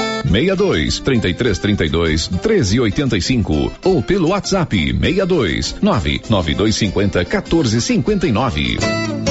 62 0.23 0.99
33 0.99 1.59
32 1.59 2.27
13 2.41 2.79
85 2.79 3.71
ou 3.83 4.01
pelo 4.03 4.29
WhatsApp 4.29 4.75
62 4.93 5.75
99250 5.81 7.25
14 7.25 7.81
59. 7.81 9.30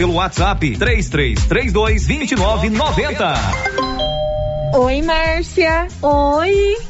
pelo 0.00 0.14
WhatsApp 0.14 0.60
3332 0.60 2.06
2990. 2.06 3.34
Oi, 4.72 5.02
Márcia. 5.02 5.88
Oi. 6.00 6.89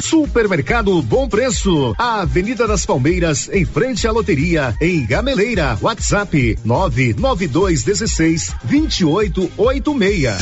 Supermercado 0.00 1.00
Bom 1.02 1.28
Preço, 1.28 1.94
a 1.98 2.20
Avenida 2.20 2.68
das 2.68 2.84
Palmeiras, 2.84 3.48
em 3.52 3.64
frente 3.64 4.06
à 4.06 4.12
loteria, 4.12 4.74
em 4.80 5.04
Gameleira. 5.04 5.78
WhatsApp 5.80 6.58
99216 6.64 8.54
2886. 8.64 10.34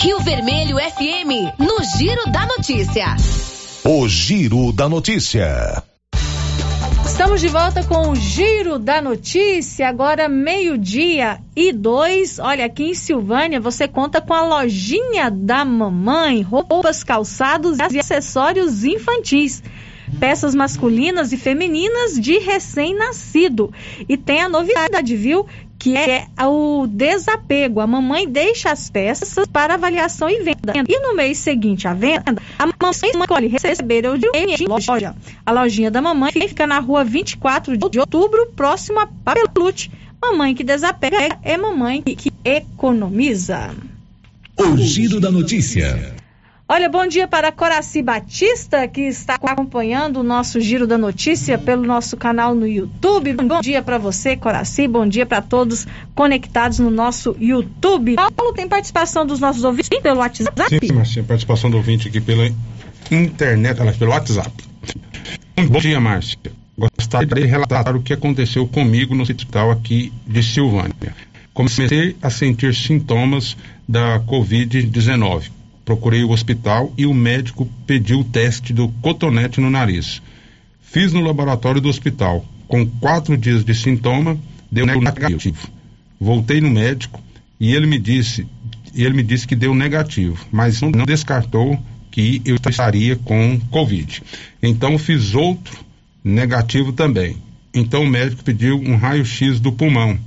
Rio 0.00 0.20
Vermelho 0.20 0.76
FM, 0.78 1.58
no 1.58 1.78
Giro 1.98 2.30
da 2.32 2.46
Notícia. 2.46 3.16
O 3.84 4.08
Giro 4.08 4.72
da 4.72 4.88
Notícia. 4.88 5.82
Estamos 7.14 7.40
de 7.40 7.46
volta 7.46 7.84
com 7.84 8.10
o 8.10 8.16
Giro 8.16 8.76
da 8.76 9.00
Notícia, 9.00 9.88
agora 9.88 10.28
meio-dia 10.28 11.38
e 11.54 11.72
dois. 11.72 12.40
Olha, 12.40 12.64
aqui 12.64 12.90
em 12.90 12.94
Silvânia 12.94 13.60
você 13.60 13.86
conta 13.86 14.20
com 14.20 14.34
a 14.34 14.42
lojinha 14.42 15.30
da 15.30 15.64
mamãe, 15.64 16.42
roupas, 16.42 17.04
calçados 17.04 17.78
e 17.92 18.00
acessórios 18.00 18.82
infantis. 18.82 19.62
Peças 20.18 20.56
masculinas 20.56 21.32
e 21.32 21.36
femininas 21.36 22.20
de 22.20 22.36
recém-nascido. 22.38 23.72
E 24.08 24.16
tem 24.16 24.42
a 24.42 24.48
novidade, 24.48 25.14
viu? 25.14 25.46
Que 25.84 25.94
é 25.98 26.26
o 26.46 26.86
desapego. 26.86 27.78
A 27.78 27.86
mamãe 27.86 28.26
deixa 28.26 28.72
as 28.72 28.88
peças 28.88 29.46
para 29.46 29.74
avaliação 29.74 30.30
e 30.30 30.42
venda. 30.42 30.72
E 30.88 30.98
no 30.98 31.14
mês 31.14 31.36
seguinte 31.36 31.86
à 31.86 31.92
venda, 31.92 32.36
a 32.58 32.66
mamãe 32.66 33.10
escolhe 33.20 33.48
receber 33.48 34.06
o 34.06 34.16
dinheiro 34.16 34.62
em 34.62 34.66
loja. 34.66 35.14
A 35.44 35.52
lojinha 35.52 35.90
da 35.90 36.00
mamãe 36.00 36.32
fica 36.32 36.66
na 36.66 36.78
rua 36.78 37.04
24 37.04 37.76
de 37.76 37.98
outubro, 37.98 38.46
próximo 38.56 38.98
a 38.98 39.06
Papelute. 39.06 39.90
Mamãe 40.22 40.54
que 40.54 40.64
desapega 40.64 41.38
é 41.42 41.56
mamãe 41.58 42.00
que 42.00 42.32
economiza. 42.42 43.74
O 44.56 44.78
giro 44.78 45.20
da 45.20 45.30
notícia. 45.30 46.14
Olha, 46.66 46.88
bom 46.88 47.06
dia 47.06 47.28
para 47.28 47.52
Coraci 47.52 48.00
Batista, 48.00 48.88
que 48.88 49.02
está 49.02 49.34
acompanhando 49.34 50.20
o 50.20 50.22
nosso 50.22 50.58
Giro 50.62 50.86
da 50.86 50.96
Notícia 50.96 51.58
pelo 51.58 51.84
nosso 51.84 52.16
canal 52.16 52.54
no 52.54 52.66
YouTube. 52.66 53.34
Bom 53.34 53.60
dia 53.60 53.82
para 53.82 53.98
você, 53.98 54.34
Coraci. 54.34 54.88
Bom 54.88 55.06
dia 55.06 55.26
para 55.26 55.42
todos 55.42 55.86
conectados 56.14 56.78
no 56.78 56.88
nosso 56.88 57.36
YouTube. 57.38 58.14
Paulo, 58.14 58.54
tem 58.54 58.66
participação 58.66 59.26
dos 59.26 59.40
nossos 59.40 59.62
ouvintes 59.62 59.90
pelo 60.00 60.20
WhatsApp? 60.20 60.58
Sim, 60.70 60.94
Márcia, 60.94 61.22
participação 61.22 61.70
do 61.70 61.76
ouvinte 61.76 62.08
aqui 62.08 62.18
pela 62.18 62.50
internet, 63.10 63.76
pelo 63.98 64.12
WhatsApp. 64.12 64.50
Bom 65.68 65.78
dia, 65.78 66.00
Márcia. 66.00 66.38
Gostaria 66.78 67.28
de 67.28 67.44
relatar 67.44 67.94
o 67.94 68.02
que 68.02 68.14
aconteceu 68.14 68.66
comigo 68.66 69.14
no 69.14 69.22
hospital 69.22 69.70
aqui 69.70 70.10
de 70.26 70.42
Silvânia. 70.42 71.14
Comecei 71.52 72.16
a 72.22 72.30
sentir 72.30 72.74
sintomas 72.74 73.54
da 73.86 74.18
Covid-19 74.20 75.63
procurei 75.84 76.24
o 76.24 76.30
hospital 76.30 76.92
e 76.96 77.06
o 77.06 77.14
médico 77.14 77.68
pediu 77.86 78.20
o 78.20 78.24
teste 78.24 78.72
do 78.72 78.88
cotonete 79.02 79.60
no 79.60 79.70
nariz. 79.70 80.22
Fiz 80.80 81.12
no 81.12 81.20
laboratório 81.20 81.80
do 81.80 81.88
hospital. 81.88 82.44
Com 82.66 82.86
quatro 82.86 83.36
dias 83.36 83.64
de 83.64 83.74
sintoma, 83.74 84.38
deu 84.70 84.86
negativo. 84.86 85.68
Voltei 86.18 86.60
no 86.60 86.70
médico 86.70 87.20
e 87.60 87.74
ele 87.74 87.86
me 87.86 87.98
disse, 87.98 88.46
ele 88.94 89.14
me 89.14 89.22
disse 89.22 89.46
que 89.46 89.54
deu 89.54 89.74
negativo, 89.74 90.46
mas 90.50 90.80
não 90.80 90.90
descartou 91.04 91.78
que 92.10 92.40
eu 92.44 92.56
estaria 92.56 93.16
com 93.16 93.60
Covid. 93.70 94.22
Então 94.62 94.96
fiz 94.98 95.34
outro 95.34 95.84
negativo 96.22 96.92
também. 96.92 97.36
Então 97.74 98.04
o 98.04 98.08
médico 98.08 98.44
pediu 98.44 98.78
um 98.78 98.96
raio-x 98.96 99.58
do 99.60 99.72
pulmão 99.72 100.18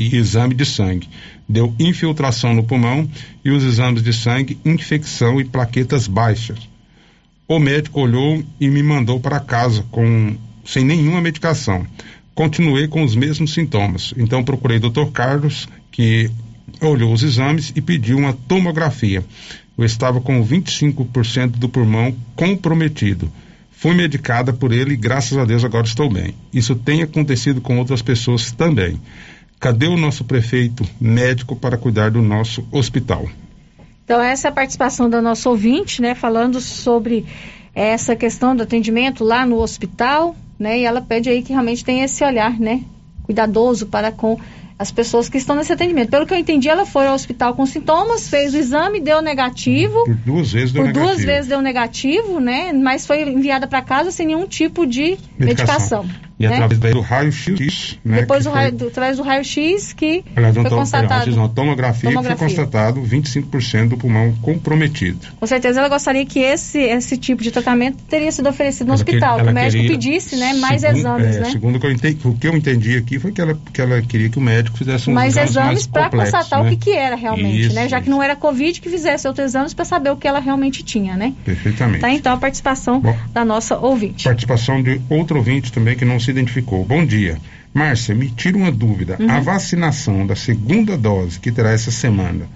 e 0.00 0.16
exame 0.16 0.54
de 0.54 0.64
sangue 0.64 1.08
deu 1.50 1.74
infiltração 1.80 2.54
no 2.54 2.62
pulmão 2.62 3.10
e 3.44 3.50
os 3.50 3.64
exames 3.64 4.04
de 4.04 4.12
sangue, 4.12 4.56
infecção 4.64 5.40
e 5.40 5.44
plaquetas 5.44 6.06
baixas. 6.06 6.58
O 7.48 7.58
médico 7.58 8.00
olhou 8.00 8.44
e 8.60 8.68
me 8.68 8.82
mandou 8.84 9.18
para 9.18 9.40
casa 9.40 9.84
com 9.90 10.36
sem 10.64 10.84
nenhuma 10.84 11.20
medicação. 11.20 11.84
Continuei 12.36 12.86
com 12.86 13.02
os 13.02 13.16
mesmos 13.16 13.52
sintomas. 13.52 14.14
Então 14.16 14.44
procurei 14.44 14.76
o 14.76 14.88
Dr. 14.88 15.06
Carlos, 15.12 15.68
que 15.90 16.30
olhou 16.80 17.12
os 17.12 17.24
exames 17.24 17.72
e 17.74 17.80
pediu 17.80 18.16
uma 18.18 18.32
tomografia. 18.32 19.24
Eu 19.76 19.84
estava 19.84 20.20
com 20.20 20.46
25% 20.46 21.58
do 21.58 21.68
pulmão 21.68 22.14
comprometido. 22.36 23.30
Fui 23.72 23.94
medicada 23.94 24.52
por 24.52 24.70
ele 24.70 24.92
e 24.92 24.96
graças 24.96 25.36
a 25.36 25.44
Deus 25.44 25.64
agora 25.64 25.86
estou 25.86 26.08
bem. 26.08 26.34
Isso 26.52 26.76
tem 26.76 27.02
acontecido 27.02 27.60
com 27.60 27.78
outras 27.78 28.02
pessoas 28.02 28.52
também. 28.52 29.00
Cadê 29.60 29.86
o 29.86 29.96
nosso 29.98 30.24
prefeito 30.24 30.86
médico 30.98 31.54
para 31.54 31.76
cuidar 31.76 32.10
do 32.10 32.22
nosso 32.22 32.66
hospital? 32.72 33.28
Então, 34.02 34.18
essa 34.18 34.48
é 34.48 34.50
a 34.50 34.52
participação 34.52 35.10
da 35.10 35.20
nossa 35.20 35.50
ouvinte, 35.50 36.00
né, 36.00 36.14
falando 36.14 36.62
sobre 36.62 37.26
essa 37.74 38.16
questão 38.16 38.56
do 38.56 38.62
atendimento 38.62 39.22
lá 39.22 39.44
no 39.44 39.60
hospital, 39.60 40.34
né, 40.58 40.80
e 40.80 40.84
ela 40.84 41.02
pede 41.02 41.28
aí 41.28 41.42
que 41.42 41.52
realmente 41.52 41.84
tenha 41.84 42.06
esse 42.06 42.24
olhar, 42.24 42.58
né, 42.58 42.82
cuidadoso 43.22 43.86
para 43.86 44.10
com 44.10 44.40
as 44.78 44.90
pessoas 44.90 45.28
que 45.28 45.36
estão 45.36 45.54
nesse 45.54 45.74
atendimento. 45.74 46.08
Pelo 46.08 46.24
que 46.24 46.32
eu 46.32 46.38
entendi, 46.38 46.66
ela 46.66 46.86
foi 46.86 47.06
ao 47.06 47.14
hospital 47.14 47.54
com 47.54 47.66
sintomas, 47.66 48.30
fez 48.30 48.54
o 48.54 48.56
exame, 48.56 48.98
deu 48.98 49.20
negativo. 49.20 50.04
Por 50.06 50.14
duas 50.14 50.52
vezes 50.52 50.72
deu 50.72 50.82
por 50.82 50.86
negativo. 50.86 51.06
Por 51.06 51.14
duas 51.14 51.26
vezes 51.26 51.48
deu 51.50 51.60
negativo, 51.60 52.40
né? 52.40 52.72
Mas 52.72 53.06
foi 53.06 53.22
enviada 53.28 53.66
para 53.66 53.82
casa 53.82 54.10
sem 54.10 54.26
nenhum 54.26 54.46
tipo 54.46 54.86
de 54.86 55.18
medicação. 55.38 56.04
medicação 56.04 56.29
e 56.40 56.48
né? 56.48 56.54
através 56.54 56.94
do 56.94 57.00
raio-x, 57.02 57.98
né? 58.02 58.20
Depois 58.20 58.44
do, 58.44 58.50
raio, 58.50 58.72
do, 58.72 58.86
através 58.86 59.18
do 59.18 59.22
raio-x 59.22 59.92
que 59.92 60.24
aliás, 60.34 60.54
foi 60.54 60.70
constatado. 60.70 61.34
Uma 61.34 61.50
tomografia, 61.50 62.08
tomografia. 62.08 62.38
foi 62.38 62.48
constatado 62.48 63.02
25% 63.02 63.88
do 63.88 63.98
pulmão 63.98 64.34
comprometido. 64.40 65.18
Com 65.38 65.46
certeza 65.46 65.80
ela 65.80 65.90
gostaria 65.90 66.24
que 66.24 66.38
esse, 66.38 66.78
esse 66.78 67.18
tipo 67.18 67.42
de 67.42 67.50
tratamento 67.50 67.98
teria 68.04 68.32
sido 68.32 68.48
oferecido 68.48 68.86
no 68.86 68.94
ela 68.94 69.02
hospital, 69.02 69.36
que, 69.36 69.44
que 69.44 69.50
o 69.50 69.52
médico 69.52 69.86
pedisse, 69.86 70.36
né? 70.36 70.54
Mais 70.54 70.80
segundo, 70.80 70.98
exames, 70.98 71.36
é, 71.36 71.40
né? 71.40 71.50
Segundo 71.50 71.76
o 71.76 71.80
que, 71.80 71.86
eu 71.86 71.92
entendi, 71.92 72.18
o 72.26 72.34
que 72.34 72.48
eu 72.48 72.56
entendi 72.56 72.96
aqui 72.96 73.18
foi 73.18 73.32
que 73.32 73.40
ela, 73.42 73.58
que 73.70 73.80
ela 73.82 74.00
queria 74.00 74.30
que 74.30 74.38
o 74.38 74.40
médico 74.40 74.78
fizesse 74.78 75.10
um 75.10 75.12
mais 75.12 75.36
exames, 75.36 75.50
exames 75.50 75.86
para 75.86 76.08
constatar 76.08 76.62
né? 76.62 76.66
o 76.66 76.70
que, 76.70 76.76
que 76.78 76.90
era 76.92 77.16
realmente, 77.16 77.66
isso, 77.66 77.74
né? 77.74 77.86
Já 77.86 78.00
que 78.00 78.08
não 78.08 78.22
era 78.22 78.34
Covid, 78.34 78.80
que 78.80 78.88
fizesse 78.88 79.28
outros 79.28 79.44
exames 79.44 79.74
para 79.74 79.84
saber 79.84 80.08
o 80.08 80.16
que 80.16 80.26
ela 80.26 80.40
realmente 80.40 80.82
tinha, 80.82 81.18
né? 81.18 81.34
Perfeitamente. 81.44 82.00
Tá, 82.00 82.10
então 82.10 82.32
a 82.32 82.38
participação 82.38 82.98
Bom, 83.00 83.14
da 83.30 83.44
nossa 83.44 83.76
ouvinte. 83.76 84.24
Participação 84.24 84.82
de 84.82 85.02
outro 85.10 85.36
ouvinte 85.36 85.70
também 85.70 85.94
que 85.94 86.04
não 86.06 86.18
se 86.18 86.29
identificou. 86.30 86.84
Bom 86.84 87.04
dia. 87.04 87.38
Márcia, 87.72 88.14
me 88.14 88.28
tira 88.28 88.56
uma 88.56 88.72
dúvida. 88.72 89.16
Uhum. 89.18 89.30
A 89.30 89.40
vacinação 89.40 90.26
da 90.26 90.34
segunda 90.34 90.96
dose 90.96 91.38
que 91.38 91.52
terá 91.52 91.70
essa 91.70 91.90
semana 91.90 92.48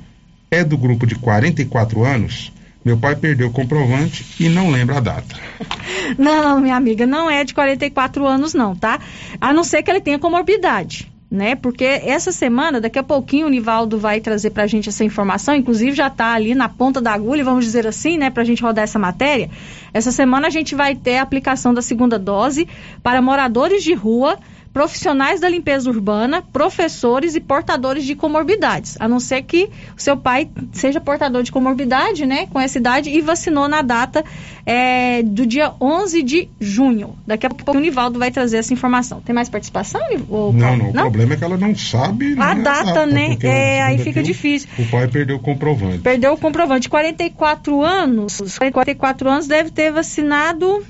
é 0.50 0.64
do 0.64 0.76
grupo 0.76 1.06
de 1.06 1.14
44 1.14 2.04
anos? 2.04 2.52
Meu 2.84 2.98
pai 2.98 3.16
perdeu 3.16 3.48
o 3.48 3.52
comprovante 3.52 4.26
e 4.38 4.48
não 4.48 4.70
lembra 4.70 4.98
a 4.98 5.00
data. 5.00 5.36
Não, 6.18 6.60
minha 6.60 6.76
amiga, 6.76 7.06
não 7.06 7.30
é 7.30 7.42
de 7.42 7.54
44 7.54 8.26
anos 8.26 8.52
não, 8.52 8.76
tá? 8.76 9.00
A 9.40 9.54
não 9.54 9.64
ser 9.64 9.82
que 9.82 9.90
ele 9.90 10.02
tenha 10.02 10.18
comorbidade. 10.18 11.10
Né? 11.34 11.56
Porque 11.56 11.84
essa 11.84 12.30
semana, 12.30 12.80
daqui 12.80 12.96
a 12.96 13.02
pouquinho, 13.02 13.48
o 13.48 13.50
Nivaldo 13.50 13.98
vai 13.98 14.20
trazer 14.20 14.50
para 14.50 14.62
a 14.62 14.66
gente 14.68 14.88
essa 14.88 15.02
informação, 15.02 15.52
inclusive 15.52 15.90
já 15.90 16.06
está 16.06 16.32
ali 16.32 16.54
na 16.54 16.68
ponta 16.68 17.00
da 17.00 17.12
agulha, 17.12 17.42
vamos 17.42 17.64
dizer 17.64 17.88
assim, 17.88 18.16
né, 18.16 18.30
para 18.30 18.42
a 18.42 18.46
gente 18.46 18.62
rodar 18.62 18.84
essa 18.84 19.00
matéria. 19.00 19.50
Essa 19.92 20.12
semana 20.12 20.46
a 20.46 20.50
gente 20.50 20.76
vai 20.76 20.94
ter 20.94 21.16
a 21.16 21.22
aplicação 21.22 21.74
da 21.74 21.82
segunda 21.82 22.20
dose 22.20 22.68
para 23.02 23.20
moradores 23.20 23.82
de 23.82 23.94
rua 23.94 24.38
profissionais 24.74 25.38
da 25.38 25.48
limpeza 25.48 25.88
urbana, 25.88 26.42
professores 26.42 27.36
e 27.36 27.40
portadores 27.40 28.04
de 28.04 28.16
comorbidades, 28.16 28.96
a 28.98 29.06
não 29.06 29.20
ser 29.20 29.42
que 29.42 29.70
o 29.96 30.00
seu 30.00 30.16
pai 30.16 30.50
seja 30.72 31.00
portador 31.00 31.44
de 31.44 31.52
comorbidade, 31.52 32.26
né, 32.26 32.48
com 32.48 32.60
essa 32.60 32.76
idade 32.76 33.08
e 33.08 33.20
vacinou 33.20 33.68
na 33.68 33.82
data 33.82 34.24
é, 34.66 35.22
do 35.22 35.46
dia 35.46 35.72
11 35.80 36.22
de 36.24 36.48
junho. 36.60 37.16
Daqui 37.24 37.46
a 37.46 37.50
pouco 37.50 37.78
o 37.78 37.80
Nivaldo 37.80 38.18
vai 38.18 38.32
trazer 38.32 38.56
essa 38.56 38.72
informação. 38.72 39.20
Tem 39.20 39.32
mais 39.32 39.48
participação, 39.48 40.00
Ou, 40.28 40.52
não, 40.52 40.76
não, 40.76 40.88
o 40.88 40.92
problema 40.92 41.34
é 41.34 41.36
que 41.36 41.44
ela 41.44 41.56
não 41.56 41.76
sabe 41.76 42.32
a, 42.32 42.54
né, 42.56 42.62
data, 42.62 42.80
a 42.80 42.84
data, 42.84 43.06
né? 43.06 43.36
É, 43.42 43.80
aí 43.80 43.98
fica 43.98 44.24
difícil. 44.24 44.68
O 44.76 44.90
pai 44.90 45.06
perdeu 45.06 45.36
o 45.36 45.40
comprovante. 45.40 45.98
Perdeu 45.98 46.32
o 46.32 46.36
comprovante. 46.36 46.88
44 46.88 47.80
anos, 47.80 48.58
44 48.58 49.30
anos 49.30 49.46
deve 49.46 49.70
ter 49.70 49.92
vacinado. 49.92 50.84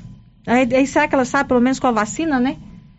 Aí, 0.47 0.67
aí 0.73 0.87
será 0.87 1.07
que 1.07 1.15
ela 1.15 1.27
sabe 1.27 1.49
pelo 1.49 1.61
menos 1.61 1.79
com 1.79 1.87
a 1.87 1.93
vacina, 1.93 2.41
né? 2.41 2.57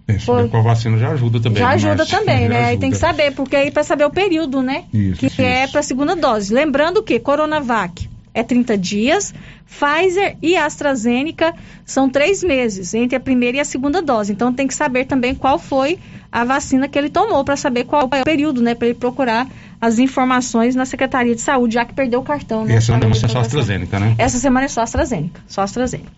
É, 0.07 0.19
saber 0.19 0.49
com 0.49 0.57
a 0.57 0.61
vacina 0.61 0.97
já 0.97 1.09
ajuda 1.09 1.39
também. 1.39 1.63
Já 1.63 1.69
ajuda 1.69 1.95
mas, 1.97 2.09
também, 2.09 2.43
já 2.43 2.49
né? 2.49 2.55
Ajuda. 2.57 2.67
Aí 2.67 2.77
tem 2.77 2.91
que 2.91 2.97
saber, 2.97 3.31
porque 3.31 3.55
aí 3.55 3.71
para 3.71 3.83
saber 3.83 4.05
o 4.05 4.11
período, 4.11 4.61
né? 4.61 4.83
Isso, 4.93 5.19
que 5.19 5.25
isso. 5.27 5.41
é 5.41 5.67
para 5.67 5.81
segunda 5.81 6.15
dose. 6.15 6.53
Lembrando 6.53 7.01
que 7.01 7.19
Coronavac 7.19 8.07
é 8.33 8.43
30 8.43 8.77
dias. 8.77 9.33
Pfizer 9.65 10.37
e 10.43 10.55
AstraZeneca 10.55 11.53
são 11.83 12.07
três 12.07 12.43
meses 12.43 12.93
entre 12.93 13.15
a 13.15 13.19
primeira 13.19 13.57
e 13.57 13.59
a 13.59 13.65
segunda 13.65 13.99
dose. 13.99 14.31
Então 14.31 14.53
tem 14.53 14.67
que 14.67 14.75
saber 14.75 15.05
também 15.05 15.33
qual 15.33 15.57
foi 15.57 15.97
a 16.31 16.43
vacina 16.43 16.87
que 16.87 16.99
ele 16.99 17.09
tomou 17.09 17.43
para 17.43 17.55
saber 17.55 17.85
qual 17.85 18.07
é 18.11 18.21
o 18.21 18.23
período, 18.23 18.61
né? 18.61 18.75
Para 18.75 18.89
ele 18.89 18.97
procurar 18.97 19.47
as 19.81 19.97
informações 19.97 20.75
na 20.75 20.85
Secretaria 20.85 21.33
de 21.33 21.41
Saúde, 21.41 21.75
já 21.75 21.85
que 21.85 21.93
perdeu 21.93 22.19
o 22.19 22.23
cartão. 22.23 22.65
E 22.65 22.69
Né? 22.69 22.75
essa 22.75 22.93
semana 22.93 23.15
é 23.15 23.27
só 23.27 23.39
AstraZeneca, 23.39 23.99
né? 23.99 24.15
Essa 24.17 24.37
semana 24.37 24.65
é 24.65 24.69
só 24.69 24.81
AstraZeneca. 24.81 25.41
Só 25.47 25.61
AstraZeneca. 25.61 26.11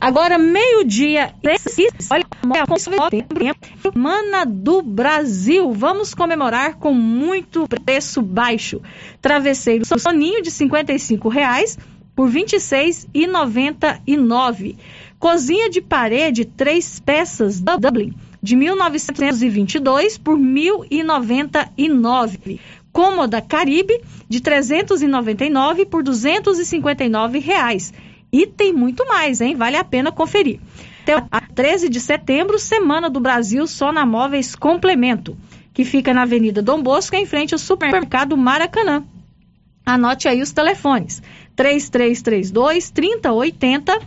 Agora, 0.00 0.38
meio-dia, 0.38 1.34
olha, 2.10 2.24
Semana 3.80 4.44
do 4.44 4.82
Brasil. 4.82 5.72
Vamos 5.72 6.12
comemorar 6.14 6.74
com 6.76 6.92
muito 6.92 7.66
preço 7.84 8.20
baixo. 8.22 8.80
Travesseiro 9.20 9.84
soninho 9.84 10.40
de 10.42 10.50
55 10.50 11.28
reais 11.28 11.78
por 12.14 12.28
R$ 12.28 12.44
26,99. 12.44 14.76
Cozinha 15.18 15.68
de 15.70 15.80
parede, 15.80 16.44
três 16.44 17.00
peças 17.00 17.58
Dublin, 17.60 18.14
de 18.42 18.54
1922 18.54 20.18
por 20.18 20.38
1.099. 20.38 22.60
Cômoda 22.92 23.40
Caribe, 23.42 24.00
de 24.28 24.40
399 24.40 25.86
por 25.86 26.02
259 26.02 27.38
reais. 27.38 27.94
E 28.36 28.46
tem 28.46 28.70
muito 28.70 29.08
mais, 29.08 29.40
hein? 29.40 29.56
Vale 29.56 29.78
a 29.78 29.84
pena 29.84 30.12
conferir. 30.12 30.60
Até 31.00 31.18
13 31.54 31.88
de 31.88 31.98
setembro, 31.98 32.58
Semana 32.58 33.08
do 33.08 33.18
Brasil 33.18 33.66
só 33.66 33.90
na 33.90 34.04
Móveis 34.04 34.54
Complemento, 34.54 35.34
que 35.72 35.86
fica 35.86 36.12
na 36.12 36.20
Avenida 36.22 36.60
Dom 36.60 36.82
Bosco, 36.82 37.16
em 37.16 37.24
frente 37.24 37.54
ao 37.54 37.58
supermercado 37.58 38.36
Maracanã. 38.36 39.02
Anote 39.86 40.28
aí 40.28 40.42
os 40.42 40.52
telefones: 40.52 41.22
3332 41.54 42.90
3080 42.90 43.98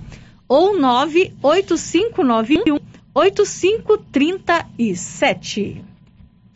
ou 0.47 0.79
98591 0.79 2.77
8537. 3.15 5.88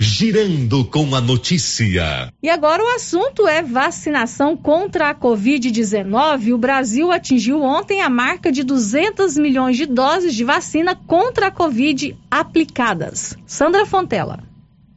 Girando 0.04 0.84
com 0.84 1.16
a 1.16 1.22
notícia. 1.22 2.30
E 2.44 2.50
agora 2.50 2.84
o 2.84 2.90
assunto 2.90 3.48
é 3.48 3.62
vacinação 3.64 4.58
contra 4.58 5.10
a 5.10 5.16
Covid-19. 5.16 6.54
O 6.54 6.58
Brasil 6.58 7.10
atingiu 7.10 7.62
ontem 7.62 8.02
a 8.02 8.10
marca 8.10 8.52
de 8.52 8.66
200 8.66 9.38
milhões 9.38 9.78
de 9.78 9.86
doses 9.86 10.36
de 10.36 10.44
vacina 10.44 10.94
contra 10.94 11.48
a 11.48 11.52
Covid 11.52 12.18
aplicadas. 12.30 13.38
Sandra 13.48 13.86
Fontela. 13.86 14.44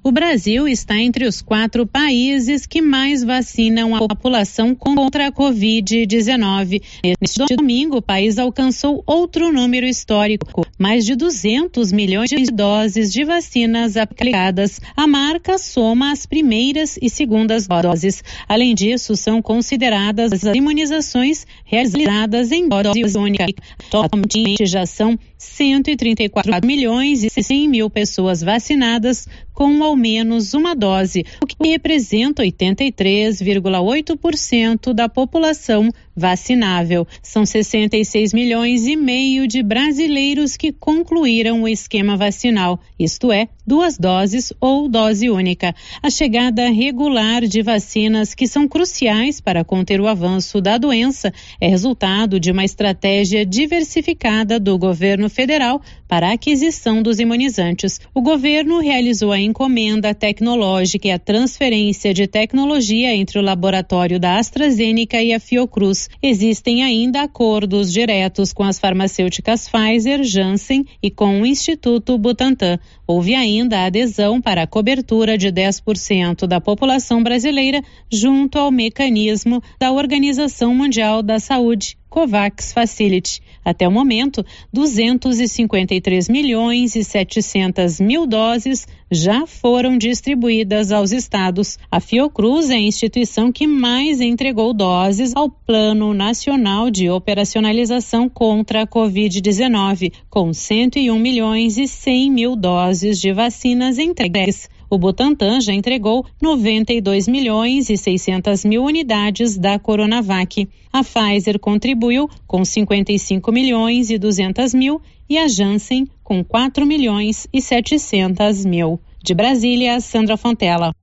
O 0.07 0.13
Brasil 0.13 0.69
está 0.69 0.97
entre 1.01 1.27
os 1.27 1.43
quatro 1.43 1.85
países 1.85 2.65
que 2.65 2.81
mais 2.81 3.25
vacinam 3.25 3.93
a 3.93 4.07
população 4.07 4.73
contra 4.73 5.27
a 5.27 5.33
Covid-19. 5.33 6.81
Neste 7.21 7.57
domingo, 7.57 7.97
o 7.97 8.03
país 8.03 8.39
alcançou 8.39 9.03
outro 9.05 9.53
número 9.53 9.85
histórico, 9.85 10.65
mais 10.79 11.05
de 11.05 11.17
200 11.17 11.91
milhões 11.91 12.31
de 12.31 12.45
doses 12.53 13.13
de 13.13 13.25
vacinas 13.25 13.97
aplicadas. 13.97 14.81
A 14.97 15.09
marca 15.09 15.59
soma 15.59 16.13
as 16.13 16.25
primeiras 16.25 16.97
e 17.03 17.11
segundas 17.11 17.67
doses. 17.67 18.23
Além 18.49 18.77
disso, 18.77 19.17
são 19.17 19.43
consideradas 19.43 20.33
as 20.33 20.55
imunizações 20.55 21.45
realizadas 21.65 22.53
em 22.53 22.69
dose 22.69 23.19
única. 23.19 23.47
Atualmente 23.93 24.67
já 24.67 24.87
são 24.87 25.19
134 25.37 26.65
milhões 26.65 27.25
e 27.25 27.43
100 27.43 27.69
mil 27.69 27.91
pessoas 27.91 28.41
vacinadas 28.41 29.27
com 29.53 29.83
menos 29.97 30.55
uma 30.55 30.75
dose, 30.75 31.25
o 31.43 31.47
que 31.47 31.57
representa 31.69 32.43
83,8% 32.43 34.93
da 34.93 35.09
população 35.09 35.91
vacinável. 36.17 37.07
São 37.23 37.45
66 37.45 38.33
milhões 38.33 38.87
e 38.87 38.97
meio 38.97 39.47
de 39.47 39.63
brasileiros 39.63 40.57
que 40.57 40.73
concluíram 40.73 41.63
o 41.63 41.69
esquema 41.69 42.17
vacinal, 42.17 42.81
isto 42.99 43.31
é, 43.31 43.49
duas 43.67 43.99
doses 43.99 44.53
ou 44.61 44.89
dose 44.89 45.29
única. 45.29 45.75
A 46.03 46.09
chegada 46.09 46.71
regular 46.71 47.43
de 47.43 47.63
vacinas 47.63 48.35
que 48.35 48.47
são 48.47 48.67
cruciais 48.67 49.41
para 49.41 49.65
conter 49.65 50.01
o 50.01 50.07
avanço 50.07 50.61
da 50.61 50.79
doença 50.79 51.33
é 51.61 51.69
resultado 51.69 52.41
de 52.41 52.51
uma 52.51 52.65
estratégia 52.65 53.45
diversificada 53.45 54.59
do 54.59 54.79
governo 54.79 55.29
federal 55.29 55.83
para 56.09 56.29
a 56.29 56.33
aquisição 56.33 57.03
dos 57.03 57.19
imunizantes. 57.19 58.01
O 58.15 58.23
governo 58.23 58.79
realizou 58.79 59.33
a 59.33 59.41
encomenda 59.41 60.15
tecnológica 60.15 61.09
e 61.09 61.11
a 61.11 61.19
transferência 61.19 62.15
de 62.15 62.27
tecnologia 62.27 63.15
entre 63.15 63.39
o 63.39 63.43
laboratório 63.43 64.21
da 64.21 64.39
AstraZeneca 64.39 65.21
e 65.23 65.33
a 65.33 65.41
Fiocruz. 65.41 66.06
Existem 66.23 66.83
ainda 66.83 67.23
acordos 67.23 67.93
diretos 67.93 68.53
com 68.53 68.63
as 68.63 68.79
farmacêuticas 68.79 69.69
Pfizer, 69.69 70.23
Janssen 70.25 70.85
e 71.03 71.11
com 71.11 71.41
o 71.41 71.47
Instituto 71.47 72.17
Butantan. 72.19 72.79
Houve 73.07 73.35
ainda 73.35 73.85
adesão 73.85 74.41
para 74.41 74.63
a 74.63 74.67
cobertura 74.67 75.39
de 75.39 75.49
10% 75.49 76.47
da 76.47 76.61
população 76.61 77.23
brasileira 77.23 77.83
junto 78.11 78.59
ao 78.59 78.71
mecanismo 78.71 79.63
da 79.79 79.93
Organização 79.93 80.75
Mundial 80.75 81.23
da 81.23 81.39
Saúde, 81.39 81.97
COVAX 82.09 82.73
Facility. 82.73 83.41
Até 83.67 83.89
o 83.89 83.91
momento, 83.91 84.47
253 84.73 86.29
milhões 86.29 86.95
e 86.95 87.03
700 87.03 87.99
mil 87.99 88.25
doses 88.25 88.87
já 89.11 89.45
foram 89.45 89.99
distribuídas 89.99 90.93
aos 90.93 91.11
estados. 91.11 91.77
A 91.91 91.99
Fiocruz 91.99 92.71
é 92.71 92.77
a 92.77 92.81
instituição 92.81 93.51
que 93.51 93.67
mais 93.67 94.21
entregou 94.21 94.73
doses 94.73 95.35
ao 95.35 95.51
Plano 95.51 96.15
Nacional 96.15 96.93
de 96.93 97.11
Operacionalização 97.11 98.29
contra 98.29 98.83
a 98.83 98.87
Covid-19, 98.87 100.13
com 100.31 100.53
101 100.53 101.19
milhões 101.19 101.77
e 101.77 101.89
100 101.89 102.31
mil 102.31 102.55
doses 102.55 103.21
de 103.21 103.33
vacinas 103.33 103.99
entregues. 103.99 104.69
O 104.89 104.99
Butantan 104.99 105.61
já 105.61 105.73
entregou 105.73 106.25
92 106.41 107.27
milhões 107.27 107.91
e 107.91 107.97
600 107.97 108.65
mil 108.65 108.85
unidades 108.85 109.59
da 109.59 109.79
Coronavac. 109.79 110.69
A 110.93 111.03
Pfizer 111.03 111.59
contribuiu 111.59 112.31
com 112.47 112.65
55 112.65 113.51
milhões 113.51 114.11
e 114.11 114.19
200 114.19 114.73
mil 114.75 115.03
e 115.29 115.39
a 115.39 115.49
Janssen 115.49 116.07
com 116.23 116.45
4 116.45 116.87
milhões 116.87 117.49
e 117.53 117.61
700 117.61 118.65
mil. 118.65 119.01
De 119.23 119.35
Brasília, 119.35 120.01
Sandra 120.01 120.37
Fontela. 120.37 120.95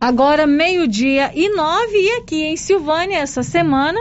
Agora 0.00 0.46
meio-dia 0.46 1.30
e 1.34 1.48
nove 1.48 1.96
e 1.96 2.18
aqui 2.18 2.42
em 2.42 2.56
Silvânia 2.56 3.18
essa 3.18 3.42
semana 3.42 4.00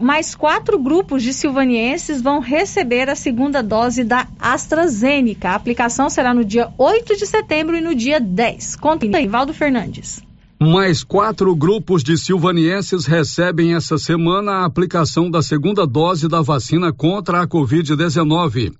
mais 0.00 0.34
quatro 0.34 0.78
grupos 0.78 1.22
de 1.22 1.32
silvanienses 1.32 2.22
vão 2.22 2.40
receber 2.40 3.08
a 3.10 3.14
segunda 3.14 3.62
dose 3.62 4.02
da 4.02 4.26
AstraZeneca. 4.38 5.50
A 5.50 5.54
aplicação 5.54 6.08
será 6.08 6.32
no 6.32 6.44
dia 6.44 6.72
8 6.78 7.16
de 7.16 7.26
setembro 7.26 7.76
e 7.76 7.80
no 7.80 7.94
dia 7.94 8.18
10. 8.18 8.76
Conta 8.76 9.18
aí, 9.18 9.26
Valdo 9.26 9.52
Fernandes. 9.52 10.22
Mais 10.58 11.04
quatro 11.04 11.54
grupos 11.54 12.02
de 12.02 12.18
silvanienses 12.18 13.06
recebem 13.06 13.74
essa 13.74 13.96
semana 13.96 14.52
a 14.52 14.64
aplicação 14.64 15.30
da 15.30 15.40
segunda 15.42 15.86
dose 15.86 16.28
da 16.28 16.42
vacina 16.42 16.92
contra 16.92 17.42
a 17.42 17.46
Covid-19. 17.46 18.72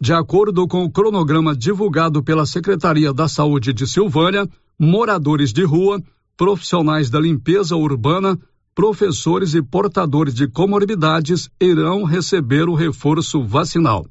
De 0.00 0.12
acordo 0.12 0.66
com 0.66 0.84
o 0.84 0.90
cronograma 0.90 1.54
divulgado 1.54 2.22
pela 2.22 2.46
Secretaria 2.46 3.12
da 3.12 3.28
Saúde 3.28 3.72
de 3.72 3.86
Silvânia, 3.86 4.48
moradores 4.78 5.52
de 5.52 5.62
rua, 5.62 6.02
profissionais 6.36 7.10
da 7.10 7.20
limpeza 7.20 7.76
urbana, 7.76 8.38
professores 8.74 9.54
e 9.54 9.62
portadores 9.62 10.34
de 10.34 10.46
comorbidades 10.46 11.50
irão 11.60 12.04
receber 12.04 12.68
o 12.68 12.74
reforço 12.74 13.42
vacinal. 13.42 14.06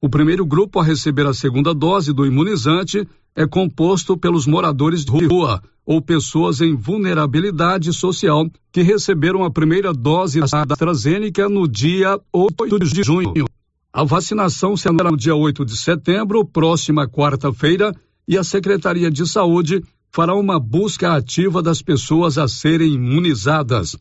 O 0.00 0.08
primeiro 0.08 0.44
grupo 0.44 0.80
a 0.80 0.84
receber 0.84 1.26
a 1.26 1.32
segunda 1.32 1.72
dose 1.72 2.12
do 2.12 2.26
imunizante 2.26 3.06
é 3.34 3.46
composto 3.46 4.16
pelos 4.16 4.46
moradores 4.46 5.04
de 5.04 5.26
rua 5.26 5.62
ou 5.86 6.00
pessoas 6.00 6.60
em 6.60 6.74
vulnerabilidade 6.74 7.92
social 7.92 8.48
que 8.70 8.82
receberam 8.82 9.44
a 9.44 9.50
primeira 9.50 9.92
dose 9.92 10.40
da 10.40 10.64
AstraZeneca 10.68 11.48
no 11.48 11.66
dia 11.66 12.18
8 12.32 12.78
de 12.78 13.02
junho. 13.02 13.46
A 13.92 14.04
vacinação 14.04 14.76
será 14.76 15.10
no 15.10 15.16
dia 15.16 15.34
8 15.34 15.64
de 15.64 15.76
setembro, 15.76 16.44
próxima 16.44 17.06
quarta-feira, 17.06 17.94
e 18.26 18.38
a 18.38 18.44
Secretaria 18.44 19.10
de 19.10 19.26
Saúde 19.26 19.82
fará 20.14 20.34
uma 20.34 20.60
busca 20.60 21.16
ativa 21.16 21.62
das 21.62 21.80
pessoas 21.80 22.36
a 22.36 22.46
serem 22.46 22.92
imunizadas. 22.92 23.96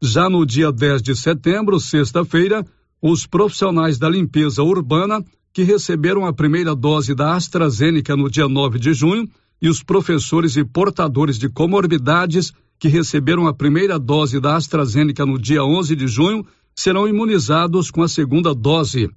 Já 0.00 0.30
no 0.30 0.46
dia 0.46 0.72
10 0.72 1.02
de 1.02 1.14
setembro, 1.14 1.78
sexta-feira, 1.78 2.66
os 3.00 3.26
profissionais 3.26 3.98
da 3.98 4.08
limpeza 4.08 4.62
urbana 4.62 5.22
que 5.52 5.62
receberam 5.62 6.24
a 6.24 6.32
primeira 6.32 6.74
dose 6.74 7.14
da 7.14 7.34
AstraZeneca 7.34 8.16
no 8.16 8.30
dia 8.30 8.48
9 8.48 8.78
de 8.78 8.94
junho 8.94 9.28
e 9.60 9.68
os 9.68 9.82
professores 9.82 10.56
e 10.56 10.64
portadores 10.64 11.38
de 11.38 11.50
comorbidades 11.50 12.52
que 12.78 12.88
receberam 12.88 13.46
a 13.46 13.52
primeira 13.52 13.98
dose 13.98 14.40
da 14.40 14.56
AstraZeneca 14.56 15.26
no 15.26 15.38
dia 15.38 15.62
11 15.62 15.94
de 15.94 16.08
junho 16.08 16.46
serão 16.74 17.06
imunizados 17.06 17.90
com 17.90 18.02
a 18.02 18.08
segunda 18.08 18.54
dose. 18.54 19.10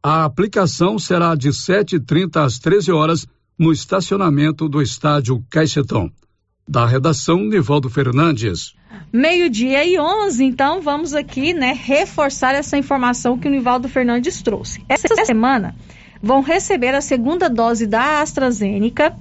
A 0.00 0.24
aplicação 0.24 1.00
será 1.00 1.34
de 1.34 1.48
7h30 1.48 2.36
às 2.36 2.60
13 2.60 2.92
horas 2.92 3.26
no 3.60 3.70
estacionamento 3.70 4.70
do 4.70 4.80
estádio 4.80 5.44
Caixetão. 5.50 6.10
Da 6.66 6.86
redação, 6.86 7.40
Nivaldo 7.40 7.90
Fernandes. 7.90 8.74
Meio-dia 9.12 9.84
e 9.84 9.98
11, 9.98 10.42
então 10.42 10.80
vamos 10.80 11.12
aqui, 11.12 11.52
né, 11.52 11.78
reforçar 11.78 12.54
essa 12.54 12.78
informação 12.78 13.38
que 13.38 13.46
o 13.46 13.50
Nivaldo 13.50 13.86
Fernandes 13.86 14.40
trouxe. 14.40 14.82
Essa 14.88 15.26
semana 15.26 15.76
vão 16.22 16.40
receber 16.40 16.94
a 16.94 17.02
segunda 17.02 17.50
dose 17.50 17.86
da 17.86 18.22
AstraZeneca 18.22 19.14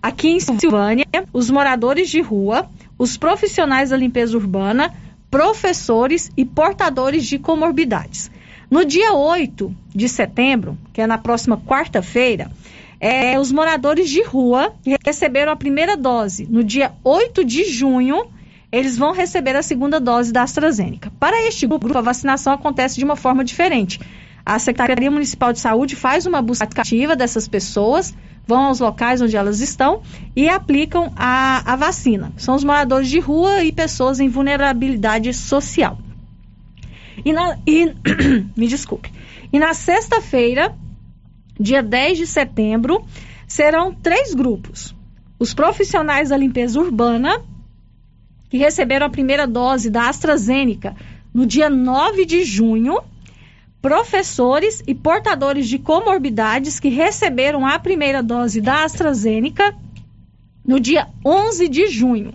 aqui 0.00 0.28
em 0.28 0.38
Silvânia, 0.38 1.06
os 1.32 1.50
moradores 1.50 2.08
de 2.08 2.20
rua, 2.20 2.70
os 2.96 3.16
profissionais 3.16 3.90
da 3.90 3.96
limpeza 3.96 4.36
urbana, 4.36 4.94
professores 5.28 6.30
e 6.36 6.44
portadores 6.44 7.26
de 7.26 7.40
comorbidades. 7.40 8.30
No 8.70 8.84
dia 8.84 9.14
8 9.14 9.74
de 9.88 10.08
setembro, 10.08 10.78
que 10.92 11.00
é 11.00 11.08
na 11.08 11.18
próxima 11.18 11.56
quarta-feira, 11.56 12.52
é, 13.00 13.40
os 13.40 13.50
moradores 13.50 14.10
de 14.10 14.22
rua 14.22 14.74
que 14.82 14.94
receberam 15.04 15.50
a 15.50 15.56
primeira 15.56 15.96
dose 15.96 16.46
no 16.50 16.62
dia 16.62 16.92
8 17.02 17.42
de 17.44 17.64
junho, 17.64 18.26
eles 18.70 18.98
vão 18.98 19.12
receber 19.12 19.56
a 19.56 19.62
segunda 19.62 19.98
dose 19.98 20.30
da 20.32 20.42
AstraZeneca. 20.42 21.10
Para 21.18 21.42
este 21.46 21.66
grupo, 21.66 21.96
a 21.96 22.02
vacinação 22.02 22.52
acontece 22.52 22.98
de 22.98 23.04
uma 23.04 23.16
forma 23.16 23.42
diferente. 23.42 23.98
A 24.44 24.58
Secretaria 24.58 25.10
Municipal 25.10 25.52
de 25.52 25.60
Saúde 25.60 25.96
faz 25.96 26.26
uma 26.26 26.42
busca 26.42 26.64
ativa 26.64 27.16
dessas 27.16 27.48
pessoas, 27.48 28.14
vão 28.46 28.64
aos 28.64 28.80
locais 28.80 29.22
onde 29.22 29.36
elas 29.36 29.60
estão 29.60 30.02
e 30.36 30.48
aplicam 30.48 31.12
a, 31.16 31.72
a 31.72 31.76
vacina. 31.76 32.32
São 32.36 32.54
os 32.54 32.64
moradores 32.64 33.08
de 33.08 33.18
rua 33.18 33.64
e 33.64 33.72
pessoas 33.72 34.20
em 34.20 34.28
vulnerabilidade 34.28 35.32
social. 35.32 35.98
E, 37.24 37.32
na, 37.32 37.58
e 37.66 37.94
me 38.56 38.66
desculpe. 38.66 39.10
E 39.52 39.58
na 39.58 39.74
sexta-feira, 39.74 40.74
dia 41.60 41.82
10 41.82 42.18
de 42.18 42.26
setembro, 42.26 43.04
serão 43.46 43.92
três 43.92 44.32
grupos. 44.32 44.94
Os 45.38 45.52
profissionais 45.52 46.30
da 46.30 46.36
limpeza 46.36 46.80
urbana, 46.80 47.40
que 48.48 48.56
receberam 48.56 49.06
a 49.06 49.10
primeira 49.10 49.46
dose 49.46 49.90
da 49.90 50.08
AstraZeneca 50.08 50.96
no 51.32 51.46
dia 51.46 51.68
9 51.68 52.24
de 52.24 52.44
junho, 52.44 52.98
professores 53.80 54.82
e 54.86 54.94
portadores 54.94 55.68
de 55.68 55.78
comorbidades 55.78 56.80
que 56.80 56.88
receberam 56.88 57.66
a 57.66 57.78
primeira 57.78 58.22
dose 58.22 58.60
da 58.60 58.84
AstraZeneca 58.84 59.74
no 60.64 60.80
dia 60.80 61.08
11 61.24 61.68
de 61.68 61.86
junho. 61.88 62.34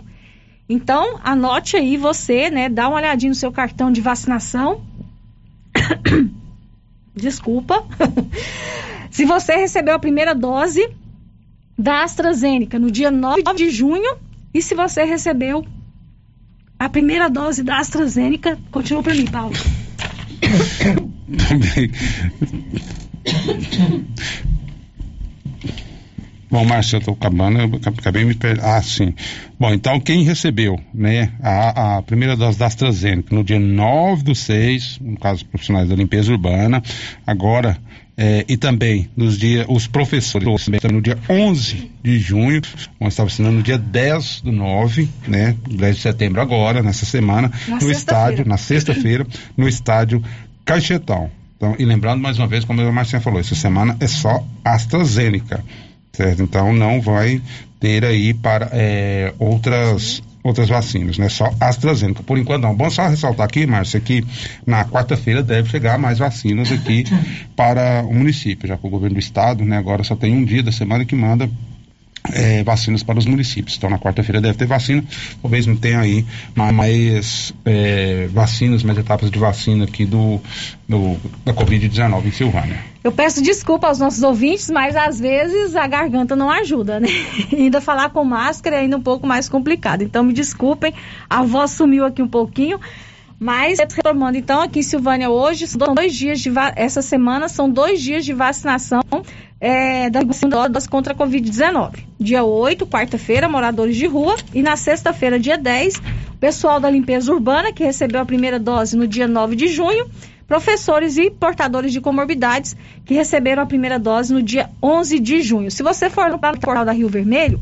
Então, 0.68 1.20
anote 1.22 1.76
aí 1.76 1.96
você, 1.96 2.50
né, 2.50 2.68
dá 2.68 2.88
uma 2.88 2.96
olhadinha 2.96 3.30
no 3.30 3.36
seu 3.36 3.52
cartão 3.52 3.92
de 3.92 4.00
vacinação. 4.00 4.82
Desculpa. 7.14 7.86
Se 9.16 9.24
você 9.24 9.56
recebeu 9.56 9.94
a 9.94 9.98
primeira 9.98 10.34
dose 10.34 10.86
da 11.78 12.04
AstraZeneca 12.04 12.78
no 12.78 12.90
dia 12.90 13.10
9 13.10 13.54
de 13.54 13.70
junho 13.70 14.18
e 14.52 14.60
se 14.60 14.74
você 14.74 15.04
recebeu 15.04 15.64
a 16.78 16.86
primeira 16.86 17.30
dose 17.30 17.62
da 17.62 17.78
AstraZeneca, 17.78 18.58
continua 18.70 19.02
para 19.02 19.14
mim, 19.14 19.24
Paulo. 19.24 19.54
Bom, 26.50 26.66
Márcio, 26.66 26.96
eu 26.96 27.00
estou 27.00 27.14
acabando, 27.14 27.58
eu 27.58 27.70
acabei 27.98 28.22
me 28.22 28.34
per... 28.34 28.62
Ah, 28.62 28.82
sim. 28.82 29.14
Bom, 29.58 29.72
então 29.72 29.98
quem 29.98 30.24
recebeu, 30.24 30.78
né, 30.92 31.32
a, 31.42 31.96
a 31.96 32.02
primeira 32.02 32.36
dose 32.36 32.58
da 32.58 32.66
AstraZeneca 32.66 33.34
no 33.34 33.42
dia 33.42 33.58
9 33.58 34.24
do 34.24 34.34
6, 34.34 34.98
no 35.00 35.18
caso 35.18 35.46
profissionais 35.46 35.88
da 35.88 35.94
limpeza 35.94 36.30
urbana, 36.30 36.82
agora, 37.26 37.78
é, 38.16 38.44
e 38.48 38.56
também 38.56 39.08
nos 39.16 39.38
dias, 39.38 39.66
os 39.68 39.86
professores, 39.86 40.68
no 40.90 41.02
dia 41.02 41.18
11 41.28 41.90
de 42.02 42.18
junho, 42.18 42.62
vamos 42.98 43.14
estar 43.14 43.24
vacinando 43.24 43.56
no 43.56 43.62
dia 43.62 43.78
10 43.78 44.42
do 44.42 44.52
9, 44.52 45.08
né, 45.28 45.56
10 45.68 45.96
de 45.96 46.02
setembro 46.02 46.40
agora, 46.40 46.82
nessa 46.82 47.04
semana, 47.04 47.50
na 47.68 47.78
no 47.78 47.90
estádio, 47.90 48.46
na 48.46 48.56
sexta-feira, 48.56 49.26
no 49.56 49.68
estádio 49.68 50.22
Caixetão. 50.64 51.30
Então, 51.56 51.74
e 51.78 51.84
lembrando 51.84 52.20
mais 52.20 52.38
uma 52.38 52.46
vez, 52.46 52.64
como 52.64 52.80
a 52.80 52.92
Marcinha 52.92 53.20
falou, 53.20 53.40
essa 53.40 53.54
semana 53.54 53.96
é 54.00 54.06
só 54.06 54.44
AstraZeneca 54.64 55.64
certo? 56.16 56.42
Então 56.42 56.72
não 56.72 57.00
vai 57.00 57.42
ter 57.78 58.04
aí 58.04 58.32
para 58.32 58.70
é, 58.72 59.34
outras 59.38 60.22
outras 60.46 60.68
vacinas, 60.68 61.18
né? 61.18 61.28
Só 61.28 61.52
AstraZeneca. 61.60 62.22
Por 62.22 62.38
enquanto 62.38 62.62
não. 62.62 62.74
Bom 62.74 62.90
só 62.90 63.08
ressaltar 63.08 63.46
aqui, 63.46 63.66
Márcia, 63.66 64.00
que 64.00 64.24
na 64.66 64.84
quarta-feira 64.84 65.42
deve 65.42 65.68
chegar 65.68 65.98
mais 65.98 66.18
vacinas 66.18 66.70
aqui 66.72 67.04
para 67.56 68.02
o 68.04 68.14
município, 68.14 68.68
já 68.68 68.76
que 68.76 68.86
o 68.86 68.90
governo 68.90 69.14
do 69.14 69.20
estado, 69.20 69.64
né, 69.64 69.76
agora 69.76 70.04
só 70.04 70.16
tem 70.16 70.32
um 70.32 70.44
dia 70.44 70.62
da 70.62 70.72
semana 70.72 71.04
que 71.04 71.14
manda 71.14 71.48
é, 72.32 72.62
vacinas 72.62 73.02
para 73.02 73.18
os 73.18 73.26
municípios. 73.26 73.76
Então, 73.76 73.90
na 73.90 73.98
quarta-feira 73.98 74.40
deve 74.40 74.58
ter 74.58 74.66
vacina. 74.66 75.04
Talvez 75.40 75.66
não 75.66 75.76
tenha 75.76 76.00
aí 76.00 76.24
mais 76.54 77.52
é, 77.64 78.28
vacinas, 78.32 78.82
mais 78.82 78.98
etapas 78.98 79.30
de 79.30 79.38
vacina 79.38 79.84
aqui 79.84 80.04
do, 80.04 80.40
do 80.88 81.16
da 81.44 81.52
Covid-19 81.52 82.26
em 82.26 82.32
Silvânia. 82.32 82.78
Eu 83.02 83.12
peço 83.12 83.42
desculpa 83.42 83.86
aos 83.86 83.98
nossos 83.98 84.22
ouvintes, 84.22 84.68
mas 84.70 84.96
às 84.96 85.20
vezes 85.20 85.76
a 85.76 85.86
garganta 85.86 86.34
não 86.34 86.50
ajuda, 86.50 86.98
né? 86.98 87.08
ainda 87.52 87.80
falar 87.80 88.10
com 88.10 88.24
máscara 88.24 88.76
é 88.76 88.80
ainda 88.80 88.96
um 88.96 89.02
pouco 89.02 89.26
mais 89.26 89.48
complicado. 89.48 90.02
Então, 90.02 90.24
me 90.24 90.32
desculpem, 90.32 90.92
a 91.30 91.42
voz 91.42 91.70
sumiu 91.72 92.04
aqui 92.04 92.22
um 92.22 92.28
pouquinho. 92.28 92.80
Mas, 93.38 93.78
retomando, 93.78 94.38
então, 94.38 94.62
aqui 94.62 94.78
em 94.78 94.82
Silvânia 94.82 95.28
hoje, 95.28 95.66
são 95.66 95.94
dois 95.94 96.14
dias 96.14 96.40
de 96.40 96.50
essa 96.74 97.02
semana 97.02 97.48
são 97.48 97.68
dois 97.70 98.00
dias 98.00 98.24
de 98.24 98.32
vacinação 98.32 99.02
é, 99.60 100.10
da 100.10 100.20
segunda 100.32 100.68
dose 100.68 100.88
contra 100.88 101.12
a 101.12 101.16
Covid-19. 101.16 101.98
Dia 102.18 102.44
8, 102.44 102.86
quarta-feira, 102.86 103.48
moradores 103.48 103.96
de 103.96 104.06
rua. 104.06 104.36
E 104.54 104.62
na 104.62 104.76
sexta-feira, 104.76 105.38
dia 105.38 105.56
10, 105.56 106.00
pessoal 106.38 106.78
da 106.78 106.90
limpeza 106.90 107.32
urbana, 107.32 107.72
que 107.72 107.84
recebeu 107.84 108.20
a 108.20 108.26
primeira 108.26 108.58
dose 108.58 108.96
no 108.96 109.06
dia 109.06 109.26
9 109.26 109.56
de 109.56 109.68
junho. 109.68 110.06
Professores 110.46 111.16
e 111.16 111.30
portadores 111.30 111.92
de 111.92 112.00
comorbidades 112.00 112.76
que 113.04 113.14
receberam 113.14 113.64
a 113.64 113.66
primeira 113.66 113.98
dose 113.98 114.32
no 114.32 114.40
dia 114.40 114.70
11 114.80 115.18
de 115.18 115.42
junho. 115.42 115.68
Se 115.70 115.82
você 115.82 116.08
for 116.08 116.30
no 116.30 116.38
portal 116.38 116.84
da 116.84 116.92
Rio 116.92 117.08
Vermelho, 117.08 117.60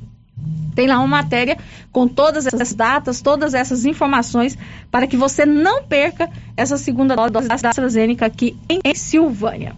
tem 0.75 0.87
lá 0.87 0.99
uma 0.99 1.07
matéria 1.07 1.57
com 1.91 2.07
todas 2.07 2.45
essas 2.45 2.73
datas, 2.73 3.21
todas 3.21 3.53
essas 3.53 3.85
informações, 3.85 4.57
para 4.91 5.07
que 5.07 5.17
você 5.17 5.45
não 5.45 5.83
perca 5.83 6.29
essa 6.55 6.77
segunda 6.77 7.15
dose 7.15 7.47
da 7.47 7.55
AstraZeneca 7.55 8.25
aqui 8.25 8.55
em 8.69 8.93
Silvânia. 8.93 9.75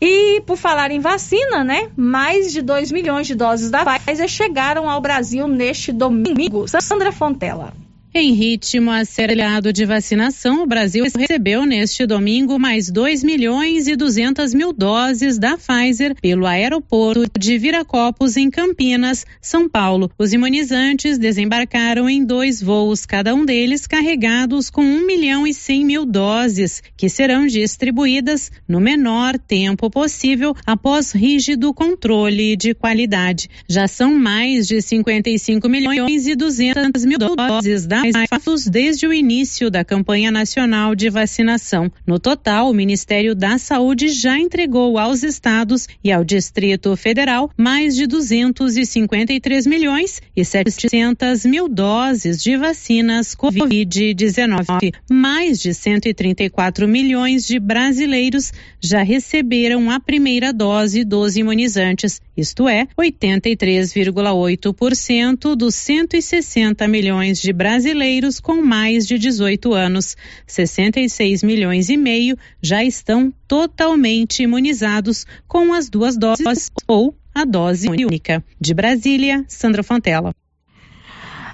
E 0.00 0.40
por 0.42 0.56
falar 0.56 0.92
em 0.92 1.00
vacina, 1.00 1.64
né? 1.64 1.88
Mais 1.96 2.52
de 2.52 2.62
2 2.62 2.92
milhões 2.92 3.26
de 3.26 3.34
doses 3.34 3.68
da 3.68 3.84
Pfizer 3.84 4.28
chegaram 4.28 4.88
ao 4.88 5.00
Brasil 5.00 5.48
neste 5.48 5.92
domingo. 5.92 6.66
Sandra 6.68 7.10
Fontela. 7.10 7.72
Em 8.14 8.32
ritmo 8.32 8.90
acelerado 8.90 9.70
de 9.70 9.84
vacinação, 9.84 10.62
o 10.62 10.66
Brasil 10.66 11.04
recebeu 11.14 11.66
neste 11.66 12.06
domingo 12.06 12.58
mais 12.58 12.90
2 12.90 13.22
milhões 13.22 13.86
e 13.86 13.94
200 13.94 14.54
mil 14.54 14.72
doses 14.72 15.38
da 15.38 15.58
Pfizer 15.58 16.14
pelo 16.20 16.46
aeroporto 16.46 17.38
de 17.38 17.58
Viracopos, 17.58 18.38
em 18.38 18.50
Campinas, 18.50 19.26
São 19.42 19.68
Paulo. 19.68 20.10
Os 20.18 20.32
imunizantes 20.32 21.18
desembarcaram 21.18 22.08
em 22.08 22.24
dois 22.24 22.62
voos, 22.62 23.04
cada 23.04 23.34
um 23.34 23.44
deles 23.44 23.86
carregados 23.86 24.70
com 24.70 24.82
1 24.82 25.06
milhão 25.06 25.46
e 25.46 25.52
100 25.52 25.84
mil 25.84 26.06
doses, 26.06 26.82
que 26.96 27.10
serão 27.10 27.46
distribuídas 27.46 28.50
no 28.66 28.80
menor 28.80 29.38
tempo 29.38 29.90
possível 29.90 30.54
após 30.66 31.12
rígido 31.12 31.74
controle 31.74 32.56
de 32.56 32.72
qualidade. 32.72 33.50
Já 33.68 33.86
são 33.86 34.14
mais 34.14 34.66
de 34.66 34.80
55 34.80 35.68
milhões 35.68 36.26
e 36.26 36.34
200 36.34 37.04
mil 37.04 37.18
doses 37.18 37.86
da 37.86 37.97
fatos 38.28 38.66
desde 38.66 39.06
o 39.06 39.12
início 39.12 39.70
da 39.70 39.84
campanha 39.84 40.30
nacional 40.30 40.94
de 40.94 41.10
vacinação. 41.10 41.90
No 42.06 42.18
total, 42.18 42.70
o 42.70 42.74
Ministério 42.74 43.34
da 43.34 43.58
Saúde 43.58 44.08
já 44.08 44.38
entregou 44.38 44.96
aos 44.98 45.22
estados 45.22 45.86
e 46.02 46.10
ao 46.12 46.24
Distrito 46.24 46.96
Federal 46.96 47.50
mais 47.56 47.94
de 47.96 48.06
253 48.06 49.66
milhões 49.66 50.22
e 50.36 50.44
700 50.44 51.44
mil 51.44 51.68
doses 51.68 52.40
de 52.42 52.56
vacinas 52.56 53.34
Covid-19. 53.34 54.94
Mais 55.10 55.58
de 55.58 55.74
134 55.74 56.86
milhões 56.86 57.44
de 57.46 57.58
brasileiros 57.58 58.52
já 58.80 59.02
receberam 59.02 59.90
a 59.90 59.98
primeira 59.98 60.52
dose 60.52 61.04
dos 61.04 61.36
imunizantes, 61.36 62.20
isto 62.36 62.68
é, 62.68 62.86
83,8% 62.96 65.56
dos 65.56 65.74
160 65.74 66.86
milhões 66.86 67.40
de 67.40 67.52
brasileiros 67.52 67.87
brasileiros 67.88 68.38
com 68.38 68.60
mais 68.60 69.06
de 69.06 69.18
18 69.18 69.72
anos. 69.72 70.16
66 70.46 71.42
milhões 71.42 71.88
e 71.88 71.96
meio 71.96 72.36
já 72.60 72.84
estão 72.84 73.32
totalmente 73.46 74.42
imunizados 74.42 75.24
com 75.46 75.72
as 75.72 75.88
duas 75.88 76.16
doses 76.16 76.70
ou 76.86 77.14
a 77.34 77.44
dose 77.44 77.88
única. 77.88 78.44
De 78.60 78.74
Brasília, 78.74 79.44
Sandra 79.48 79.82
Fontela. 79.82 80.34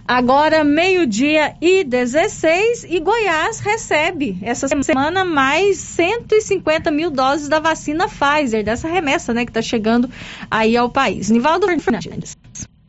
Agora, 0.06 0.64
meio-dia 0.64 1.56
e 1.62 1.82
16, 1.82 2.84
e 2.90 3.00
Goiás 3.00 3.60
recebe 3.60 4.36
essa 4.42 4.68
semana 4.82 5.24
mais 5.24 5.78
150 5.78 6.90
mil 6.90 7.10
doses 7.10 7.48
da 7.48 7.58
vacina 7.58 8.06
Pfizer, 8.06 8.62
dessa 8.62 8.86
remessa 8.86 9.32
né, 9.32 9.46
que 9.46 9.50
está 9.50 9.62
chegando 9.62 10.10
aí 10.50 10.76
ao 10.76 10.90
país. 10.90 11.30
Nivaldo 11.30 11.66
Fernandes. 11.80 12.36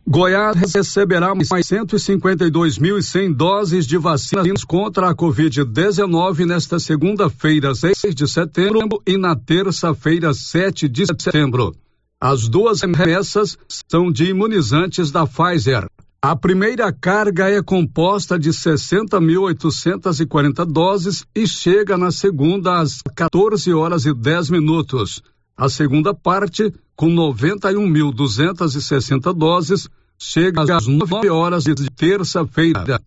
Goiás 0.08 0.72
receberá 0.72 1.34
mais 1.34 1.50
152.100 1.50 3.34
doses 3.34 3.88
de 3.88 3.98
vacinas 3.98 4.64
contra 4.64 5.10
a 5.10 5.16
Covid-19 5.16 6.46
nesta 6.46 6.80
segunda-feira, 6.80 7.74
6 7.74 8.14
de 8.14 8.28
setembro, 8.28 9.02
e 9.04 9.18
na 9.18 9.36
terça-feira, 9.36 10.32
7 10.32 10.88
de 10.88 11.08
setembro. 11.08 11.76
As 12.22 12.48
duas 12.48 12.82
remessas 12.82 13.58
são 13.90 14.12
de 14.12 14.26
imunizantes 14.26 15.10
da 15.10 15.26
Pfizer. 15.26 15.88
A 16.22 16.36
primeira 16.36 16.94
carga 16.94 17.50
é 17.50 17.64
composta 17.64 18.38
de 18.38 18.52
60.840 18.52 20.72
doses 20.72 21.26
e 21.34 21.48
chega 21.48 21.98
na 21.98 22.12
segunda 22.12 22.80
às 22.80 23.02
14 23.16 23.74
horas 23.74 24.06
e 24.06 24.14
10 24.14 24.52
minutos. 24.52 25.24
A 25.58 25.70
segunda 25.70 26.14
parte, 26.14 26.74
com 26.98 27.08
91.260 27.08 29.34
doses, 29.34 29.88
chega 30.20 30.64
às 30.64 30.86
9 30.86 31.30
horas 31.30 31.64
de 31.64 31.74
terça-feira. 31.92 33.00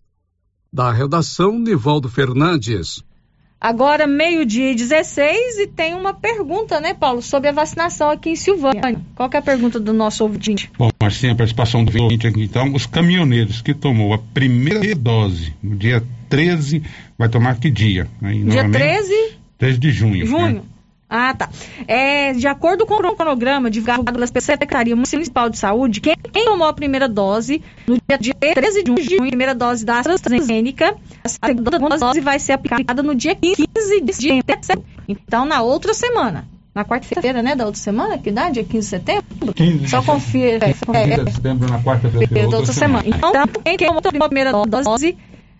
Da 0.73 0.91
redação, 0.91 1.59
Nivaldo 1.59 2.09
Fernandes. 2.09 3.03
Agora, 3.61 4.07
meio-dia 4.07 4.71
e 4.71 4.75
16, 4.75 5.59
e 5.59 5.67
tem 5.67 5.93
uma 5.93 6.11
pergunta, 6.11 6.79
né, 6.79 6.95
Paulo, 6.95 7.21
sobre 7.21 7.49
a 7.49 7.51
vacinação 7.51 8.09
aqui 8.09 8.31
em 8.31 8.35
Silvânia. 8.35 8.99
Qual 9.13 9.29
é 9.31 9.37
a 9.37 9.41
pergunta 9.41 9.79
do 9.79 9.93
nosso 9.93 10.23
ouvinte? 10.23 10.71
Bom, 10.75 10.89
Marcinha, 10.99 11.33
a 11.33 11.35
participação 11.35 11.83
do 11.83 12.01
ouvinte 12.01 12.25
aqui, 12.25 12.41
então, 12.41 12.73
os 12.73 12.87
caminhoneiros 12.87 13.61
que 13.61 13.75
tomou 13.75 14.11
a 14.13 14.17
primeira 14.17 14.95
dose 14.95 15.53
no 15.61 15.75
dia 15.75 16.03
13, 16.29 16.81
vai 17.15 17.29
tomar 17.29 17.59
que 17.59 17.69
dia? 17.69 18.07
Aí, 18.23 18.43
dia 18.43 18.67
13? 18.67 19.37
13 19.57 19.77
de 19.77 19.91
junho. 19.91 20.25
Junho. 20.25 20.53
Né? 20.53 20.63
Ah, 21.09 21.33
tá. 21.33 21.49
É, 21.87 22.33
de 22.33 22.47
acordo 22.47 22.85
com 22.85 22.93
o 22.93 23.15
cronograma 23.15 23.71
divulgado 23.71 24.03
pela 24.03 24.27
Secretaria 24.27 24.95
Municipal 24.95 25.49
de 25.49 25.57
Saúde, 25.57 26.01
quem, 26.01 26.15
quem 26.31 26.45
tomou 26.45 26.67
a 26.67 26.73
primeira 26.73 27.09
dose 27.09 27.63
no 27.87 27.97
dia 28.19 28.35
13 28.35 28.83
de 28.83 29.01
junho, 29.01 29.23
a 29.23 29.27
primeira 29.27 29.55
dose 29.55 29.83
da 29.83 29.99
AstraZeneca, 29.99 30.95
a 31.23 31.27
segunda 31.27 31.79
dose 31.97 32.21
vai 32.21 32.37
ser 32.37 32.53
aplicada 32.53 33.01
no 33.01 33.15
dia 33.15 33.33
15 33.35 34.01
de 34.03 34.13
setembro. 34.13 34.85
Então, 35.07 35.45
na 35.45 35.61
outra 35.63 35.95
semana. 35.95 36.47
Na 36.75 36.85
quarta-feira, 36.85 37.41
né? 37.41 37.55
Da 37.55 37.65
outra 37.65 37.81
semana? 37.81 38.19
Que 38.19 38.31
dá? 38.31 38.51
Dia 38.51 38.63
15 38.63 38.77
de 38.77 38.85
setembro? 38.85 39.53
15 39.55 39.87
Só 39.87 40.03
confira. 40.03 40.59
15 40.59 40.83
é, 40.93 41.23
de 41.23 41.31
setembro, 41.33 41.67
na 41.67 41.81
quarta-feira 41.81 42.47
da 42.47 42.57
outra 42.57 42.71
semana. 42.71 43.03
semana. 43.03 43.17
Então, 43.17 43.63
quem 43.63 43.77
tomou 43.77 43.97
a 43.97 44.27
primeira 44.27 44.51
dose 44.51 45.17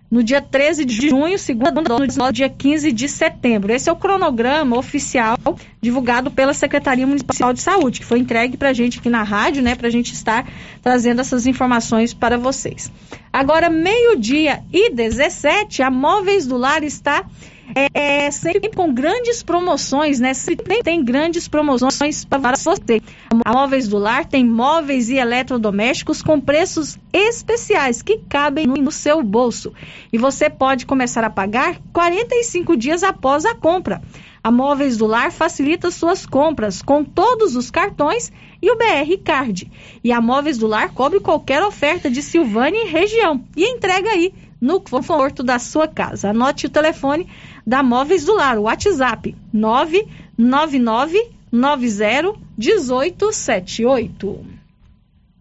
no 0.09 0.23
dia 0.23 0.41
13 0.41 0.85
de 0.85 1.09
junho, 1.09 1.37
segunda 1.37 1.81
dose 1.81 2.17
no 2.17 2.31
dia 2.31 2.49
15 2.49 2.91
de 2.91 3.07
setembro. 3.07 3.71
Esse 3.71 3.89
é 3.89 3.91
o 3.91 3.95
cronograma 3.95 4.77
oficial 4.77 5.37
divulgado 5.79 6.31
pela 6.31 6.53
Secretaria 6.53 7.05
Municipal 7.05 7.53
de 7.53 7.61
Saúde, 7.61 7.99
que 7.99 8.05
foi 8.05 8.19
entregue 8.19 8.57
para 8.57 8.69
a 8.69 8.73
gente 8.73 8.99
aqui 8.99 9.09
na 9.09 9.23
rádio, 9.23 9.61
né, 9.61 9.75
para 9.75 9.87
a 9.87 9.91
gente 9.91 10.13
estar 10.13 10.47
trazendo 10.81 11.21
essas 11.21 11.45
informações 11.45 12.13
para 12.13 12.37
vocês. 12.37 12.91
Agora, 13.31 13.69
meio-dia 13.69 14.63
e 14.73 14.89
17, 14.91 15.83
a 15.83 15.91
Móveis 15.91 16.47
do 16.47 16.57
Lar 16.57 16.83
está 16.83 17.25
é, 17.75 18.25
é, 18.25 18.31
sempre 18.31 18.69
com 18.69 18.93
grandes 18.93 19.43
promoções, 19.43 20.19
né? 20.19 20.33
Sempre 20.33 20.81
tem 20.83 21.03
grandes 21.03 21.47
promoções 21.47 22.25
para 22.25 22.55
você. 22.55 23.01
A 23.45 23.53
Móveis 23.53 23.87
do 23.87 23.97
Lar 23.97 24.25
tem 24.25 24.45
móveis 24.45 25.09
e 25.09 25.15
eletrodomésticos 25.15 26.21
com 26.21 26.39
preços 26.39 26.97
especiais 27.13 28.01
que 28.01 28.19
cabem 28.29 28.65
no 28.65 28.91
seu 28.91 29.21
bolso. 29.21 29.73
E 30.11 30.17
você 30.17 30.49
pode 30.49 30.85
começar 30.85 31.23
a 31.23 31.29
pagar 31.29 31.79
45 31.93 32.75
dias 32.75 33.03
após 33.03 33.45
a 33.45 33.53
compra. 33.53 34.01
A 34.41 34.49
Móveis 34.49 34.95
do 34.97 35.05
Lar 35.05 35.31
facilita 35.31 35.91
suas 35.91 36.25
compras 36.25 36.81
com 36.81 37.03
todos 37.03 37.55
os 37.55 37.69
cartões 37.69 38.31
e 38.61 38.71
o 38.71 38.77
BR 38.77 39.21
Card. 39.23 39.69
E 40.03 40.11
a 40.11 40.21
Móveis 40.21 40.57
do 40.57 40.65
Lar 40.65 40.93
cobre 40.93 41.19
qualquer 41.19 41.61
oferta 41.61 42.09
de 42.09 42.21
Silvânia 42.21 42.83
e 42.83 42.89
região 42.89 43.43
e 43.55 43.65
entrega 43.65 44.09
aí 44.09 44.33
no 44.61 44.79
conforto 44.79 45.43
da 45.43 45.59
sua 45.59 45.87
casa. 45.87 46.29
Anote 46.29 46.65
o 46.65 46.69
telefone 46.69 47.27
da 47.65 47.81
Móveis 47.83 48.25
do 48.25 48.35
Lar, 48.35 48.57
o 48.57 48.63
WhatsApp 48.63 49.35
999 49.53 51.39
90 51.51 52.33
1878. 52.57 54.45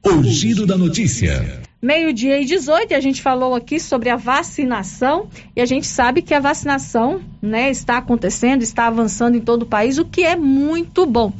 O 0.04 0.22
giro 0.22 0.64
da 0.66 0.78
notícia. 0.78 1.62
Meio-dia 1.80 2.40
e 2.40 2.44
18, 2.44 2.92
a 2.94 3.00
gente 3.00 3.22
falou 3.22 3.54
aqui 3.54 3.78
sobre 3.78 4.10
a 4.10 4.16
vacinação 4.16 5.28
e 5.54 5.60
a 5.60 5.66
gente 5.66 5.86
sabe 5.86 6.22
que 6.22 6.34
a 6.34 6.40
vacinação 6.40 7.20
né, 7.40 7.70
está 7.70 7.98
acontecendo, 7.98 8.62
está 8.62 8.88
avançando 8.88 9.36
em 9.36 9.40
todo 9.40 9.62
o 9.62 9.66
país, 9.66 9.96
o 9.98 10.04
que 10.04 10.22
é 10.22 10.34
muito 10.34 11.06
bom. 11.06 11.32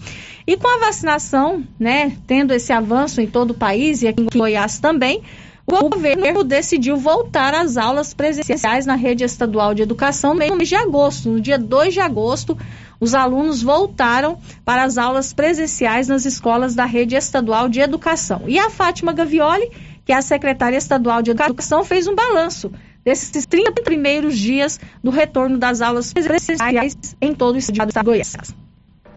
E 0.46 0.56
com 0.56 0.68
a 0.68 0.78
vacinação, 0.78 1.64
né, 1.78 2.16
tendo 2.26 2.54
esse 2.54 2.72
avanço 2.72 3.20
em 3.20 3.26
todo 3.26 3.50
o 3.50 3.54
país 3.54 4.02
e 4.02 4.08
aqui 4.08 4.22
em 4.22 4.38
Goiás 4.38 4.78
também, 4.78 5.22
o 5.70 5.90
governo 5.90 6.42
decidiu 6.42 6.96
voltar 6.96 7.54
às 7.54 7.76
aulas 7.76 8.14
presenciais 8.14 8.86
na 8.86 8.94
rede 8.94 9.22
estadual 9.22 9.74
de 9.74 9.82
educação 9.82 10.32
no 10.32 10.56
mês 10.56 10.68
de 10.68 10.74
agosto. 10.74 11.28
No 11.28 11.40
dia 11.40 11.58
2 11.58 11.92
de 11.92 12.00
agosto, 12.00 12.56
os 12.98 13.14
alunos 13.14 13.62
voltaram 13.62 14.38
para 14.64 14.82
as 14.82 14.96
aulas 14.96 15.32
presenciais 15.34 16.08
nas 16.08 16.24
escolas 16.24 16.74
da 16.74 16.86
rede 16.86 17.14
estadual 17.14 17.68
de 17.68 17.80
educação. 17.80 18.42
E 18.46 18.58
a 18.58 18.70
Fátima 18.70 19.12
Gavioli, 19.12 19.70
que 20.06 20.12
é 20.12 20.16
a 20.16 20.22
secretária 20.22 20.76
estadual 20.76 21.20
de 21.20 21.32
educação, 21.32 21.84
fez 21.84 22.06
um 22.06 22.14
balanço 22.14 22.72
desses 23.04 23.44
30 23.46 23.82
primeiros 23.82 24.38
dias 24.38 24.80
do 25.02 25.10
retorno 25.10 25.58
das 25.58 25.82
aulas 25.82 26.12
presenciais 26.12 26.96
em 27.20 27.34
todo 27.34 27.56
o 27.56 27.58
estado 27.58 27.92
de 27.92 28.02
Goiás. 28.02 28.36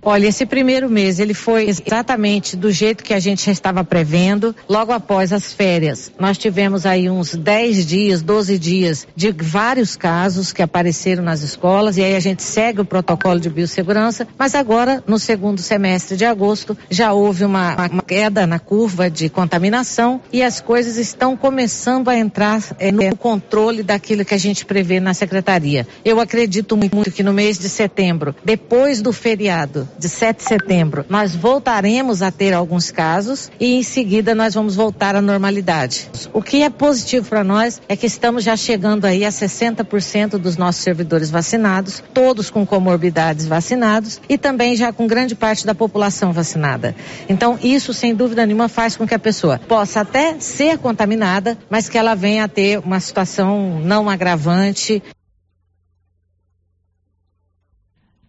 Olha, 0.04 0.28
esse 0.28 0.48
primeiro 0.48 0.90
mês 0.90 1.20
ele 1.20 1.36
foi 1.36 1.70
exatamente 1.70 2.58
do 2.58 2.72
jeito 2.72 3.04
que 3.04 3.14
a 3.14 3.20
gente 3.20 3.46
já 3.46 3.52
estava 3.52 3.84
prevendo. 3.84 4.56
Logo 4.68 4.92
após 4.92 5.32
as 5.32 5.54
férias, 5.54 6.12
nós 6.20 6.40
tivemos 6.40 6.88
aí 6.88 7.08
uns 7.08 7.36
10 7.36 7.86
dias, 7.86 8.24
12 8.24 8.58
dias 8.58 9.08
de 9.16 9.32
vários 9.32 9.96
casos 9.96 10.52
que 10.52 10.64
apareceram 10.64 11.24
nas 11.24 11.44
escolas 11.44 11.98
e 11.98 12.04
aí 12.04 12.16
a 12.16 12.20
gente 12.20 12.42
segue 12.42 12.82
o 12.82 12.86
protocolo 12.86 13.40
de 13.40 13.48
biossegurança. 13.48 14.28
Mas 14.40 14.56
agora, 14.56 15.04
no 15.06 15.20
segundo 15.20 15.62
semestre 15.62 16.18
de 16.18 16.26
agosto, 16.26 16.76
já 16.90 17.14
houve 17.14 17.46
uma, 17.46 17.76
uma 17.92 18.02
queda 18.02 18.48
na 18.48 18.58
curva 18.58 19.08
de 19.08 19.30
contaminação 19.30 20.20
e 20.34 20.42
as 20.42 20.60
coisas 20.60 20.98
estão 20.98 21.38
começando 21.38 22.10
a 22.10 22.18
entrar 22.18 22.60
é, 22.80 22.92
no 22.92 23.16
controle 23.16 23.84
daquilo 23.84 24.26
que 24.26 24.34
a 24.34 24.40
gente 24.40 24.66
prevê 24.66 25.00
na 25.00 25.14
secretaria. 25.14 25.88
Eu 26.04 26.20
acredito 26.20 26.76
muito 26.76 27.12
que 27.12 27.22
no 27.22 27.34
mês 27.34 27.60
de 27.60 27.70
setembro, 27.70 28.36
depois 28.44 29.00
do 29.00 29.14
feriado, 29.14 29.91
de 29.98 30.10
7 30.10 30.38
de 30.38 30.44
setembro, 30.44 31.06
nós 31.10 31.36
voltaremos 31.36 32.22
a 32.22 32.32
ter 32.32 32.54
alguns 32.54 32.92
casos 32.92 33.52
e 33.60 33.76
em 33.76 33.84
seguida 33.84 34.34
nós 34.34 34.54
vamos 34.54 34.76
voltar 34.76 35.16
à 35.16 35.22
normalidade. 35.22 36.10
O 36.34 36.42
que 36.42 36.64
é 36.64 36.70
positivo 36.70 37.30
para 37.30 37.44
nós 37.44 37.82
é 37.88 37.96
que 37.96 38.06
estamos 38.06 38.44
já 38.44 38.56
chegando 38.56 39.06
aí 39.06 39.26
a 39.26 39.30
60% 39.30 40.38
dos 40.38 40.58
nossos 40.58 40.82
servidores 40.82 41.30
vacinados, 41.30 42.04
todos 42.14 42.50
com 42.50 42.66
comorbidades 42.66 43.46
vacinados 43.46 44.22
e 44.28 44.38
também 44.38 44.76
já 44.76 44.92
com 44.92 45.08
grande 45.08 45.36
parte 45.36 45.66
da 45.66 45.76
população 45.76 46.32
vacinada. 46.32 46.96
Então, 47.30 47.58
isso 47.62 47.94
sem 47.94 48.16
dúvida 48.16 48.46
nenhuma 48.46 48.68
faz 48.68 48.96
com 48.96 49.08
que 49.08 49.14
a 49.14 49.20
pessoa 49.20 49.60
possa 49.68 50.02
até 50.02 50.40
ser 50.40 50.78
contaminada, 50.78 51.58
mas 51.70 51.90
que 51.90 51.98
ela 51.98 52.16
venha 52.16 52.46
a 52.46 52.48
ter 52.48 52.80
uma 52.80 53.00
situação 53.00 53.80
não 53.84 54.10
agravante 54.10 55.02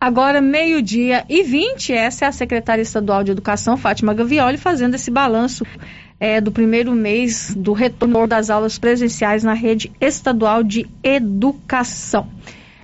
Agora, 0.02 0.40
meio-dia 0.40 1.24
e 1.28 1.44
20, 1.44 1.92
essa 1.92 2.24
é 2.24 2.28
a 2.28 2.32
secretária 2.32 2.82
estadual 2.82 3.22
de 3.22 3.30
Educação, 3.30 3.76
Fátima 3.76 4.12
Gavioli, 4.12 4.58
fazendo 4.58 4.96
esse 4.96 5.12
balanço 5.12 5.64
é, 6.18 6.40
do 6.40 6.50
primeiro 6.50 6.90
mês 6.90 7.54
do 7.54 7.72
retorno 7.72 8.26
das 8.26 8.50
aulas 8.50 8.76
presenciais 8.76 9.44
na 9.44 9.52
rede 9.52 9.92
estadual 10.00 10.64
de 10.64 10.88
educação. 11.04 12.28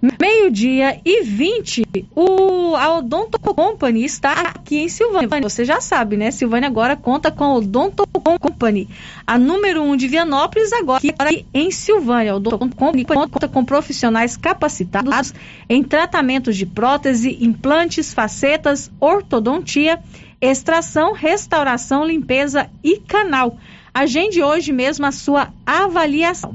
Meio-dia 0.01 1.01
e 1.05 1.25
20, 1.25 1.83
o, 2.15 2.77
a 2.77 2.99
Odonto 2.99 3.37
Company 3.41 4.05
está 4.05 4.33
aqui 4.33 4.79
em 4.79 4.89
Silvânia. 4.89 5.41
Você 5.43 5.65
já 5.65 5.81
sabe, 5.81 6.17
né? 6.17 6.31
Silvânia 6.31 6.69
agora 6.69 6.95
conta 6.95 7.33
com 7.33 7.43
a 7.43 7.55
Odonto 7.55 8.07
Company, 8.07 8.89
a 9.27 9.37
número 9.37 9.83
1 9.83 9.91
um 9.91 9.97
de 9.97 10.07
Vianópolis, 10.07 10.73
agora 10.73 11.03
aqui 11.19 11.45
em 11.53 11.73
Silvânia. 11.73 12.33
A 12.33 12.37
Odonto 12.37 12.77
Company 12.77 13.05
conta 13.05 13.49
com 13.49 13.65
profissionais 13.65 14.37
capacitados 14.37 15.35
em 15.69 15.83
tratamentos 15.83 16.57
de 16.57 16.65
prótese, 16.65 17.37
implantes, 17.41 18.15
facetas, 18.15 18.93
ortodontia, 19.01 19.99
extração, 20.41 21.13
restauração, 21.13 22.05
limpeza 22.05 22.71
e 22.85 22.99
canal. 23.01 23.59
Agende 23.93 24.41
hoje 24.41 24.73
mesmo 24.73 25.07
a 25.07 25.11
sua 25.11 25.53
avaliação. 25.67 26.53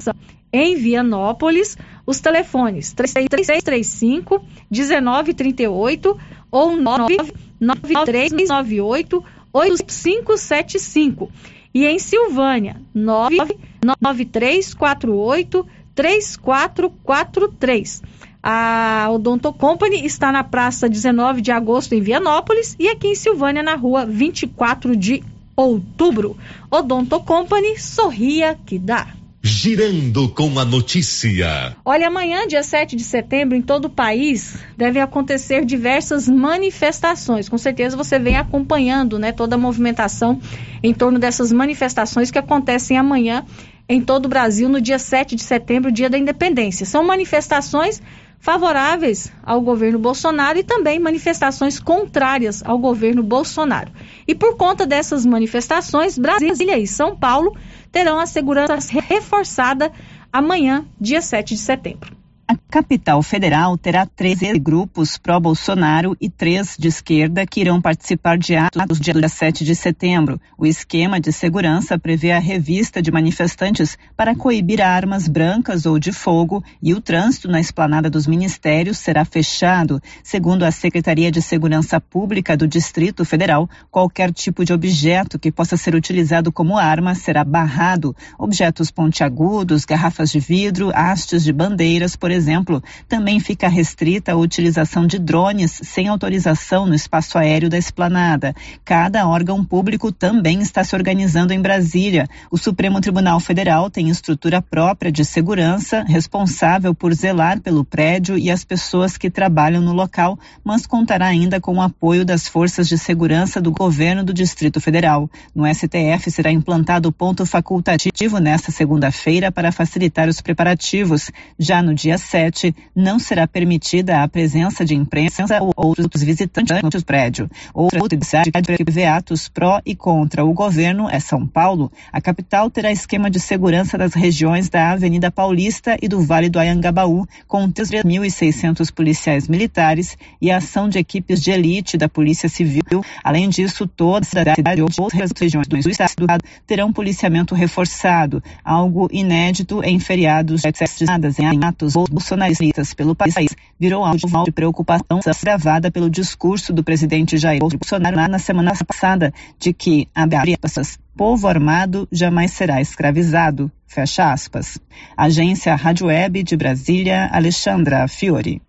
Em 0.56 0.76
Vianópolis, 0.76 1.76
os 2.06 2.20
telefones 2.20 2.92
3335 2.92 4.40
1938 4.70 6.16
ou 6.48 6.76
99398 6.76 9.24
8575 9.52 11.28
e 11.74 11.84
em 11.84 11.98
Silvânia 11.98 12.80
99348 12.94 15.66
3443. 15.92 18.02
A 18.40 19.08
Odonto 19.10 19.52
Company 19.52 20.06
está 20.06 20.30
na 20.30 20.44
praça 20.44 20.88
19 20.88 21.40
de 21.40 21.50
agosto 21.50 21.96
em 21.96 22.00
Vianópolis 22.00 22.76
e 22.78 22.88
aqui 22.88 23.08
em 23.08 23.16
Silvânia 23.16 23.64
na 23.64 23.74
rua 23.74 24.06
24 24.06 24.94
de 24.94 25.20
outubro. 25.56 26.36
Odonto 26.70 27.18
Company, 27.18 27.76
sorria 27.76 28.56
que 28.64 28.78
dá. 28.78 29.23
Girando 29.46 30.26
com 30.30 30.58
a 30.58 30.64
notícia. 30.64 31.76
Olha, 31.84 32.06
amanhã, 32.06 32.46
dia 32.46 32.62
7 32.62 32.96
de 32.96 33.04
setembro, 33.04 33.54
em 33.54 33.60
todo 33.60 33.84
o 33.84 33.90
país, 33.90 34.56
devem 34.74 35.02
acontecer 35.02 35.66
diversas 35.66 36.26
manifestações. 36.26 37.46
Com 37.46 37.58
certeza 37.58 37.94
você 37.94 38.18
vem 38.18 38.38
acompanhando 38.38 39.18
né, 39.18 39.32
toda 39.32 39.56
a 39.56 39.58
movimentação 39.58 40.40
em 40.82 40.94
torno 40.94 41.18
dessas 41.18 41.52
manifestações 41.52 42.30
que 42.30 42.38
acontecem 42.38 42.96
amanhã 42.96 43.44
em 43.86 44.00
todo 44.00 44.24
o 44.24 44.28
Brasil, 44.30 44.66
no 44.66 44.80
dia 44.80 44.98
7 44.98 45.36
de 45.36 45.42
setembro, 45.42 45.92
dia 45.92 46.08
da 46.08 46.16
independência. 46.16 46.86
São 46.86 47.04
manifestações 47.04 48.00
favoráveis 48.38 49.30
ao 49.42 49.60
governo 49.60 49.98
Bolsonaro 49.98 50.58
e 50.58 50.62
também 50.62 50.98
manifestações 50.98 51.78
contrárias 51.78 52.62
ao 52.64 52.78
governo 52.78 53.22
Bolsonaro. 53.22 53.92
E 54.26 54.34
por 54.34 54.56
conta 54.56 54.86
dessas 54.86 55.26
manifestações, 55.26 56.18
Brasília 56.18 56.78
e 56.78 56.86
São 56.86 57.16
Paulo 57.16 57.56
terão 57.92 58.18
a 58.18 58.26
segurança 58.26 58.98
reforçada 59.00 59.92
amanhã, 60.32 60.84
dia 61.00 61.20
7 61.20 61.54
de 61.54 61.60
setembro. 61.60 62.23
A 62.46 62.56
capital 62.68 63.22
federal 63.22 63.78
terá 63.78 64.04
13 64.04 64.58
grupos 64.58 65.16
pró-Bolsonaro 65.16 66.14
e 66.20 66.28
três 66.28 66.76
de 66.78 66.88
esquerda 66.88 67.46
que 67.46 67.60
irão 67.60 67.80
participar 67.80 68.36
de 68.36 68.54
atos 68.54 69.00
dia 69.00 69.14
7 69.26 69.64
de 69.64 69.74
setembro. 69.74 70.38
O 70.58 70.66
esquema 70.66 71.18
de 71.18 71.32
segurança 71.32 71.98
prevê 71.98 72.32
a 72.32 72.38
revista 72.38 73.00
de 73.00 73.10
manifestantes 73.10 73.96
para 74.14 74.36
coibir 74.36 74.82
armas 74.82 75.26
brancas 75.26 75.86
ou 75.86 75.98
de 75.98 76.12
fogo 76.12 76.62
e 76.82 76.92
o 76.92 77.00
trânsito 77.00 77.48
na 77.48 77.60
esplanada 77.60 78.10
dos 78.10 78.26
ministérios 78.26 78.98
será 78.98 79.24
fechado. 79.24 79.98
Segundo 80.22 80.64
a 80.64 80.70
Secretaria 80.70 81.30
de 81.30 81.40
Segurança 81.40 81.98
Pública 81.98 82.54
do 82.58 82.68
Distrito 82.68 83.24
Federal, 83.24 83.70
qualquer 83.90 84.30
tipo 84.30 84.66
de 84.66 84.72
objeto 84.74 85.38
que 85.38 85.50
possa 85.50 85.78
ser 85.78 85.94
utilizado 85.94 86.52
como 86.52 86.76
arma 86.76 87.14
será 87.14 87.42
barrado. 87.42 88.14
Objetos 88.38 88.90
pontiagudos, 88.90 89.86
garrafas 89.86 90.30
de 90.30 90.40
vidro, 90.40 90.90
hastes 90.94 91.42
de 91.42 91.52
bandeiras, 91.52 92.16
por 92.16 92.33
exemplo, 92.34 92.82
também 93.08 93.40
fica 93.40 93.68
restrita 93.68 94.32
a 94.32 94.36
utilização 94.36 95.06
de 95.06 95.18
drones 95.18 95.80
sem 95.82 96.08
autorização 96.08 96.86
no 96.86 96.94
espaço 96.94 97.38
aéreo 97.38 97.70
da 97.70 97.78
esplanada. 97.78 98.54
Cada 98.84 99.26
órgão 99.26 99.64
público 99.64 100.12
também 100.12 100.60
está 100.60 100.84
se 100.84 100.94
organizando 100.94 101.52
em 101.52 101.60
Brasília. 101.60 102.28
O 102.50 102.58
Supremo 102.58 103.00
Tribunal 103.00 103.40
Federal 103.40 103.88
tem 103.88 104.08
estrutura 104.08 104.60
própria 104.60 105.10
de 105.10 105.24
segurança, 105.24 106.04
responsável 106.06 106.94
por 106.94 107.14
zelar 107.14 107.60
pelo 107.60 107.84
prédio 107.84 108.36
e 108.36 108.50
as 108.50 108.64
pessoas 108.64 109.16
que 109.16 109.30
trabalham 109.30 109.82
no 109.82 109.92
local, 109.92 110.38
mas 110.62 110.86
contará 110.86 111.26
ainda 111.26 111.60
com 111.60 111.76
o 111.76 111.82
apoio 111.82 112.24
das 112.24 112.48
forças 112.48 112.88
de 112.88 112.98
segurança 112.98 113.60
do 113.60 113.70
governo 113.70 114.24
do 114.24 114.34
Distrito 114.34 114.80
Federal. 114.80 115.30
No 115.54 115.64
STF 115.66 116.30
será 116.30 116.50
implantado 116.50 117.12
ponto 117.12 117.46
facultativo 117.46 118.38
nesta 118.38 118.72
segunda-feira 118.72 119.52
para 119.52 119.72
facilitar 119.72 120.28
os 120.28 120.40
preparativos. 120.40 121.30
Já 121.58 121.82
no 121.82 121.94
dia 121.94 122.18
7, 122.24 122.74
não 122.94 123.18
será 123.18 123.46
permitida 123.46 124.22
a 124.22 124.28
presença 124.28 124.84
de 124.84 124.94
imprensa 124.94 125.44
ou 125.60 125.72
outros 125.76 126.22
visitantes 126.22 126.76
no 126.82 127.04
prédio. 127.04 127.50
Outra 127.72 128.08
cidade 128.22 128.50
que 128.50 128.90
vê 128.90 129.06
atos 129.06 129.48
pró 129.48 129.80
e 129.84 129.94
contra 129.94 130.44
o 130.44 130.52
governo 130.52 131.08
é 131.08 131.20
São 131.20 131.46
Paulo. 131.46 131.90
A 132.12 132.20
capital 132.20 132.70
terá 132.70 132.90
esquema 132.90 133.30
de 133.30 133.40
segurança 133.40 133.98
das 133.98 134.14
regiões 134.14 134.68
da 134.68 134.92
Avenida 134.92 135.30
Paulista 135.30 135.96
e 136.00 136.08
do 136.08 136.20
Vale 136.20 136.48
do 136.48 136.58
Ayangabaú, 136.58 137.26
com 137.46 137.70
3.600 137.70 138.92
policiais 138.92 139.48
militares 139.48 140.16
e 140.40 140.50
a 140.50 140.58
ação 140.58 140.88
de 140.88 140.98
equipes 140.98 141.40
de 141.40 141.50
elite 141.50 141.96
da 141.96 142.08
Polícia 142.08 142.48
Civil. 142.48 143.04
Além 143.22 143.48
disso, 143.48 143.86
toda 143.86 144.24
a 144.24 144.28
cidade 144.28 144.80
e 144.80 145.00
outras 145.00 145.30
regiões 145.38 145.66
do 145.66 145.90
estado 145.90 146.38
terão 146.66 146.92
policiamento 146.92 147.54
reforçado, 147.54 148.42
algo 148.64 149.08
inédito 149.12 149.82
em 149.82 149.98
feriados 149.98 150.62
de 150.62 151.42
em 151.42 151.64
atos 151.64 151.96
ou 151.96 152.06
bolsonaristas 152.14 152.94
pelo 152.94 153.14
país 153.14 153.34
virou 153.78 154.04
alvo 154.04 154.44
de 154.44 154.52
preocupação 154.52 155.20
gravada 155.42 155.90
pelo 155.90 156.08
discurso 156.08 156.72
do 156.72 156.84
presidente 156.84 157.36
Jair 157.36 157.60
Bolsonaro 157.60 158.16
na 158.28 158.38
semana 158.38 158.72
passada 158.86 159.32
de 159.58 159.72
que, 159.72 160.08
abre 160.14 160.56
aspas, 160.62 160.98
povo 161.16 161.48
armado 161.48 162.08
jamais 162.10 162.52
será 162.52 162.80
escravizado, 162.80 163.70
fecha 163.86 164.32
aspas. 164.32 164.78
Agência 165.16 165.74
Rádio 165.74 166.06
Web 166.06 166.42
de 166.42 166.56
Brasília, 166.56 167.28
Alexandra 167.32 168.06
Fiore. 168.08 168.62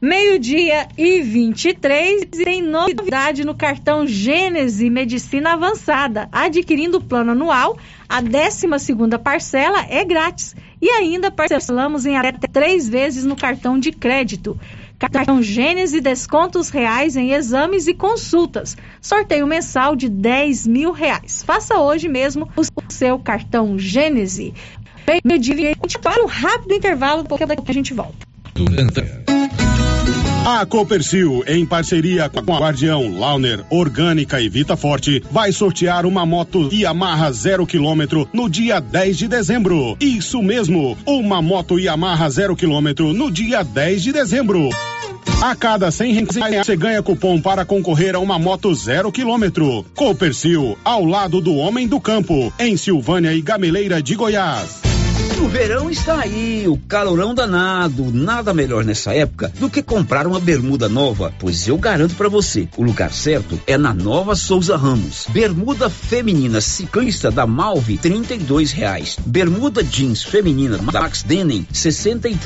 Meio-dia 0.00 0.88
e 0.98 1.22
23 1.22 2.24
tem 2.44 2.60
novidade 2.60 3.44
no 3.44 3.54
cartão 3.54 4.04
Gênese 4.04 4.90
Medicina 4.90 5.52
Avançada. 5.52 6.28
Adquirindo 6.32 6.98
o 6.98 7.04
plano 7.04 7.32
anual, 7.32 7.78
a 8.08 8.20
12 8.20 8.66
parcela 9.22 9.86
é 9.88 10.04
grátis 10.04 10.56
e 10.82 10.90
ainda 10.90 11.30
parcelamos 11.30 12.04
em 12.04 12.16
até 12.16 12.48
três 12.48 12.88
vezes 12.88 13.24
no 13.24 13.36
cartão 13.36 13.78
de 13.78 13.92
crédito. 13.92 14.58
Cartão 14.98 15.42
Gênese 15.42 16.00
descontos 16.00 16.68
reais 16.68 17.16
em 17.16 17.32
exames 17.32 17.86
e 17.86 17.94
consultas. 17.94 18.76
Sorteio 19.00 19.46
mensal 19.46 19.96
de 19.96 20.08
10 20.08 20.66
mil 20.66 20.92
reais. 20.92 21.42
Faça 21.44 21.78
hoje 21.78 22.08
mesmo 22.08 22.48
o 22.56 22.62
seu 22.88 23.18
cartão 23.18 23.78
Gênese. 23.78 24.54
Meio-dia 25.24 25.76
para 26.00 26.22
um 26.22 26.26
rápido 26.26 26.74
intervalo, 26.74 27.24
porque 27.24 27.46
daqui 27.46 27.62
a 27.66 27.74
gente 27.74 27.94
volta. 27.94 28.26
A 30.44 30.66
Copercil, 30.66 31.44
em 31.46 31.64
parceria 31.64 32.28
com 32.28 32.52
a 32.52 32.58
Guardião, 32.58 33.16
Launer, 33.16 33.64
Orgânica 33.70 34.40
e 34.40 34.48
Vita 34.48 34.76
Forte, 34.76 35.22
vai 35.30 35.52
sortear 35.52 36.04
uma 36.04 36.26
moto 36.26 36.68
Yamaha 36.72 37.30
zero 37.30 37.64
quilômetro 37.64 38.28
no 38.32 38.50
dia 38.50 38.80
10 38.80 39.18
de 39.18 39.28
dezembro. 39.28 39.96
Isso 40.00 40.42
mesmo, 40.42 40.98
uma 41.06 41.40
moto 41.40 41.78
Yamaha 41.78 42.28
zero 42.28 42.56
quilômetro 42.56 43.12
no 43.12 43.30
dia 43.30 43.62
10 43.62 44.02
de 44.02 44.12
dezembro. 44.12 44.68
A 45.40 45.54
cada 45.54 45.92
100 45.92 46.12
reais 46.12 46.66
você 46.66 46.76
ganha 46.76 47.02
cupom 47.04 47.40
para 47.40 47.64
concorrer 47.64 48.16
a 48.16 48.18
uma 48.18 48.36
moto 48.36 48.74
zero 48.74 49.12
quilômetro. 49.12 49.86
Copercil, 49.94 50.76
ao 50.84 51.04
lado 51.04 51.40
do 51.40 51.54
homem 51.54 51.86
do 51.86 52.00
campo, 52.00 52.52
em 52.58 52.76
Silvânia 52.76 53.32
e 53.32 53.40
Gameleira 53.40 54.02
de 54.02 54.16
Goiás. 54.16 54.91
Verão 55.52 55.90
está 55.90 56.18
aí, 56.18 56.66
o 56.66 56.78
calorão 56.88 57.34
danado. 57.34 58.10
Nada 58.10 58.54
melhor 58.54 58.86
nessa 58.86 59.12
época 59.12 59.52
do 59.60 59.68
que 59.68 59.82
comprar 59.82 60.26
uma 60.26 60.40
bermuda 60.40 60.88
nova, 60.88 61.30
pois 61.38 61.68
eu 61.68 61.76
garanto 61.76 62.14
para 62.14 62.26
você, 62.26 62.66
o 62.74 62.82
lugar 62.82 63.12
certo 63.12 63.60
é 63.66 63.76
na 63.76 63.92
Nova 63.92 64.34
Souza 64.34 64.78
Ramos. 64.78 65.26
Bermuda 65.28 65.90
feminina 65.90 66.62
ciclista 66.62 67.30
da 67.30 67.46
Malve, 67.46 67.98
trinta 67.98 68.32
e 68.32 68.64
reais. 68.72 69.18
Bermuda 69.26 69.84
jeans 69.84 70.22
feminina 70.22 70.78
da 70.78 71.00
Max 71.02 71.22
Denim, 71.22 71.66
sessenta 71.70 72.30
e. 72.30 72.38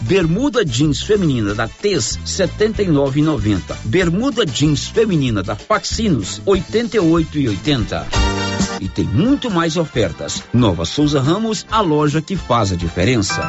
Bermuda 0.00 0.64
jeans 0.64 1.02
feminina 1.02 1.54
da 1.54 1.68
Tez, 1.68 2.18
setenta 2.24 2.82
e. 2.82 2.86
Bermuda 3.84 4.46
jeans 4.46 4.86
feminina 4.86 5.42
da 5.42 5.54
Faxinos, 5.54 6.40
oitenta 6.46 6.96
e 6.96 7.00
e 8.80 8.88
tem 8.88 9.04
muito 9.04 9.50
mais 9.50 9.76
ofertas. 9.76 10.42
Nova 10.52 10.84
Souza 10.84 11.20
Ramos, 11.20 11.66
a 11.70 11.80
loja 11.80 12.20
que 12.20 12.36
faz 12.36 12.72
a 12.72 12.76
diferença. 12.76 13.48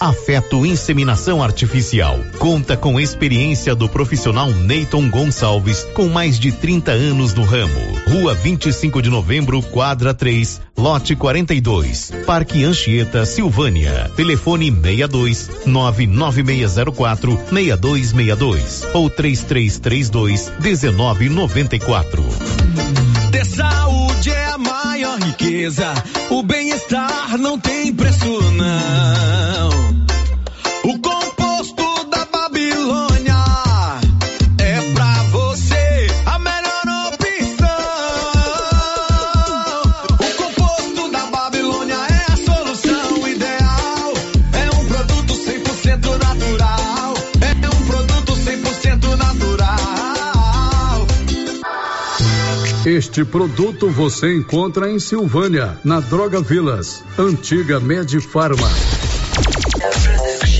Afeto 0.00 0.64
Inseminação 0.64 1.42
Artificial. 1.42 2.18
Conta 2.38 2.74
com 2.74 2.98
experiência 2.98 3.74
do 3.74 3.86
profissional 3.86 4.50
Neyton 4.50 5.10
Gonçalves, 5.10 5.86
com 5.92 6.08
mais 6.08 6.40
de 6.40 6.50
30 6.50 6.90
anos 6.90 7.34
no 7.34 7.44
ramo. 7.44 7.78
Rua 8.08 8.34
25 8.34 9.02
de 9.02 9.10
Novembro, 9.10 9.60
quadra 9.60 10.14
3, 10.14 10.62
lote 10.74 11.14
42. 11.14 12.12
Parque 12.24 12.64
Anchieta, 12.64 13.26
Silvânia. 13.26 14.10
Telefone 14.16 14.72
62 14.72 15.50
99604 15.66 17.38
6262 17.52 18.88
ou 18.94 19.10
3332 19.10 20.50
1994. 20.58 22.24
Ter 23.30 23.44
saúde 23.44 24.30
é 24.30 24.46
a 24.46 24.56
maior 24.56 25.18
riqueza. 25.20 25.92
O 26.30 26.42
bem-estar 26.42 27.36
não 27.36 27.58
tem 27.58 27.92
preço, 27.92 28.40
não. 28.52 29.09
Este 52.90 53.24
produto 53.24 53.88
você 53.88 54.34
encontra 54.34 54.90
em 54.90 54.98
Silvânia, 54.98 55.78
na 55.84 56.00
Droga 56.00 56.40
Vilas, 56.40 57.04
antiga 57.16 57.78
Medifarma. 57.78 58.68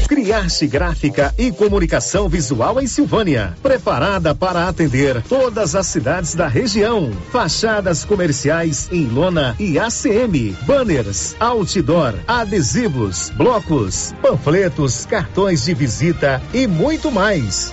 Criarte 0.07 0.69
Gráfica 0.69 1.35
e 1.37 1.51
Comunicação 1.51 2.29
Visual 2.29 2.81
em 2.81 2.87
Silvânia. 2.87 3.57
Preparada 3.61 4.33
para 4.33 4.69
atender 4.69 5.21
todas 5.23 5.75
as 5.75 5.89
cidades 5.89 6.37
da 6.37 6.47
região. 6.47 7.11
Fachadas 7.33 8.05
comerciais 8.05 8.89
em 8.93 9.09
lona 9.09 9.57
e 9.59 9.77
ACM. 9.77 10.57
Banners, 10.65 11.35
outdoor, 11.41 12.15
adesivos, 12.29 13.31
blocos, 13.31 14.15
panfletos, 14.23 15.05
cartões 15.05 15.65
de 15.65 15.75
visita 15.75 16.41
e 16.55 16.69
muito 16.69 17.11
mais. 17.11 17.73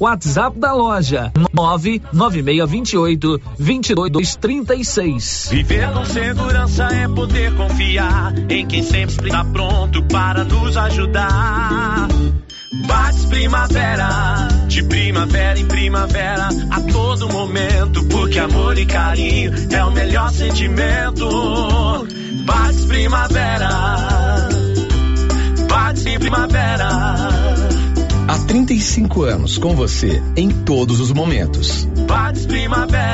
WhatsApp 0.00 0.58
da 0.58 0.72
loja 0.72 1.32
99628 1.52 3.40
2236. 3.58 5.48
Viver 5.50 5.92
com 5.92 6.04
segurança 6.04 6.84
é 6.84 7.08
poder 7.08 7.54
confiar 7.56 8.34
em 8.50 8.66
quem 8.66 8.82
sempre 8.82 9.28
está 9.28 9.44
pronto 9.44 10.02
para 10.04 10.44
nos 10.44 10.76
ajudar. 10.76 12.08
Bates 12.86 13.24
Primavera, 13.26 14.48
de 14.66 14.82
primavera 14.82 15.58
em 15.58 15.66
primavera, 15.66 16.48
a 16.70 16.80
todo 16.80 17.28
momento, 17.28 18.04
porque 18.06 18.38
amor 18.38 18.76
e 18.76 18.84
carinho 18.84 19.52
é 19.72 19.84
o 19.84 19.90
melhor 19.92 20.30
sentimento. 20.32 22.06
Bates 22.44 22.84
Primavera, 22.84 23.68
Bates 25.68 26.04
Primavera. 26.18 27.63
Há 28.26 28.38
35 28.38 29.22
anos 29.22 29.58
com 29.58 29.76
você 29.76 30.22
em 30.34 30.48
todos 30.48 30.98
os 30.98 31.12
momentos. 31.12 31.84
Bates 32.08 32.46
Primavera. 32.46 33.13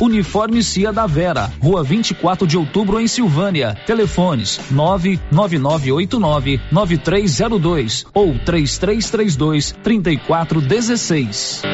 Uniforme 0.00 0.62
Cia 0.62 0.92
da 0.92 1.06
Vera, 1.06 1.52
Rua 1.60 1.82
24 1.82 2.46
de 2.46 2.56
Outubro 2.56 3.00
em 3.00 3.06
Silvânia. 3.06 3.76
Telefones 3.86 4.60
99989 4.70 6.60
9302 6.70 8.06
ou 8.12 8.34
3332 8.38 9.74
3416. 9.82 11.73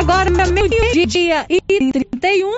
Agora, 0.00 0.30
meio-dia 0.50 1.46
e 1.46 1.60
31, 1.60 2.50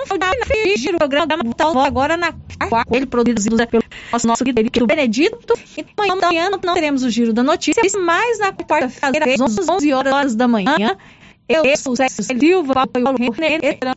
giro 0.77 0.95
o 0.95 0.97
programa 0.97 1.43
tal 1.57 1.77
agora 1.77 2.15
na 2.15 2.33
quarta, 2.69 2.95
ele 2.95 3.05
produzido 3.05 3.57
pelo 3.67 3.83
nosso, 4.23 4.45
querido 4.45 4.87
Benedito. 4.87 5.53
E 5.77 5.85
amanhã 6.09 6.49
não 6.49 6.57
teremos 6.73 7.03
o 7.03 7.09
giro 7.09 7.33
da 7.33 7.43
notícia, 7.43 7.83
mas 7.99 8.39
na 8.39 8.53
quarta-feira, 8.53 9.25
às 9.33 9.69
11 9.69 9.93
horas 9.93 10.35
da 10.35 10.47
manhã, 10.47 10.95
eu 11.49 11.63
sou 11.75 11.91
o 11.91 11.95
César 11.97 12.23
Silva, 12.23 12.87
Paulo 12.87 13.17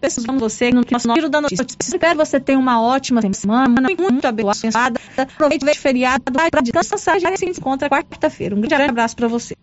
Pessoas 0.01 0.27
você 0.41 0.73
no 0.73 0.83
nosso 0.91 1.15
giro 1.15 1.29
da 1.29 1.41
notícia. 1.41 1.65
Espero 1.81 2.17
você 2.17 2.41
tenha 2.41 2.59
uma 2.59 2.83
ótima 2.83 3.23
semana, 3.33 3.89
muito 3.97 4.27
abençoada. 4.27 5.01
Aproveite 5.17 5.65
o 5.65 5.75
feriado 5.77 6.25
para 6.33 6.61
descansar. 6.61 7.21
Já 7.21 7.37
se 7.37 7.47
encontra 7.47 7.89
quarta-feira. 7.89 8.57
Um 8.57 8.61
grande 8.61 8.91
abraço 8.91 9.15
para 9.15 9.29
você. 9.29 9.55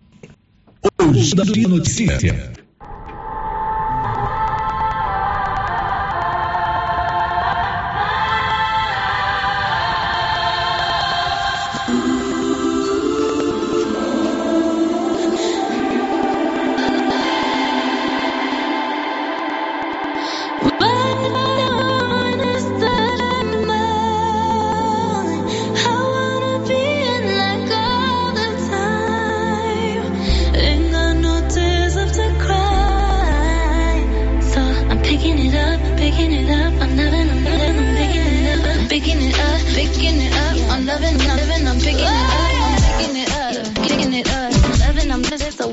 O 1.01 1.13
Giro 1.13 1.43
da 1.43 1.67
Notícia. 1.67 2.62